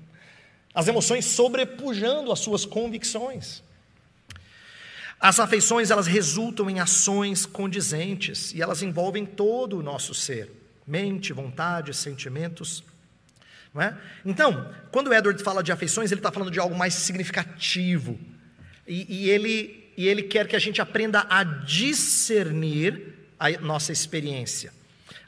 As 0.74 0.88
emoções 0.88 1.26
sobrepujando 1.26 2.32
as 2.32 2.38
suas 2.38 2.66
convicções. 2.66 3.62
As 5.18 5.40
afeições, 5.40 5.90
elas 5.90 6.06
resultam 6.06 6.68
em 6.68 6.80
ações 6.80 7.46
condizentes 7.46 8.52
e 8.52 8.60
elas 8.60 8.82
envolvem 8.82 9.24
todo 9.24 9.78
o 9.78 9.82
nosso 9.82 10.12
ser: 10.14 10.50
mente, 10.86 11.32
vontade, 11.32 11.94
sentimentos. 11.94 12.84
Não 13.72 13.80
é? 13.80 13.96
Então, 14.24 14.70
quando 14.90 15.14
Edward 15.14 15.42
fala 15.42 15.62
de 15.62 15.72
afeições, 15.72 16.12
ele 16.12 16.18
está 16.18 16.30
falando 16.30 16.50
de 16.50 16.60
algo 16.60 16.74
mais 16.74 16.92
significativo. 16.92 18.18
E, 18.86 19.24
e, 19.24 19.30
ele, 19.30 19.92
e 19.96 20.06
ele 20.06 20.24
quer 20.24 20.46
que 20.46 20.56
a 20.56 20.58
gente 20.58 20.80
aprenda 20.80 21.26
a 21.30 21.42
discernir 21.42 23.15
a 23.38 23.50
nossa 23.60 23.92
experiência. 23.92 24.72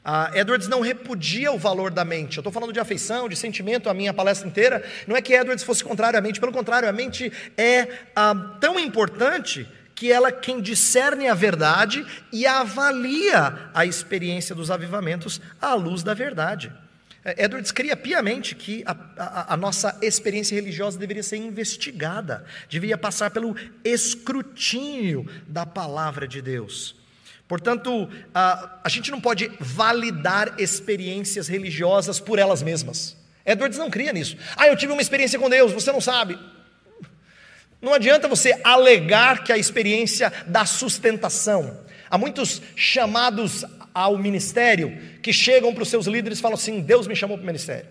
Uh, 0.05 0.35
Edwards 0.35 0.67
não 0.67 0.81
repudia 0.81 1.51
o 1.51 1.57
valor 1.57 1.91
da 1.91 2.05
mente. 2.05 2.37
Eu 2.37 2.41
estou 2.41 2.53
falando 2.53 2.73
de 2.73 2.79
afeição, 2.79 3.27
de 3.27 3.35
sentimento, 3.35 3.89
a 3.89 3.93
minha 3.93 4.13
palestra 4.13 4.47
inteira. 4.47 4.83
Não 5.05 5.15
é 5.15 5.21
que 5.21 5.33
Edwards 5.33 5.63
fosse 5.63 5.83
contrário 5.83 6.17
à 6.17 6.21
mente, 6.21 6.39
pelo 6.39 6.51
contrário, 6.51 6.87
a 6.87 6.91
mente 6.91 7.31
é 7.57 7.83
uh, 7.83 8.59
tão 8.59 8.79
importante 8.79 9.67
que 9.93 10.11
ela 10.11 10.31
quem 10.31 10.61
discerne 10.61 11.27
a 11.27 11.33
verdade 11.33 12.05
e 12.31 12.47
avalia 12.47 13.69
a 13.73 13.85
experiência 13.85 14.55
dos 14.55 14.71
avivamentos 14.71 15.41
à 15.61 15.73
luz 15.73 16.03
da 16.03 16.13
verdade. 16.13 16.71
É, 17.23 17.43
Edwards 17.43 17.71
cria 17.73 17.97
piamente 17.97 18.55
que 18.55 18.81
a, 18.85 18.95
a, 19.17 19.53
a, 19.53 19.57
nossa 19.57 19.97
experiência 20.01 20.55
religiosa 20.55 20.97
deveria 20.97 21.21
ser 21.21 21.35
investigada, 21.35 22.45
deveria 22.69 22.97
passar 22.97 23.29
pelo 23.29 23.55
escrutínio 23.83 25.29
da 25.45 25.65
palavra 25.65 26.25
de 26.25 26.41
Deus. 26.41 26.95
Portanto, 27.49 28.07
a, 28.31 28.77
a 28.83 28.89
gente 28.89 29.09
não 29.09 29.19
pode 29.19 29.51
validar 29.59 30.53
experiências 30.59 31.47
religiosas 31.47 32.19
por 32.19 32.37
elas 32.37 32.61
mesmas. 32.61 33.17
Edwards 33.43 33.79
não 33.79 33.89
cria 33.89 34.13
nisso. 34.13 34.37
Ah, 34.55 34.67
eu 34.67 34.77
tive 34.77 34.93
uma 34.93 35.01
experiência 35.01 35.39
com 35.39 35.49
Deus, 35.49 35.71
você 35.71 35.91
não 35.91 35.99
sabe. 35.99 36.37
Não 37.81 37.91
adianta 37.91 38.27
você 38.27 38.61
alegar 38.63 39.43
que 39.43 39.51
a 39.51 39.57
experiência 39.57 40.31
dá 40.45 40.63
sustentação. 40.63 41.79
Há 42.07 42.19
muitos 42.19 42.61
chamados 42.75 43.65
ao 43.95 44.15
ministério 44.15 44.95
que 45.23 45.33
chegam 45.33 45.73
para 45.73 45.81
os 45.81 45.89
seus 45.89 46.05
líderes 46.05 46.37
e 46.37 46.41
falam 46.43 46.55
assim: 46.55 46.81
Deus 46.81 47.07
me 47.07 47.15
chamou 47.15 47.35
para 47.35 47.43
o 47.43 47.47
ministério. 47.47 47.89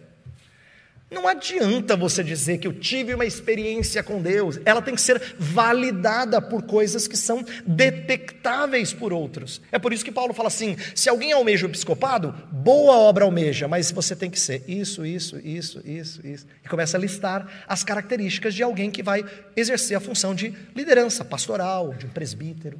Não 1.10 1.26
adianta 1.26 1.96
você 1.96 2.22
dizer 2.22 2.58
que 2.58 2.68
eu 2.68 2.72
tive 2.72 3.14
uma 3.14 3.24
experiência 3.24 4.02
com 4.02 4.20
Deus, 4.20 4.60
ela 4.66 4.82
tem 4.82 4.94
que 4.94 5.00
ser 5.00 5.34
validada 5.38 6.40
por 6.40 6.62
coisas 6.62 7.08
que 7.08 7.16
são 7.16 7.42
detectáveis 7.66 8.92
por 8.92 9.10
outros. 9.10 9.62
É 9.72 9.78
por 9.78 9.90
isso 9.90 10.04
que 10.04 10.12
Paulo 10.12 10.34
fala 10.34 10.48
assim: 10.48 10.76
se 10.94 11.08
alguém 11.08 11.32
almeja 11.32 11.66
o 11.66 11.70
episcopado, 11.70 12.34
boa 12.52 12.98
obra 12.98 13.24
almeja, 13.24 13.66
mas 13.66 13.90
você 13.90 14.14
tem 14.14 14.30
que 14.30 14.38
ser 14.38 14.62
isso, 14.68 15.06
isso, 15.06 15.38
isso, 15.38 15.80
isso, 15.82 16.26
isso. 16.26 16.46
E 16.62 16.68
começa 16.68 16.98
a 16.98 17.00
listar 17.00 17.64
as 17.66 17.82
características 17.82 18.54
de 18.54 18.62
alguém 18.62 18.90
que 18.90 19.02
vai 19.02 19.24
exercer 19.56 19.96
a 19.96 20.00
função 20.00 20.34
de 20.34 20.54
liderança 20.76 21.24
pastoral, 21.24 21.94
de 21.94 22.04
um 22.04 22.10
presbítero. 22.10 22.78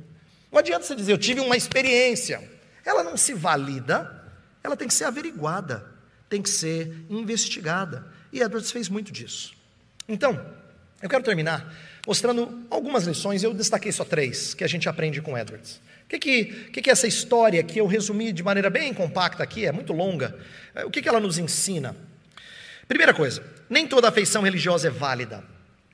Não 0.53 0.59
adianta 0.59 0.85
você 0.85 0.95
dizer, 0.95 1.13
eu 1.13 1.19
tive 1.19 1.41
uma 1.41 1.57
experiência. 1.57 2.43
Ela 2.85 3.03
não 3.03 3.17
se 3.17 3.33
valida, 3.33 4.23
ela 4.63 4.77
tem 4.77 4.89
que 4.89 4.95
ser 4.95 5.05
averiguada, 5.05 5.87
tem 6.29 6.43
que 6.43 6.51
ser 6.51 7.07
investigada. 7.09 8.18
E 8.33 8.41
Edwards 8.41 8.71
fez 8.71 8.89
muito 8.89 9.13
disso. 9.13 9.55
Então, 10.09 10.45
eu 11.03 11.09
quero 11.09 11.23
terminar 11.23 11.73
mostrando 12.07 12.67
algumas 12.71 13.07
lições, 13.07 13.43
eu 13.43 13.53
destaquei 13.53 13.93
só 13.93 14.03
três, 14.03 14.55
que 14.55 14.65
a 14.65 14.67
gente 14.67 14.89
aprende 14.89 15.21
com 15.21 15.37
Edwards. 15.37 15.81
O 16.05 16.09
que, 16.09 16.19
que, 16.19 16.45
que, 16.73 16.81
que 16.81 16.91
essa 16.91 17.07
história 17.07 17.63
que 17.63 17.79
eu 17.79 17.87
resumi 17.87 18.33
de 18.33 18.43
maneira 18.43 18.71
bem 18.71 18.95
compacta 18.95 19.43
aqui, 19.43 19.67
é 19.67 19.73
muito 19.73 19.93
longa, 19.93 20.35
é, 20.75 20.87
o 20.87 20.91
que, 20.91 21.03
que 21.03 21.09
ela 21.09 21.21
nos 21.21 21.37
ensina? 21.37 21.95
Primeira 22.89 23.13
coisa, 23.13 23.45
nem 23.69 23.87
toda 23.87 24.09
afeição 24.09 24.43
religiosa 24.43 24.89
é 24.89 24.91
válida. 24.91 25.45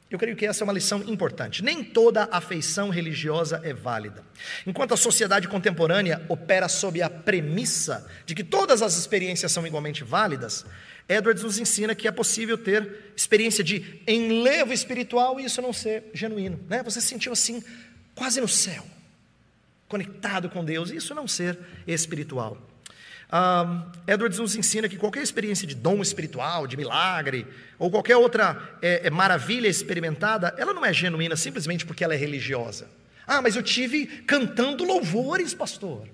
Eu 0.09 0.17
creio 0.17 0.37
que 0.37 0.47
essa 0.47 0.63
é 0.63 0.65
uma 0.65 0.73
lição 0.73 1.03
importante. 1.09 1.65
Nem 1.65 1.83
toda 1.83 2.29
afeição 2.31 2.91
religiosa 2.91 3.61
é 3.65 3.73
válida. 3.73 4.23
Enquanto 4.65 4.95
a 4.95 4.97
sociedade 4.97 5.49
contemporânea 5.49 6.25
opera 6.29 6.69
sob 6.69 7.03
a 7.03 7.11
premissa 7.11 8.07
de 8.25 8.37
que 8.37 8.45
todas 8.45 8.81
as 8.81 8.97
experiências 8.97 9.51
são 9.51 9.67
igualmente 9.67 10.05
válidas, 10.05 10.65
Edwards 11.09 11.43
nos 11.43 11.59
ensina 11.59 11.95
que 11.95 12.09
é 12.09 12.13
possível 12.13 12.57
ter 12.57 13.13
experiência 13.17 13.63
de 13.63 14.01
enlevo 14.07 14.73
espiritual 14.73 15.39
e 15.39 15.45
isso 15.45 15.61
não 15.61 15.73
ser 15.73 16.05
genuíno. 16.15 16.59
Né? 16.69 16.83
Você 16.83 17.01
se 17.01 17.09
sentiu 17.09 17.33
assim, 17.33 17.63
quase 18.15 18.41
no 18.41 18.49
céu, 18.49 18.85
conectado 19.89 20.49
com 20.49 20.65
Deus, 20.65 20.91
e 20.91 20.97
isso 20.97 21.15
não 21.15 21.29
ser 21.29 21.59
espiritual. 21.87 22.59
Um, 23.33 23.83
Edwards 24.07 24.39
nos 24.39 24.55
ensina 24.55 24.89
que 24.89 24.97
qualquer 24.97 25.23
experiência 25.23 25.67
de 25.67 25.75
dom 25.75 26.01
espiritual, 26.01 26.67
de 26.67 26.77
milagre, 26.77 27.47
ou 27.79 27.91
qualquer 27.91 28.17
outra 28.17 28.77
é, 28.81 29.07
é, 29.07 29.11
maravilha 29.11 29.69
experimentada, 29.69 30.55
ela 30.57 30.73
não 30.73 30.85
é 30.85 30.93
genuína 30.93 31.37
simplesmente 31.37 31.85
porque 31.85 32.05
ela 32.05 32.15
é 32.15 32.17
religiosa. 32.17 32.89
Ah, 33.27 33.43
mas 33.43 33.57
eu 33.57 33.63
tive 33.63 34.07
cantando 34.07 34.85
louvores, 34.85 35.53
pastor. 35.53 36.07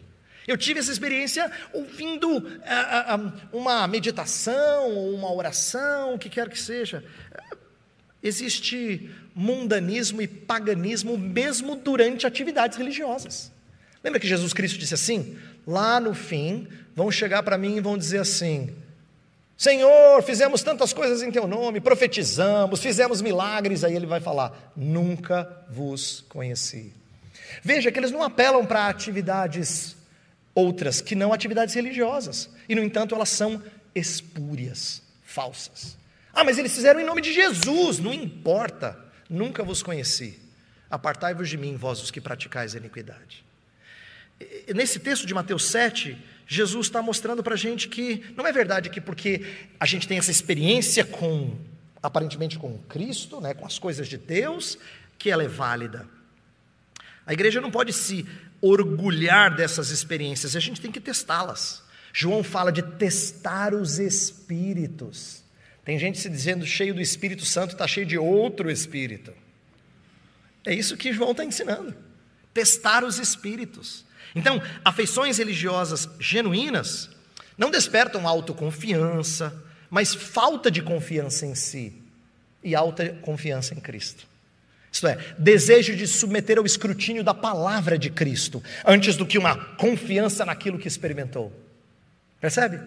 Eu 0.47 0.57
tive 0.57 0.81
essa 0.81 0.91
experiência 0.91 1.51
ouvindo 1.73 2.61
ah, 2.65 3.15
ah, 3.15 3.33
uma 3.53 3.87
meditação 3.87 4.71
uma 5.15 5.33
oração, 5.33 6.15
o 6.15 6.19
que 6.19 6.29
quer 6.29 6.49
que 6.49 6.59
seja. 6.59 7.05
Existe 8.23 9.11
mundanismo 9.35 10.21
e 10.21 10.27
paganismo 10.27 11.17
mesmo 11.17 11.77
durante 11.77 12.27
atividades 12.27 12.77
religiosas. 12.77 13.51
Lembra 14.03 14.21
que 14.21 14.27
Jesus 14.27 14.53
Cristo 14.53 14.79
disse 14.79 14.95
assim? 14.95 15.39
Lá 15.67 16.01
no 16.01 16.15
fim, 16.15 16.67
vão 16.95 17.11
chegar 17.11 17.43
para 17.43 17.57
mim 17.57 17.77
e 17.77 17.81
vão 17.81 17.97
dizer 17.97 18.19
assim: 18.19 18.75
Senhor, 19.57 20.23
fizemos 20.23 20.63
tantas 20.63 20.93
coisas 20.93 21.23
em 21.23 21.31
teu 21.31 21.47
nome, 21.47 21.81
profetizamos, 21.81 22.81
fizemos 22.81 23.21
milagres. 23.21 23.85
Aí 23.85 23.95
ele 23.95 24.07
vai 24.07 24.21
falar: 24.21 24.73
Nunca 24.75 25.65
vos 25.69 26.25
conheci. 26.29 26.93
Veja 27.63 27.91
que 27.91 27.99
eles 27.99 28.11
não 28.11 28.23
apelam 28.23 28.65
para 28.65 28.89
atividades 28.89 29.97
outras 30.55 31.01
que 31.01 31.15
não 31.15 31.33
atividades 31.33 31.75
religiosas. 31.75 32.51
E, 32.69 32.75
no 32.75 32.83
entanto, 32.83 33.15
elas 33.15 33.29
são 33.29 33.63
espúrias, 33.95 35.03
falsas. 35.23 35.97
Ah, 36.33 36.45
mas 36.45 36.59
eles 36.59 36.75
fizeram 36.75 37.01
em 37.01 37.05
nome 37.05 37.21
de 37.21 37.33
Jesus, 37.33 37.99
não 37.99 38.13
importa, 38.13 38.99
nunca 39.29 39.63
vos 39.63 39.83
conheci. 39.83 40.39
Apartai-vos 40.91 41.49
de 41.49 41.57
mim, 41.57 41.77
vós 41.77 42.03
os 42.03 42.11
que 42.11 42.21
praticais 42.21 42.75
a 42.75 42.79
iniquidade. 42.79 43.45
Nesse 44.75 44.99
texto 44.99 45.27
de 45.27 45.35
Mateus 45.35 45.67
7, 45.67 46.17
Jesus 46.47 46.87
está 46.87 47.03
mostrando 47.03 47.43
para 47.43 47.55
a 47.55 47.59
gente 47.59 47.89
que 47.89 48.25
não 48.37 48.47
é 48.47 48.53
verdade 48.53 48.89
que 48.89 49.01
porque 49.01 49.45
a 49.79 49.87
gente 49.87 50.09
tem 50.09 50.19
essa 50.19 50.31
experiência 50.31 51.05
com, 51.05 51.57
aparentemente 52.03 52.59
com 52.59 52.79
Cristo, 52.89 53.41
né, 53.41 53.55
com 53.55 53.67
as 53.67 53.79
coisas 53.79 54.09
de 54.09 54.17
Deus, 54.17 54.79
que 55.19 55.31
ela 55.31 55.45
é 55.45 55.49
válida. 55.49 56.09
A 57.27 57.33
igreja 57.33 57.61
não 57.61 57.71
pode 57.71 57.93
se 57.93 58.27
orgulhar 58.61 59.55
dessas 59.55 59.91
experiências, 59.91 60.55
a 60.55 60.61
gente 60.61 60.81
tem 60.81 60.93
que 60.93 61.01
testá-las. 61.01 61.83
João 62.13 62.43
fala 62.43 62.71
de 62.71 62.83
testar 62.83 63.75
os 63.75 63.99
espíritos. 63.99 65.43
Tem 65.85 65.99
gente 65.99 66.19
se 66.19 66.29
dizendo 66.29 66.67
cheio 66.67 66.95
do 66.95 67.01
Espírito 67.01 67.45
Santo, 67.45 67.73
está 67.73 67.87
cheio 67.87 68.07
de 68.07 68.19
outro 68.19 68.71
espírito. 68.71 69.33
É 70.67 70.75
isso 70.75 70.97
que 70.97 71.13
João 71.13 71.31
está 71.31 71.45
ensinando. 71.45 71.95
Testar 72.53 73.05
os 73.05 73.19
espíritos. 73.19 74.05
Então, 74.35 74.63
afeições 74.85 75.39
religiosas 75.39 76.09
genuínas 76.19 77.11
não 77.57 77.71
despertam 77.71 78.27
autoconfiança, 78.27 79.55
mas 79.89 80.15
falta 80.15 80.71
de 80.71 80.83
confiança 80.83 81.47
em 81.47 81.55
si 81.55 82.01
e 82.63 82.75
alta 82.75 83.09
confiança 83.23 83.75
em 83.75 83.81
Cristo. 83.81 84.27
Isto 84.93 85.07
é, 85.07 85.35
desejo 85.39 85.95
de 85.95 86.07
submeter 86.07 86.59
ao 86.59 86.67
escrutínio 86.67 87.23
da 87.23 87.33
palavra 87.33 87.97
de 87.97 88.11
Cristo, 88.11 88.63
antes 88.85 89.17
do 89.17 89.25
que 89.25 89.39
uma 89.39 89.57
confiança 89.77 90.45
naquilo 90.45 90.79
que 90.79 90.89
experimentou. 90.89 91.53
Percebe? 92.41 92.81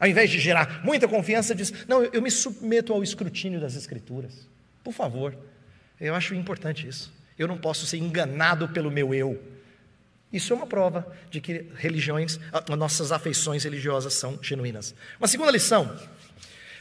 Ao 0.00 0.08
invés 0.08 0.30
de 0.30 0.38
gerar 0.38 0.84
muita 0.84 1.06
confiança, 1.06 1.54
diz: 1.54 1.72
Não, 1.86 2.02
eu 2.02 2.22
me 2.22 2.30
submeto 2.30 2.92
ao 2.92 3.02
escrutínio 3.02 3.60
das 3.60 3.74
Escrituras. 3.74 4.48
Por 4.82 4.92
favor, 4.92 5.36
eu 6.00 6.14
acho 6.14 6.34
importante 6.34 6.86
isso. 6.86 7.12
Eu 7.38 7.46
não 7.46 7.58
posso 7.58 7.86
ser 7.86 7.98
enganado 7.98 8.68
pelo 8.68 8.90
meu 8.90 9.14
eu. 9.14 9.40
Isso 10.32 10.52
é 10.52 10.56
uma 10.56 10.66
prova 10.66 11.10
de 11.30 11.40
que 11.40 11.66
religiões, 11.76 12.38
nossas 12.76 13.12
afeições 13.12 13.64
religiosas 13.64 14.14
são 14.14 14.38
genuínas. 14.42 14.94
Uma 15.18 15.28
segunda 15.28 15.50
lição 15.50 15.96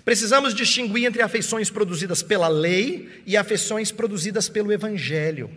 Precisamos 0.08 0.54
distinguir 0.54 1.04
entre 1.04 1.22
afeições 1.22 1.70
produzidas 1.70 2.24
pela 2.24 2.48
lei 2.48 3.22
e 3.26 3.36
afeições 3.36 3.92
produzidas 3.92 4.48
pelo 4.48 4.72
evangelho. 4.72 5.52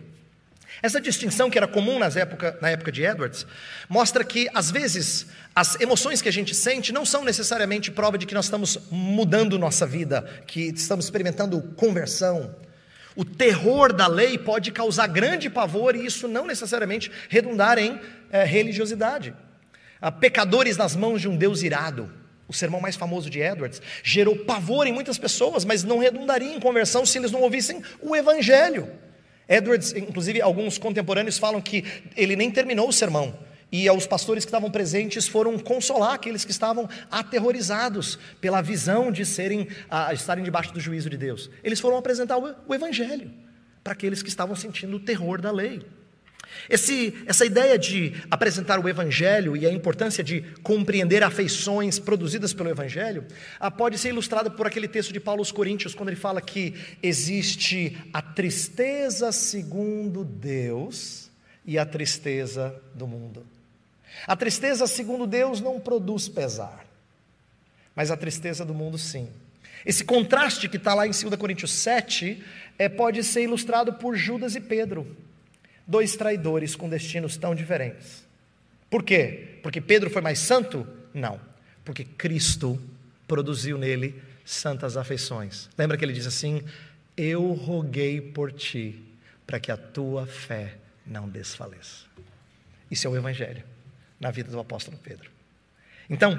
Essa 0.81 0.99
distinção 0.99 1.49
que 1.49 1.57
era 1.57 1.69
comum 1.69 1.97
nas 1.97 2.17
época, 2.17 2.57
na 2.61 2.69
época 2.69 2.91
de 2.91 3.01
Edwards 3.01 3.47
mostra 3.87 4.25
que, 4.25 4.49
às 4.53 4.69
vezes, 4.69 5.27
as 5.55 5.79
emoções 5.79 6.21
que 6.21 6.27
a 6.27 6.33
gente 6.33 6.53
sente 6.53 6.91
não 6.91 7.05
são 7.05 7.23
necessariamente 7.23 7.91
prova 7.91 8.17
de 8.17 8.25
que 8.25 8.33
nós 8.33 8.43
estamos 8.43 8.77
mudando 8.91 9.57
nossa 9.57 9.87
vida, 9.87 10.27
que 10.45 10.63
estamos 10.63 11.05
experimentando 11.05 11.61
conversão. 11.77 12.53
O 13.15 13.23
terror 13.23 13.93
da 13.93 14.07
lei 14.07 14.37
pode 14.37 14.69
causar 14.69 15.07
grande 15.07 15.49
pavor 15.49 15.95
e 15.95 16.05
isso 16.05 16.27
não 16.27 16.45
necessariamente 16.45 17.09
redundar 17.29 17.77
em 17.77 17.97
é, 18.29 18.43
religiosidade. 18.43 19.33
Há 20.01 20.11
pecadores 20.11 20.75
nas 20.75 20.93
mãos 20.93 21.21
de 21.21 21.29
um 21.29 21.37
Deus 21.37 21.63
irado. 21.63 22.19
O 22.51 22.53
sermão 22.53 22.81
mais 22.81 22.97
famoso 22.97 23.29
de 23.29 23.39
Edwards 23.39 23.81
gerou 24.03 24.35
pavor 24.35 24.85
em 24.85 24.91
muitas 24.91 25.17
pessoas, 25.17 25.63
mas 25.63 25.85
não 25.85 25.99
redundaria 25.99 26.53
em 26.53 26.59
conversão 26.59 27.05
se 27.05 27.17
eles 27.17 27.31
não 27.31 27.41
ouvissem 27.41 27.81
o 28.01 28.13
Evangelho. 28.13 28.91
Edwards, 29.47 29.93
inclusive, 29.93 30.41
alguns 30.41 30.77
contemporâneos 30.77 31.37
falam 31.37 31.61
que 31.61 31.85
ele 32.17 32.35
nem 32.35 32.51
terminou 32.51 32.89
o 32.89 32.91
sermão. 32.91 33.33
E 33.71 33.89
os 33.89 34.05
pastores 34.05 34.43
que 34.43 34.49
estavam 34.49 34.69
presentes 34.69 35.29
foram 35.29 35.57
consolar 35.57 36.15
aqueles 36.15 36.43
que 36.43 36.51
estavam 36.51 36.89
aterrorizados 37.09 38.19
pela 38.41 38.61
visão 38.61 39.13
de 39.13 39.25
serem, 39.25 39.69
estarem 40.13 40.43
debaixo 40.43 40.73
do 40.73 40.79
juízo 40.81 41.09
de 41.09 41.15
Deus. 41.15 41.49
Eles 41.63 41.79
foram 41.79 41.95
apresentar 41.95 42.37
o, 42.37 42.53
o 42.67 42.75
Evangelho 42.75 43.31
para 43.81 43.93
aqueles 43.93 44.21
que 44.21 44.27
estavam 44.27 44.57
sentindo 44.57 44.97
o 44.97 44.99
terror 44.99 45.39
da 45.39 45.53
lei. 45.53 45.81
Esse, 46.69 47.13
essa 47.25 47.45
ideia 47.45 47.77
de 47.77 48.13
apresentar 48.29 48.79
o 48.79 48.87
Evangelho 48.87 49.55
e 49.55 49.65
a 49.65 49.71
importância 49.71 50.23
de 50.23 50.41
compreender 50.63 51.23
afeições 51.23 51.99
produzidas 51.99 52.53
pelo 52.53 52.69
Evangelho 52.69 53.25
ah, 53.59 53.71
pode 53.71 53.97
ser 53.97 54.09
ilustrada 54.09 54.49
por 54.49 54.67
aquele 54.67 54.87
texto 54.87 55.11
de 55.11 55.19
Paulo 55.19 55.41
aos 55.41 55.51
Coríntios, 55.51 55.95
quando 55.95 56.09
ele 56.09 56.15
fala 56.15 56.41
que 56.41 56.73
existe 57.01 57.97
a 58.13 58.21
tristeza 58.21 59.31
segundo 59.31 60.23
Deus 60.23 61.29
e 61.65 61.77
a 61.77 61.85
tristeza 61.85 62.75
do 62.93 63.07
mundo. 63.07 63.45
A 64.27 64.35
tristeza 64.35 64.87
segundo 64.87 65.25
Deus 65.25 65.61
não 65.61 65.79
produz 65.79 66.27
pesar, 66.27 66.85
mas 67.95 68.11
a 68.11 68.17
tristeza 68.17 68.63
do 68.65 68.73
mundo 68.73 68.97
sim. 68.97 69.27
Esse 69.85 70.03
contraste 70.03 70.69
que 70.69 70.77
está 70.77 70.93
lá 70.93 71.07
em 71.07 71.11
2 71.11 71.35
Coríntios 71.37 71.71
7 71.71 72.43
é, 72.77 72.87
pode 72.87 73.23
ser 73.23 73.43
ilustrado 73.43 73.93
por 73.93 74.15
Judas 74.15 74.55
e 74.55 74.61
Pedro 74.61 75.07
dois 75.87 76.15
traidores 76.15 76.75
com 76.75 76.89
destinos 76.89 77.37
tão 77.37 77.53
diferentes. 77.55 78.25
Por 78.89 79.03
quê? 79.03 79.59
Porque 79.63 79.79
Pedro 79.79 80.09
foi 80.09 80.21
mais 80.21 80.39
santo? 80.39 80.87
Não. 81.13 81.39
Porque 81.83 82.03
Cristo 82.03 82.81
produziu 83.27 83.77
nele 83.77 84.21
santas 84.45 84.97
afeições. 84.97 85.69
Lembra 85.77 85.97
que 85.97 86.03
ele 86.03 86.13
diz 86.13 86.27
assim: 86.27 86.63
Eu 87.15 87.53
roguei 87.53 88.19
por 88.19 88.51
ti, 88.51 89.01
para 89.47 89.59
que 89.59 89.71
a 89.71 89.77
tua 89.77 90.25
fé 90.25 90.75
não 91.05 91.27
desfaleça. 91.29 92.05
Isso 92.89 93.07
é 93.07 93.09
o 93.09 93.15
Evangelho 93.15 93.63
na 94.19 94.29
vida 94.29 94.51
do 94.51 94.59
apóstolo 94.59 94.97
Pedro. 95.01 95.31
Então, 96.09 96.37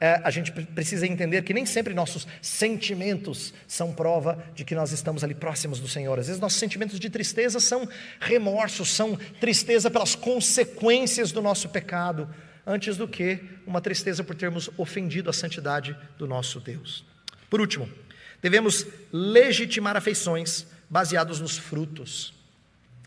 é, 0.00 0.20
a 0.24 0.30
gente 0.30 0.50
precisa 0.50 1.06
entender 1.06 1.42
que 1.42 1.54
nem 1.54 1.64
sempre 1.64 1.94
nossos 1.94 2.26
sentimentos 2.42 3.54
são 3.66 3.92
prova 3.92 4.42
de 4.54 4.64
que 4.64 4.74
nós 4.74 4.92
estamos 4.92 5.22
ali 5.22 5.34
próximos 5.34 5.80
do 5.80 5.88
Senhor. 5.88 6.18
Às 6.18 6.26
vezes 6.26 6.40
nossos 6.40 6.58
sentimentos 6.58 6.98
de 6.98 7.08
tristeza 7.08 7.60
são 7.60 7.88
remorsos, 8.20 8.90
são 8.90 9.16
tristeza 9.40 9.90
pelas 9.90 10.14
consequências 10.14 11.32
do 11.32 11.40
nosso 11.40 11.68
pecado, 11.68 12.28
antes 12.66 12.96
do 12.96 13.06
que 13.06 13.40
uma 13.66 13.80
tristeza 13.80 14.24
por 14.24 14.34
termos 14.34 14.70
ofendido 14.76 15.28
a 15.28 15.32
santidade 15.32 15.96
do 16.18 16.26
nosso 16.26 16.60
Deus. 16.60 17.04
Por 17.50 17.60
último, 17.60 17.88
devemos 18.42 18.86
legitimar 19.12 19.96
afeições 19.96 20.66
baseados 20.88 21.40
nos 21.40 21.56
frutos. 21.58 22.34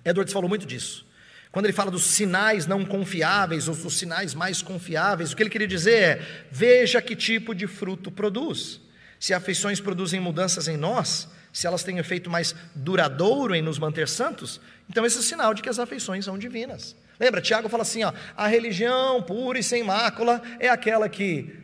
Edwards 0.05 0.33
falou 0.33 0.47
muito 0.47 0.65
disso. 0.65 1.06
Quando 1.51 1.65
ele 1.65 1.73
fala 1.73 1.89
dos 1.89 2.03
sinais 2.03 2.65
não 2.67 2.85
confiáveis, 2.85 3.67
ou 3.67 3.75
dos 3.75 3.97
sinais 3.97 4.33
mais 4.33 4.61
confiáveis, 4.61 5.31
o 5.31 5.35
que 5.35 5.43
ele 5.43 5.49
queria 5.49 5.67
dizer 5.67 6.01
é: 6.01 6.45
veja 6.51 7.01
que 7.01 7.15
tipo 7.15 7.55
de 7.55 7.67
fruto 7.67 8.11
produz. 8.11 8.81
Se 9.19 9.33
afeições 9.33 9.79
produzem 9.79 10.19
mudanças 10.19 10.67
em 10.67 10.77
nós, 10.77 11.27
se 11.51 11.65
elas 11.65 11.83
têm 11.83 11.97
efeito 11.97 12.29
mais 12.29 12.53
duradouro 12.75 13.55
em 13.55 13.61
nos 13.63 13.79
manter 13.79 14.07
santos, 14.07 14.61
então 14.89 15.05
esse 15.05 15.17
é 15.17 15.21
sinal 15.21 15.53
de 15.53 15.61
que 15.63 15.69
as 15.69 15.79
afeições 15.79 16.25
são 16.25 16.37
divinas. 16.37 16.95
Lembra, 17.19 17.41
Tiago 17.41 17.69
fala 17.69 17.83
assim: 17.83 18.03
ó, 18.03 18.13
a 18.35 18.47
religião 18.47 19.23
pura 19.23 19.57
e 19.57 19.63
sem 19.63 19.83
mácula 19.83 20.41
é 20.59 20.69
aquela 20.69 21.09
que 21.09 21.57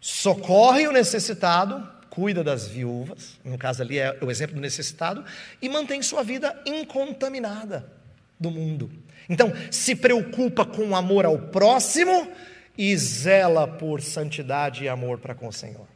socorre 0.00 0.86
o 0.86 0.92
necessitado, 0.92 1.88
cuida 2.10 2.44
das 2.44 2.68
viúvas, 2.68 3.40
no 3.42 3.56
caso 3.56 3.80
ali 3.80 3.98
é 3.98 4.18
o 4.20 4.30
exemplo 4.30 4.56
do 4.56 4.60
necessitado, 4.60 5.24
e 5.62 5.68
mantém 5.68 6.02
sua 6.02 6.22
vida 6.22 6.60
incontaminada 6.66 7.90
do 8.38 8.50
mundo. 8.50 8.90
Então, 9.28 9.52
se 9.70 9.94
preocupa 9.94 10.64
com 10.64 10.94
amor 10.94 11.24
ao 11.24 11.38
próximo 11.38 12.30
e 12.76 12.96
zela 12.96 13.66
por 13.66 14.00
santidade 14.00 14.84
e 14.84 14.88
amor 14.88 15.18
para 15.18 15.34
com 15.34 15.48
o 15.48 15.52
Senhor. 15.52 15.86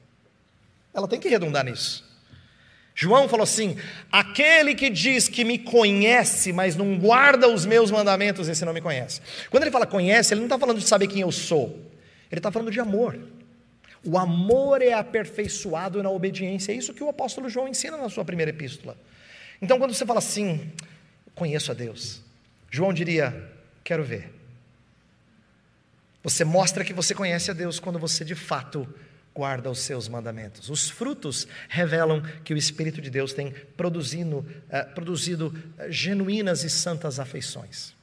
Ela 0.92 1.08
tem 1.08 1.20
que 1.20 1.28
redundar 1.28 1.64
nisso. 1.64 2.04
João 2.94 3.28
falou 3.28 3.44
assim: 3.44 3.76
aquele 4.10 4.74
que 4.74 4.88
diz 4.88 5.28
que 5.28 5.44
me 5.44 5.58
conhece, 5.58 6.52
mas 6.52 6.74
não 6.74 6.98
guarda 6.98 7.46
os 7.46 7.66
meus 7.66 7.90
mandamentos, 7.90 8.48
esse 8.48 8.64
não 8.64 8.72
me 8.72 8.80
conhece. 8.80 9.20
Quando 9.50 9.64
ele 9.64 9.70
fala 9.70 9.86
conhece, 9.86 10.32
ele 10.32 10.40
não 10.40 10.46
está 10.46 10.58
falando 10.58 10.78
de 10.78 10.86
saber 10.86 11.06
quem 11.06 11.20
eu 11.20 11.30
sou, 11.30 11.78
ele 12.30 12.38
está 12.38 12.50
falando 12.50 12.70
de 12.70 12.80
amor. 12.80 13.18
O 14.02 14.16
amor 14.16 14.80
é 14.80 14.92
aperfeiçoado 14.92 16.02
na 16.02 16.08
obediência, 16.08 16.72
é 16.72 16.76
isso 16.76 16.94
que 16.94 17.02
o 17.02 17.08
apóstolo 17.08 17.50
João 17.50 17.68
ensina 17.68 17.96
na 17.96 18.08
sua 18.08 18.24
primeira 18.24 18.50
epístola. 18.50 18.96
Então, 19.60 19.78
quando 19.78 19.92
você 19.92 20.06
fala 20.06 20.20
assim, 20.20 20.72
conheço 21.34 21.72
a 21.72 21.74
Deus, 21.74 22.22
João 22.70 22.92
diria: 22.92 23.52
Quero 23.82 24.04
ver. 24.04 24.32
Você 26.22 26.44
mostra 26.44 26.84
que 26.84 26.92
você 26.92 27.14
conhece 27.14 27.50
a 27.50 27.54
Deus 27.54 27.78
quando 27.78 28.00
você 28.00 28.24
de 28.24 28.34
fato 28.34 28.86
guarda 29.32 29.70
os 29.70 29.80
seus 29.80 30.08
mandamentos. 30.08 30.70
Os 30.70 30.90
frutos 30.90 31.46
revelam 31.68 32.22
que 32.42 32.54
o 32.54 32.56
Espírito 32.56 33.00
de 33.00 33.10
Deus 33.10 33.32
tem 33.32 33.52
produzido, 33.76 34.44
eh, 34.68 34.82
produzido 34.82 35.54
eh, 35.78 35.88
genuínas 35.90 36.64
e 36.64 36.70
santas 36.70 37.20
afeições. 37.20 37.94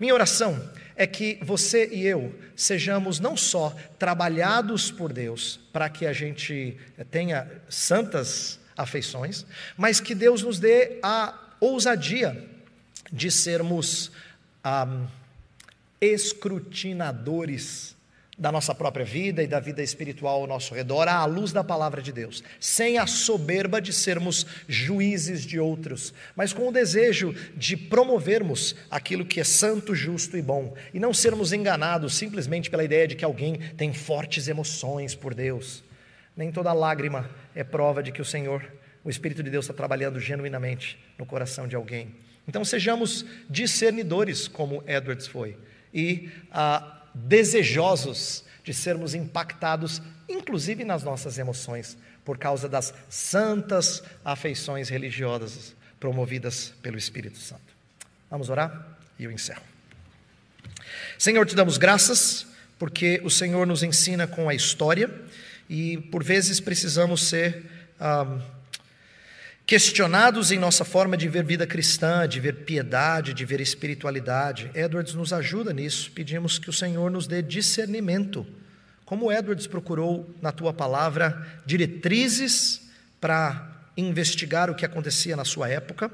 Minha 0.00 0.14
oração 0.14 0.70
é 0.96 1.06
que 1.06 1.38
você 1.42 1.88
e 1.92 2.06
eu 2.06 2.34
sejamos 2.56 3.20
não 3.20 3.36
só 3.36 3.76
trabalhados 3.98 4.90
por 4.90 5.12
Deus 5.12 5.60
para 5.72 5.88
que 5.88 6.06
a 6.06 6.12
gente 6.12 6.76
eh, 6.98 7.04
tenha 7.04 7.46
santas 7.68 8.58
afeições, 8.76 9.46
mas 9.76 10.00
que 10.00 10.14
Deus 10.14 10.42
nos 10.42 10.58
dê 10.58 10.98
a 11.02 11.38
ousadia 11.60 12.48
de 13.12 13.30
sermos 13.30 14.10
escrutinadores 16.00 17.96
da 18.40 18.50
nossa 18.50 18.74
própria 18.74 19.04
vida 19.04 19.42
e 19.42 19.46
da 19.46 19.60
vida 19.60 19.82
espiritual 19.82 20.40
ao 20.40 20.46
nosso 20.46 20.74
redor, 20.74 21.06
à 21.06 21.26
luz 21.26 21.52
da 21.52 21.62
palavra 21.62 22.00
de 22.00 22.10
Deus, 22.10 22.42
sem 22.58 22.96
a 22.96 23.06
soberba 23.06 23.82
de 23.82 23.92
sermos 23.92 24.46
juízes 24.66 25.44
de 25.44 25.60
outros, 25.60 26.14
mas 26.34 26.50
com 26.50 26.66
o 26.66 26.72
desejo 26.72 27.34
de 27.54 27.76
promovermos 27.76 28.74
aquilo 28.90 29.26
que 29.26 29.40
é 29.40 29.44
santo, 29.44 29.94
justo 29.94 30.38
e 30.38 30.42
bom, 30.42 30.74
e 30.94 30.98
não 30.98 31.12
sermos 31.12 31.52
enganados 31.52 32.14
simplesmente 32.14 32.70
pela 32.70 32.82
ideia 32.82 33.06
de 33.06 33.14
que 33.14 33.26
alguém 33.26 33.58
tem 33.76 33.92
fortes 33.92 34.48
emoções 34.48 35.14
por 35.14 35.34
Deus. 35.34 35.84
Nem 36.34 36.50
toda 36.50 36.72
lágrima 36.72 37.28
é 37.54 37.62
prova 37.62 38.02
de 38.02 38.10
que 38.10 38.22
o 38.22 38.24
Senhor, 38.24 38.64
o 39.04 39.10
Espírito 39.10 39.42
de 39.42 39.50
Deus, 39.50 39.66
está 39.66 39.74
trabalhando 39.74 40.18
genuinamente 40.18 40.98
no 41.18 41.26
coração 41.26 41.68
de 41.68 41.76
alguém. 41.76 42.14
Então 42.46 42.64
sejamos 42.64 43.24
discernidores, 43.48 44.48
como 44.48 44.82
Edwards 44.86 45.26
foi, 45.26 45.56
e 45.92 46.30
ah, 46.50 47.04
desejosos 47.14 48.44
de 48.64 48.74
sermos 48.74 49.14
impactados, 49.14 50.02
inclusive 50.28 50.84
nas 50.84 51.02
nossas 51.02 51.38
emoções, 51.38 51.96
por 52.24 52.38
causa 52.38 52.68
das 52.68 52.94
santas 53.08 54.02
afeições 54.24 54.88
religiosas 54.88 55.74
promovidas 55.98 56.72
pelo 56.82 56.98
Espírito 56.98 57.38
Santo. 57.38 57.74
Vamos 58.30 58.48
orar 58.48 58.98
e 59.18 59.24
eu 59.24 59.30
encerro. 59.30 59.62
Senhor, 61.18 61.44
te 61.46 61.54
damos 61.54 61.78
graças 61.78 62.46
porque 62.78 63.20
o 63.24 63.30
Senhor 63.30 63.66
nos 63.66 63.82
ensina 63.82 64.26
com 64.26 64.48
a 64.48 64.54
história 64.54 65.10
e 65.68 65.98
por 65.98 66.24
vezes 66.24 66.60
precisamos 66.60 67.28
ser. 67.28 67.64
Ah, 67.98 68.38
questionados 69.70 70.50
em 70.50 70.58
nossa 70.58 70.84
forma 70.84 71.16
de 71.16 71.28
ver 71.28 71.44
vida 71.44 71.64
cristã, 71.64 72.26
de 72.26 72.40
ver 72.40 72.64
piedade, 72.64 73.32
de 73.32 73.44
ver 73.44 73.60
espiritualidade. 73.60 74.68
Edwards 74.74 75.14
nos 75.14 75.32
ajuda 75.32 75.72
nisso. 75.72 76.10
Pedimos 76.10 76.58
que 76.58 76.68
o 76.68 76.72
Senhor 76.72 77.08
nos 77.08 77.28
dê 77.28 77.40
discernimento. 77.40 78.44
Como 79.04 79.30
Edwards 79.30 79.68
procurou 79.68 80.28
na 80.42 80.50
tua 80.50 80.72
palavra 80.72 81.46
diretrizes 81.64 82.90
para 83.20 83.64
investigar 83.96 84.68
o 84.68 84.74
que 84.74 84.84
acontecia 84.84 85.36
na 85.36 85.44
sua 85.44 85.68
época, 85.68 86.10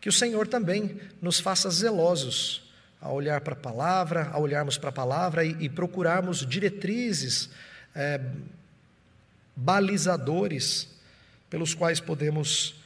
que 0.00 0.08
o 0.08 0.12
Senhor 0.12 0.48
também 0.48 1.00
nos 1.22 1.38
faça 1.38 1.70
zelosos 1.70 2.68
a 3.00 3.08
olhar 3.08 3.40
para 3.40 3.52
a 3.52 3.56
palavra, 3.56 4.30
a 4.32 4.40
olharmos 4.40 4.78
para 4.78 4.88
a 4.88 4.92
palavra 4.92 5.44
e, 5.44 5.56
e 5.60 5.68
procurarmos 5.68 6.44
diretrizes, 6.44 7.50
é, 7.94 8.20
balizadores 9.54 10.88
pelos 11.48 11.72
quais 11.72 12.00
podemos 12.00 12.84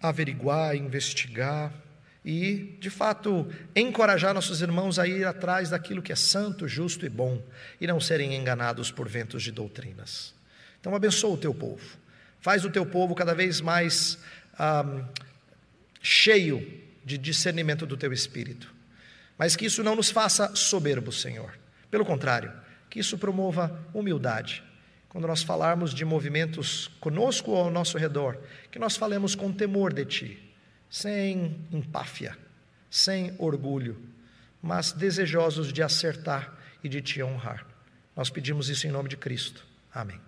averiguar, 0.00 0.74
investigar 0.76 1.72
e, 2.24 2.76
de 2.78 2.90
fato, 2.90 3.46
encorajar 3.74 4.34
nossos 4.34 4.60
irmãos 4.60 4.98
a 4.98 5.06
ir 5.06 5.26
atrás 5.26 5.70
daquilo 5.70 6.02
que 6.02 6.12
é 6.12 6.16
santo, 6.16 6.68
justo 6.68 7.06
e 7.06 7.08
bom 7.08 7.42
e 7.80 7.86
não 7.86 8.00
serem 8.00 8.34
enganados 8.34 8.90
por 8.90 9.08
ventos 9.08 9.42
de 9.42 9.50
doutrinas. 9.50 10.34
Então, 10.80 10.94
abençoa 10.94 11.34
o 11.34 11.38
teu 11.38 11.54
povo, 11.54 11.98
faz 12.40 12.64
o 12.64 12.70
teu 12.70 12.84
povo 12.84 13.14
cada 13.14 13.34
vez 13.34 13.60
mais 13.60 14.18
ah, 14.58 15.04
cheio 16.02 16.80
de 17.04 17.16
discernimento 17.18 17.86
do 17.86 17.96
teu 17.96 18.12
espírito, 18.12 18.72
mas 19.38 19.56
que 19.56 19.66
isso 19.66 19.82
não 19.82 19.96
nos 19.96 20.10
faça 20.10 20.54
soberbos, 20.54 21.20
Senhor, 21.20 21.58
pelo 21.90 22.04
contrário, 22.04 22.52
que 22.88 23.00
isso 23.00 23.16
promova 23.16 23.78
humildade. 23.94 24.62
Quando 25.10 25.26
nós 25.26 25.42
falarmos 25.42 25.92
de 25.92 26.04
movimentos 26.04 26.88
conosco 27.00 27.50
ou 27.50 27.64
ao 27.64 27.70
nosso 27.70 27.98
redor, 27.98 28.38
que 28.70 28.78
nós 28.78 28.96
falemos 28.96 29.34
com 29.34 29.52
temor 29.52 29.92
de 29.92 30.06
Ti 30.06 30.50
sem 30.90 31.56
empáfia, 31.70 32.36
sem 32.90 33.32
orgulho, 33.38 33.96
mas 34.60 34.90
desejosos 34.90 35.72
de 35.72 35.82
acertar 35.82 36.52
e 36.82 36.88
de 36.88 37.00
te 37.00 37.22
honrar. 37.22 37.64
Nós 38.16 38.28
pedimos 38.28 38.68
isso 38.68 38.86
em 38.86 38.90
nome 38.90 39.08
de 39.08 39.16
Cristo. 39.16 39.64
Amém. 39.94 40.20